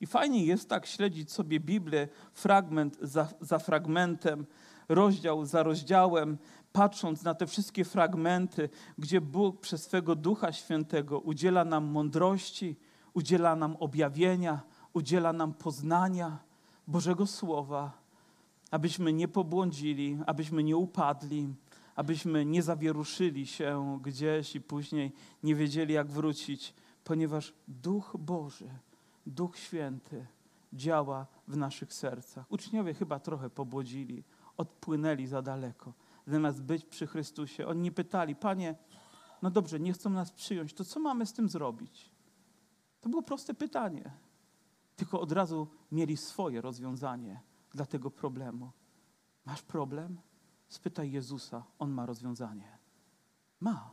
I 0.00 0.06
fajnie 0.06 0.44
jest 0.44 0.68
tak 0.68 0.86
śledzić 0.86 1.32
sobie 1.32 1.60
Biblię 1.60 2.08
fragment 2.32 2.98
za, 3.02 3.28
za 3.40 3.58
fragmentem, 3.58 4.46
rozdział 4.88 5.44
za 5.44 5.62
rozdziałem, 5.62 6.38
patrząc 6.72 7.22
na 7.22 7.34
te 7.34 7.46
wszystkie 7.46 7.84
fragmenty, 7.84 8.68
gdzie 8.98 9.20
Bóg 9.20 9.60
przez 9.60 9.82
swego 9.82 10.14
Ducha 10.14 10.52
Świętego 10.52 11.20
udziela 11.20 11.64
nam 11.64 11.84
mądrości, 11.84 12.76
udziela 13.14 13.56
nam 13.56 13.76
objawienia, 13.76 14.60
udziela 14.92 15.32
nam 15.32 15.54
poznania 15.54 16.38
Bożego 16.86 17.26
Słowa, 17.26 17.92
abyśmy 18.70 19.12
nie 19.12 19.28
pobłądzili, 19.28 20.18
abyśmy 20.26 20.62
nie 20.64 20.76
upadli, 20.76 21.54
abyśmy 21.96 22.44
nie 22.44 22.62
zawieruszyli 22.62 23.46
się 23.46 23.98
gdzieś 24.02 24.56
i 24.56 24.60
później 24.60 25.12
nie 25.42 25.54
wiedzieli, 25.54 25.94
jak 25.94 26.10
wrócić, 26.10 26.74
ponieważ 27.04 27.54
Duch 27.68 28.16
Boży 28.18 28.68
Duch 29.28 29.58
Święty 29.58 30.26
działa 30.72 31.26
w 31.48 31.56
naszych 31.56 31.94
sercach. 31.94 32.52
Uczniowie 32.52 32.94
chyba 32.94 33.20
trochę 33.20 33.50
pobłodzili. 33.50 34.24
odpłynęli 34.56 35.26
za 35.26 35.42
daleko. 35.42 35.92
Zamiast 36.26 36.62
być 36.62 36.84
przy 36.84 37.06
Chrystusie, 37.06 37.66
oni 37.66 37.80
nie 37.80 37.92
pytali, 37.92 38.36
Panie, 38.36 38.74
no 39.42 39.50
dobrze, 39.50 39.80
nie 39.80 39.92
chcą 39.92 40.10
nas 40.10 40.32
przyjąć, 40.32 40.74
to 40.74 40.84
co 40.84 41.00
mamy 41.00 41.26
z 41.26 41.32
tym 41.32 41.48
zrobić? 41.48 42.10
To 43.00 43.08
było 43.08 43.22
proste 43.22 43.54
pytanie. 43.54 44.10
Tylko 44.96 45.20
od 45.20 45.32
razu 45.32 45.68
mieli 45.92 46.16
swoje 46.16 46.60
rozwiązanie 46.60 47.40
dla 47.72 47.86
tego 47.86 48.10
problemu. 48.10 48.72
Masz 49.44 49.62
problem? 49.62 50.20
Spytaj 50.68 51.10
Jezusa, 51.10 51.64
on 51.78 51.90
ma 51.90 52.06
rozwiązanie. 52.06 52.78
Ma. 53.60 53.90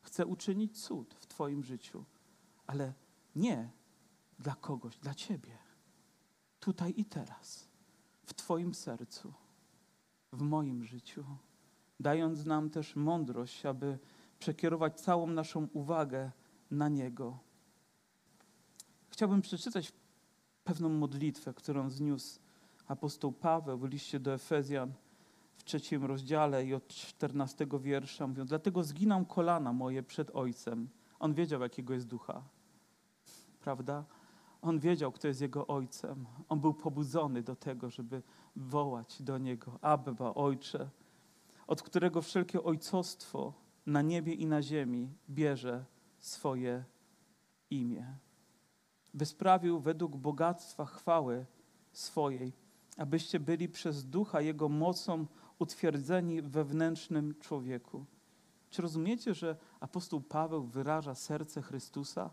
Chce 0.00 0.26
uczynić 0.26 0.82
cud 0.82 1.14
w 1.14 1.26
Twoim 1.26 1.64
życiu, 1.64 2.04
ale 2.66 2.92
nie 3.36 3.70
dla 4.44 4.54
kogoś, 4.54 4.98
dla 4.98 5.14
Ciebie. 5.14 5.58
Tutaj 6.60 6.94
i 6.96 7.04
teraz, 7.04 7.68
w 8.26 8.34
Twoim 8.34 8.74
sercu, 8.74 9.32
w 10.32 10.42
moim 10.42 10.84
życiu, 10.84 11.24
dając 12.00 12.44
nam 12.44 12.70
też 12.70 12.96
mądrość, 12.96 13.66
aby 13.66 13.98
przekierować 14.38 15.00
całą 15.00 15.26
naszą 15.26 15.68
uwagę 15.72 16.30
na 16.70 16.88
Niego. 16.88 17.38
Chciałbym 19.08 19.42
przeczytać 19.42 19.92
pewną 20.64 20.88
modlitwę, 20.88 21.54
którą 21.54 21.90
zniósł 21.90 22.40
apostoł 22.88 23.32
Paweł 23.32 23.78
w 23.78 23.84
liście 23.84 24.20
do 24.20 24.34
Efezjan 24.34 24.92
w 25.56 25.64
trzecim 25.64 26.04
rozdziale 26.04 26.64
i 26.64 26.74
od 26.74 26.88
czternastego 26.88 27.80
wiersza, 27.80 28.26
mówiąc, 28.26 28.48
dlatego 28.48 28.84
zginam 28.84 29.24
kolana 29.24 29.72
moje 29.72 30.02
przed 30.02 30.30
Ojcem. 30.30 30.88
On 31.18 31.34
wiedział, 31.34 31.60
jakiego 31.60 31.94
jest 31.94 32.06
ducha, 32.06 32.42
prawda? 33.60 34.04
On 34.64 34.78
wiedział, 34.78 35.12
kto 35.12 35.28
jest 35.28 35.40
jego 35.40 35.66
Ojcem. 35.66 36.26
On 36.48 36.60
był 36.60 36.74
pobudzony 36.74 37.42
do 37.42 37.56
tego, 37.56 37.90
żeby 37.90 38.22
wołać 38.56 39.22
do 39.22 39.38
Niego, 39.38 39.78
Abba, 39.82 40.34
Ojcze, 40.34 40.90
od 41.66 41.82
którego 41.82 42.22
wszelkie 42.22 42.62
ojcostwo 42.62 43.52
na 43.86 44.02
niebie 44.02 44.34
i 44.34 44.46
na 44.46 44.62
ziemi 44.62 45.08
bierze 45.30 45.84
swoje 46.18 46.84
imię. 47.70 48.16
By 49.14 49.26
sprawił 49.26 49.80
według 49.80 50.16
bogactwa 50.16 50.84
chwały 50.84 51.46
swojej, 51.92 52.52
abyście 52.96 53.40
byli 53.40 53.68
przez 53.68 54.06
ducha 54.06 54.40
Jego 54.40 54.68
mocą 54.68 55.26
utwierdzeni 55.58 56.42
wewnętrznym 56.42 57.34
człowieku. 57.40 58.04
Czy 58.70 58.82
rozumiecie, 58.82 59.34
że 59.34 59.56
apostoł 59.80 60.20
Paweł 60.20 60.64
wyraża 60.64 61.14
serce 61.14 61.62
Chrystusa? 61.62 62.30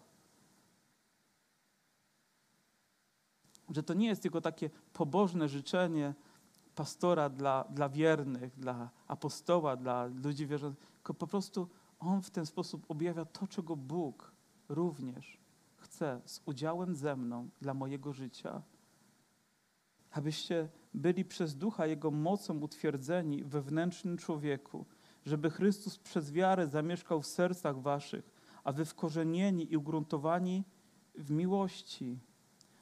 Że 3.72 3.84
to 3.84 3.94
nie 3.94 4.08
jest 4.08 4.22
tylko 4.22 4.42
takie 4.42 4.70
pobożne 4.94 5.50
życzenie 5.50 6.14
pastora 6.76 7.30
dla, 7.30 7.66
dla 7.70 7.90
wiernych, 7.90 8.60
dla 8.60 8.90
apostoła, 9.08 9.76
dla 9.76 10.06
ludzi 10.06 10.48
wierzących, 10.48 10.92
tylko 10.92 11.14
po 11.14 11.28
prostu 11.28 11.68
on 12.00 12.22
w 12.22 12.30
ten 12.30 12.46
sposób 12.46 12.86
objawia 12.88 13.26
to, 13.26 13.48
czego 13.48 13.76
Bóg 13.76 14.32
również 14.70 15.38
chce 15.78 16.22
z 16.26 16.42
udziałem 16.46 16.96
ze 16.96 17.16
mną 17.16 17.50
dla 17.62 17.74
mojego 17.74 18.14
życia 18.14 18.62
abyście 20.12 20.70
byli 20.94 21.26
przez 21.26 21.56
ducha 21.56 21.86
Jego 21.86 22.12
mocą 22.12 22.60
utwierdzeni 22.60 23.44
wewnętrznym 23.44 24.18
człowieku, 24.18 24.86
żeby 25.26 25.50
Chrystus 25.50 25.98
przez 25.98 26.32
wiarę 26.32 26.68
zamieszkał 26.68 27.22
w 27.22 27.28
sercach 27.28 27.82
waszych, 27.82 28.32
a 28.64 28.72
wy 28.72 28.86
wkorzenieni 28.86 29.74
i 29.74 29.78
ugruntowani 29.78 30.64
w 31.16 31.32
miłości 31.32 32.20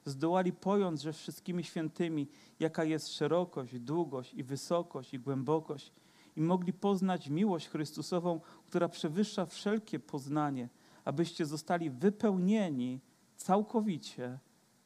zdołali 0.10 0.54
pojąć 0.54 1.00
ze 1.00 1.14
wszystkimi 1.14 1.64
świętymi, 1.64 2.28
jaka 2.60 2.84
jest 2.84 3.14
szerokość, 3.14 3.80
długość 3.80 4.34
i 4.34 4.44
wysokość 4.44 5.14
i 5.14 5.20
głębokość 5.20 5.92
i 6.36 6.42
mogli 6.42 6.74
poznać 6.74 7.30
miłość 7.30 7.68
Chrystusową, 7.68 8.40
która 8.68 8.90
przewyższa 8.90 9.46
wszelkie 9.46 10.00
poznanie, 10.00 10.70
abyście 11.06 11.46
zostali 11.46 11.90
wypełnieni 11.90 13.02
całkowicie 13.36 14.40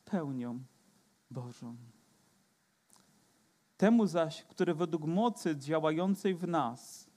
pełnią 0.05 0.59
Bożą. 1.32 1.76
Temu 3.78 4.05
zaś, 4.07 4.43
który 4.43 4.74
według 4.74 5.05
mocy 5.05 5.57
działającej 5.57 6.36
w 6.36 6.47
nas 6.47 7.09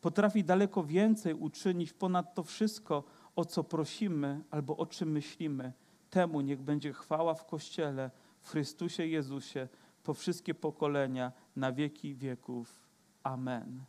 potrafi 0.00 0.44
daleko 0.44 0.84
więcej 0.84 1.34
uczynić 1.34 1.92
ponad 1.92 2.34
to 2.34 2.42
wszystko, 2.42 3.04
o 3.36 3.44
co 3.44 3.64
prosimy 3.64 4.44
albo 4.50 4.76
o 4.76 4.86
czym 4.86 5.10
myślimy, 5.10 5.72
temu 6.14 6.40
niech 6.40 6.62
będzie 6.62 6.92
chwała 6.92 7.34
w 7.34 7.46
Kościele, 7.46 8.10
w 8.40 8.50
Chrystusie 8.50 9.06
Jezusie, 9.06 9.68
po 10.04 10.14
wszystkie 10.14 10.54
pokolenia, 10.54 11.32
na 11.56 11.72
wieki 11.72 12.14
wieków. 12.14 12.80
Amen. 13.22 13.84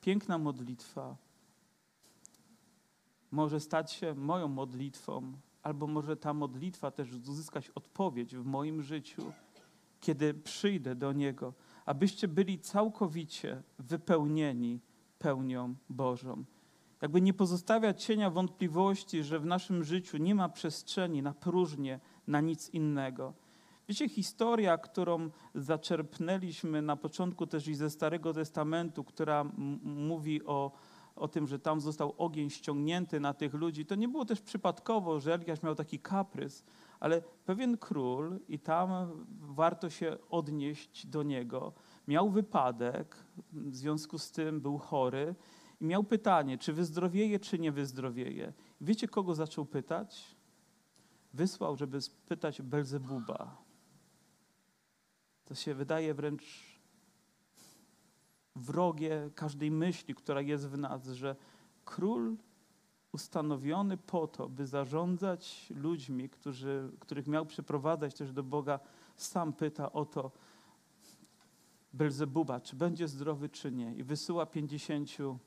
Piękna 0.00 0.38
modlitwa 0.38 1.16
może 3.30 3.60
stać 3.60 3.92
się 3.92 4.14
moją 4.14 4.48
modlitwą, 4.48 5.32
albo 5.62 5.86
może 5.86 6.16
ta 6.16 6.34
modlitwa 6.34 6.90
też 6.90 7.12
uzyskać 7.12 7.70
odpowiedź 7.70 8.36
w 8.36 8.44
moim 8.44 8.82
życiu 8.82 9.32
kiedy 10.00 10.34
przyjdę 10.34 10.94
do 10.94 11.12
Niego, 11.12 11.54
abyście 11.86 12.28
byli 12.28 12.58
całkowicie 12.58 13.62
wypełnieni 13.78 14.80
pełnią 15.18 15.74
Bożą. 15.88 16.44
Jakby 17.02 17.20
nie 17.20 17.34
pozostawiać 17.34 18.04
cienia 18.04 18.30
wątpliwości, 18.30 19.24
że 19.24 19.38
w 19.38 19.46
naszym 19.46 19.84
życiu 19.84 20.16
nie 20.16 20.34
ma 20.34 20.48
przestrzeni 20.48 21.22
na 21.22 21.34
próżnię, 21.34 22.00
na 22.26 22.40
nic 22.40 22.68
innego. 22.68 23.34
Wiecie, 23.88 24.08
historia, 24.08 24.78
którą 24.78 25.30
zaczerpnęliśmy 25.54 26.82
na 26.82 26.96
początku 26.96 27.46
też 27.46 27.68
i 27.68 27.74
ze 27.74 27.90
Starego 27.90 28.32
Testamentu, 28.32 29.04
która 29.04 29.44
mówi 29.82 30.44
o, 30.44 30.72
o 31.16 31.28
tym, 31.28 31.46
że 31.46 31.58
tam 31.58 31.80
został 31.80 32.14
ogień 32.18 32.50
ściągnięty 32.50 33.20
na 33.20 33.34
tych 33.34 33.54
ludzi, 33.54 33.86
to 33.86 33.94
nie 33.94 34.08
było 34.08 34.24
też 34.24 34.40
przypadkowo, 34.40 35.20
że 35.20 35.34
Eliasz 35.34 35.62
miał 35.62 35.74
taki 35.74 35.98
kaprys, 35.98 36.64
ale 37.00 37.22
pewien 37.44 37.78
król, 37.78 38.40
i 38.48 38.58
tam 38.58 38.90
warto 39.40 39.90
się 39.90 40.16
odnieść 40.30 41.06
do 41.06 41.22
niego, 41.22 41.72
miał 42.08 42.30
wypadek, 42.30 43.16
w 43.52 43.76
związku 43.76 44.18
z 44.18 44.30
tym 44.30 44.60
był 44.60 44.78
chory 44.78 45.34
i 45.80 45.84
miał 45.84 46.04
pytanie, 46.04 46.58
czy 46.58 46.72
wyzdrowieje, 46.72 47.38
czy 47.38 47.58
nie 47.58 47.72
wyzdrowieje. 47.72 48.52
Wiecie, 48.80 49.08
kogo 49.08 49.34
zaczął 49.34 49.64
pytać? 49.66 50.36
Wysłał, 51.34 51.76
żeby 51.76 52.00
spytać 52.00 52.62
Belzebuba. 52.62 53.56
To 55.44 55.54
się 55.54 55.74
wydaje 55.74 56.14
wręcz 56.14 56.70
wrogie 58.56 59.30
każdej 59.34 59.70
myśli, 59.70 60.14
która 60.14 60.40
jest 60.40 60.68
w 60.68 60.78
nas, 60.78 61.06
że 61.06 61.36
król 61.84 62.36
ustanowiony 63.12 63.96
po 63.96 64.26
to, 64.26 64.48
by 64.48 64.66
zarządzać 64.66 65.72
ludźmi, 65.76 66.28
którzy, 66.28 66.90
których 67.00 67.26
miał 67.26 67.46
przyprowadzać 67.46 68.14
też 68.14 68.32
do 68.32 68.42
Boga, 68.42 68.80
sam 69.16 69.52
pyta 69.52 69.92
o 69.92 70.04
to 70.04 70.30
Belzebuba, 71.92 72.60
czy 72.60 72.76
będzie 72.76 73.08
zdrowy, 73.08 73.48
czy 73.48 73.72
nie. 73.72 73.94
I 73.94 74.02
wysyła 74.02 74.46
pięćdziesięciu 74.46 75.38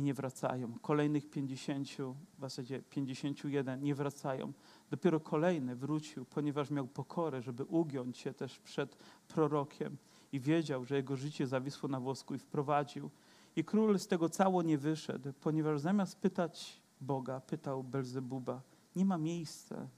i 0.00 0.02
nie 0.02 0.14
wracają. 0.14 0.78
Kolejnych 0.82 1.30
pięćdziesięciu, 1.30 2.16
w 2.38 2.40
zasadzie 2.40 2.82
pięćdziesięciu 2.82 3.48
jeden 3.48 3.82
nie 3.82 3.94
wracają. 3.94 4.52
Dopiero 4.90 5.20
kolejny 5.20 5.76
wrócił, 5.76 6.24
ponieważ 6.24 6.70
miał 6.70 6.86
pokorę, 6.86 7.42
żeby 7.42 7.64
ugiąć 7.64 8.18
się 8.18 8.34
też 8.34 8.58
przed 8.58 8.96
prorokiem 9.28 9.96
i 10.32 10.40
wiedział, 10.40 10.84
że 10.84 10.96
jego 10.96 11.16
życie 11.16 11.46
zawisło 11.46 11.88
na 11.88 12.00
włosku 12.00 12.34
i 12.34 12.38
wprowadził 12.38 13.10
i 13.56 13.64
król 13.64 13.98
z 13.98 14.06
tego 14.06 14.28
cało 14.28 14.62
nie 14.62 14.78
wyszedł, 14.78 15.32
ponieważ 15.40 15.80
zamiast 15.80 16.18
pytać 16.18 16.82
Boga, 17.00 17.40
pytał 17.40 17.84
Belzebuba. 17.84 18.62
Nie 18.96 19.04
ma 19.04 19.18
miejsca, 19.18 19.88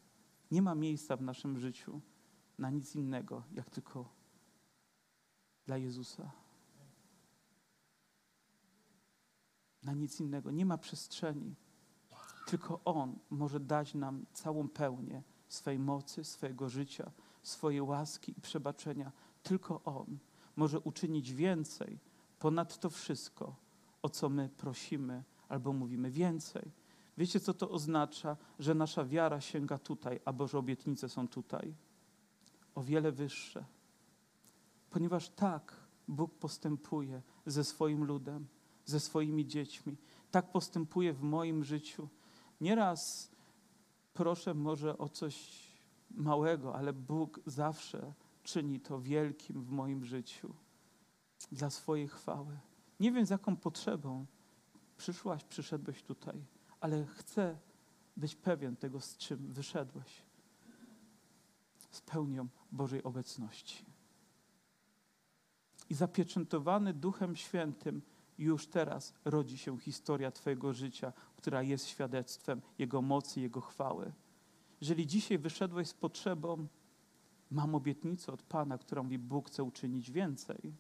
nie 0.51 0.63
ma 0.63 0.75
miejsca 0.75 1.17
w 1.17 1.23
naszym 1.23 1.59
życiu 1.59 2.01
na 2.59 2.71
nic 2.71 2.97
innego, 2.97 3.43
jak 3.53 3.71
tylko 3.71 4.09
dla 5.67 5.79
Jezusa. 5.79 6.42
Na 9.83 9.93
nic 9.93 10.21
innego. 10.21 10.51
Nie 10.51 10.67
ma 10.67 10.79
przestrzeni. 10.79 11.55
Tylko 12.47 12.81
On 12.85 13.19
może 13.31 13.61
dać 13.61 13.95
nam 13.95 14.27
całą 14.33 14.69
pełnię 14.69 15.23
swej 15.49 15.79
mocy, 15.79 16.25
swojego 16.25 16.69
życia, 16.69 17.11
swojej 17.43 17.81
łaski 17.81 18.35
i 18.39 18.41
przebaczenia. 18.41 19.13
Tylko 19.43 19.81
On 19.85 20.19
może 20.57 20.81
uczynić 20.81 21.33
więcej 21.33 21.99
ponad 22.43 22.79
to 22.79 22.91
wszystko, 22.91 23.57
o 24.03 24.09
co 24.09 24.29
my 24.29 24.49
prosimy 24.57 25.25
albo 25.49 25.73
mówimy 25.73 26.11
więcej. 26.11 26.71
Wiecie, 27.19 27.41
co 27.41 27.55
to 27.55 27.71
oznacza? 27.71 28.37
Że 28.59 28.75
nasza 28.75 29.05
wiara 29.05 29.41
sięga 29.41 29.79
tutaj, 29.79 30.21
a 30.25 30.33
Boże 30.33 30.59
obietnice 30.59 31.09
są 31.09 31.29
tutaj. 31.29 31.75
O 32.75 32.83
wiele 32.83 33.13
wyższe. 33.13 33.65
Ponieważ 34.91 35.29
tak 35.29 35.77
Bóg 36.09 36.35
postępuje 36.35 37.23
ze 37.47 37.65
swoim 37.65 38.05
ludem, 38.05 38.47
ze 38.85 39.01
swoimi 39.01 39.47
dziećmi. 39.47 39.97
Tak 40.31 40.53
postępuje 40.53 41.13
w 41.13 41.23
moim 41.23 41.65
życiu. 41.65 42.09
Nieraz 42.61 43.31
proszę 44.15 44.55
może 44.55 44.99
o 44.99 45.09
coś 45.09 45.67
małego, 46.11 46.75
ale 46.75 46.93
Bóg 46.93 47.41
zawsze 47.47 48.15
czyni 48.43 48.81
to 48.81 49.01
wielkim 49.01 49.63
w 49.63 49.71
moim 49.71 50.05
życiu. 50.05 50.55
dla 51.53 51.71
swojej 51.71 52.09
chwały. 52.09 52.59
Nie 53.01 53.13
wiem, 53.13 53.27
z 53.27 53.31
jaką 53.31 53.57
potrzebą 53.57 54.27
przyszłaś, 54.97 55.45
przyszedłeś 55.45 56.03
tutaj, 56.03 56.45
ale 56.81 57.07
chcę 57.07 57.59
być 58.17 58.37
pewien 58.37 58.77
tego, 58.77 59.01
z 59.01 59.17
czym 59.17 59.53
wyszedłeś. 59.53 60.23
Z 61.91 62.01
pełnią 62.01 62.49
Bożej 62.73 63.03
obecności. 63.03 63.85
I 65.91 65.95
zapieczętowany 65.95 66.95
Duchem 66.95 67.37
Świętym 67.37 68.03
już 68.39 68.67
teraz 68.67 69.15
rodzi 69.25 69.59
się 69.59 69.79
historia 69.79 70.31
Twojego 70.31 70.73
życia, 70.73 71.13
która 71.37 71.63
jest 71.63 71.87
świadectwem 71.87 72.63
Jego 72.79 73.03
mocy, 73.03 73.41
Jego 73.41 73.61
chwały. 73.61 74.13
Jeżeli 74.81 75.07
dzisiaj 75.07 75.39
wyszedłeś 75.39 75.89
z 75.89 75.95
potrzebą, 75.95 76.67
mam 77.51 77.75
obietnicę 77.75 78.33
od 78.33 78.43
Pana, 78.43 78.79
która 78.79 79.03
mówi: 79.03 79.19
Bóg 79.19 79.49
chce 79.49 79.65
uczynić 79.65 80.11
więcej. 80.11 80.75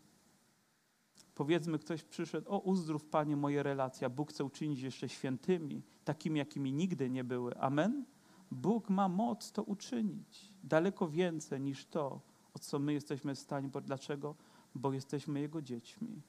Powiedzmy, 1.35 1.79
ktoś 1.79 2.03
przyszedł, 2.03 2.51
o 2.51 2.59
uzdrów 2.59 3.05
Panie 3.05 3.37
moje 3.37 3.63
relacje, 3.63 4.11
Bóg 4.11 4.31
chce 4.31 4.45
uczynić 4.45 4.81
jeszcze 4.81 5.09
świętymi, 5.09 5.83
takimi, 6.05 6.39
jakimi 6.39 6.73
nigdy 6.73 7.11
nie 7.11 7.25
były. 7.25 7.59
Amen? 7.59 8.05
Bóg 8.51 8.91
ma 8.91 9.09
moc 9.09 9.53
to 9.53 9.63
uczynić. 9.63 10.49
Daleko 10.65 11.09
więcej 11.09 11.61
niż 11.61 11.87
to, 11.87 12.21
o 12.55 12.59
co 12.59 12.79
my 12.79 12.93
jesteśmy 12.93 13.35
w 13.35 13.39
stanie. 13.39 13.69
Bo 13.69 13.81
dlaczego? 13.81 14.35
Bo 14.75 14.93
jesteśmy 14.93 15.41
Jego 15.41 15.63
dziećmi, 15.63 16.23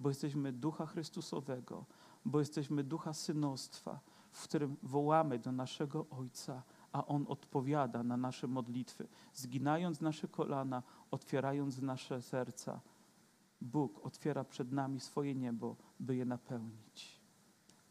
bo 0.00 0.08
jesteśmy 0.08 0.52
Ducha 0.52 0.86
Chrystusowego, 0.86 1.84
bo 2.24 2.38
jesteśmy 2.38 2.84
Ducha 2.84 3.12
Synostwa, 3.12 4.00
w 4.30 4.44
którym 4.44 4.76
wołamy 4.82 5.38
do 5.38 5.52
naszego 5.52 6.06
Ojca, 6.10 6.62
a 6.92 7.06
On 7.06 7.24
odpowiada 7.28 8.02
na 8.02 8.16
nasze 8.16 8.46
modlitwy, 8.46 9.08
zginając 9.34 10.00
nasze 10.00 10.28
kolana, 10.28 10.82
otwierając 11.10 11.82
nasze 11.82 12.22
serca. 12.22 12.80
Bóg 13.60 14.06
otwiera 14.06 14.44
przed 14.44 14.72
nami 14.72 15.00
swoje 15.00 15.34
niebo, 15.34 15.76
by 16.00 16.16
je 16.16 16.24
napełnić, 16.24 17.20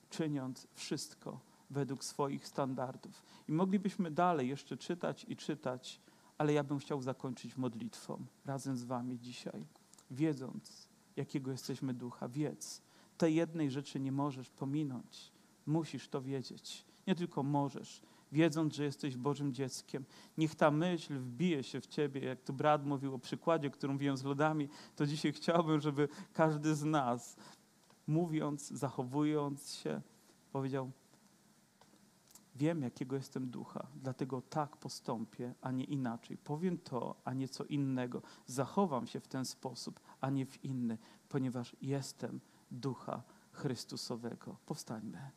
czyniąc 0.10 0.68
wszystko 0.74 1.40
według 1.70 2.04
swoich 2.04 2.48
standardów. 2.48 3.24
I 3.48 3.52
moglibyśmy 3.52 4.12
dalej 4.12 4.50
jeszcze 4.50 4.78
czytać 4.78 5.26
i 5.30 5.36
czytać, 5.36 6.02
ale 6.38 6.54
ja 6.54 6.64
bym 6.64 6.80
chciał 6.80 7.02
zakończyć 7.02 7.58
modlitwą 7.58 8.26
razem 8.46 8.78
z 8.78 8.84
Wami 8.84 9.20
dzisiaj, 9.20 9.66
wiedząc, 10.12 10.85
jakiego 11.16 11.52
jesteśmy 11.52 11.94
ducha. 11.94 12.30
Wiedz, 12.30 12.82
tej 13.18 13.36
jednej 13.36 13.72
rzeczy 13.72 14.00
nie 14.00 14.12
możesz 14.12 14.50
pominąć. 14.50 15.32
Musisz 15.66 16.10
to 16.10 16.22
wiedzieć. 16.22 16.86
Nie 17.08 17.16
tylko 17.16 17.44
możesz, 17.44 18.02
wiedząc, 18.32 18.74
że 18.74 18.84
jesteś 18.84 19.18
Bożym 19.18 19.54
dzieckiem. 19.54 20.06
Niech 20.38 20.56
ta 20.56 20.72
myśl 20.72 21.18
wbije 21.18 21.64
się 21.64 21.82
w 21.82 21.88
ciebie, 21.88 22.22
jak 22.22 22.42
tu 22.42 22.54
brat 22.54 22.86
mówił 22.86 23.16
o 23.16 23.20
przykładzie, 23.20 23.70
którym 23.70 23.94
mówiłem 23.94 24.18
z 24.18 24.24
lodami, 24.24 24.70
to 24.96 25.06
dzisiaj 25.06 25.34
chciałbym, 25.34 25.80
żeby 25.80 26.08
każdy 26.34 26.76
z 26.76 26.84
nas, 26.84 27.36
mówiąc, 28.08 28.68
zachowując 28.68 29.74
się, 29.74 30.02
powiedział: 30.52 30.92
Wiem, 32.56 32.82
jakiego 32.82 33.16
jestem 33.16 33.50
ducha, 33.50 33.88
dlatego 33.96 34.42
tak 34.42 34.78
postąpię, 34.78 35.54
a 35.62 35.72
nie 35.72 35.84
inaczej. 35.84 36.38
Powiem 36.38 36.78
to, 36.78 37.16
a 37.24 37.34
nie 37.34 37.48
co 37.48 37.64
innego. 37.64 38.22
Zachowam 38.46 39.08
się 39.08 39.20
w 39.20 39.28
ten 39.28 39.46
sposób, 39.46 40.00
a 40.22 40.30
nie 40.30 40.46
w 40.46 40.64
inny, 40.64 40.98
ponieważ 41.30 41.76
jestem 41.82 42.40
ducha 42.72 43.24
Chrystusowego. 43.52 44.58
Powstańmy. 44.66 45.32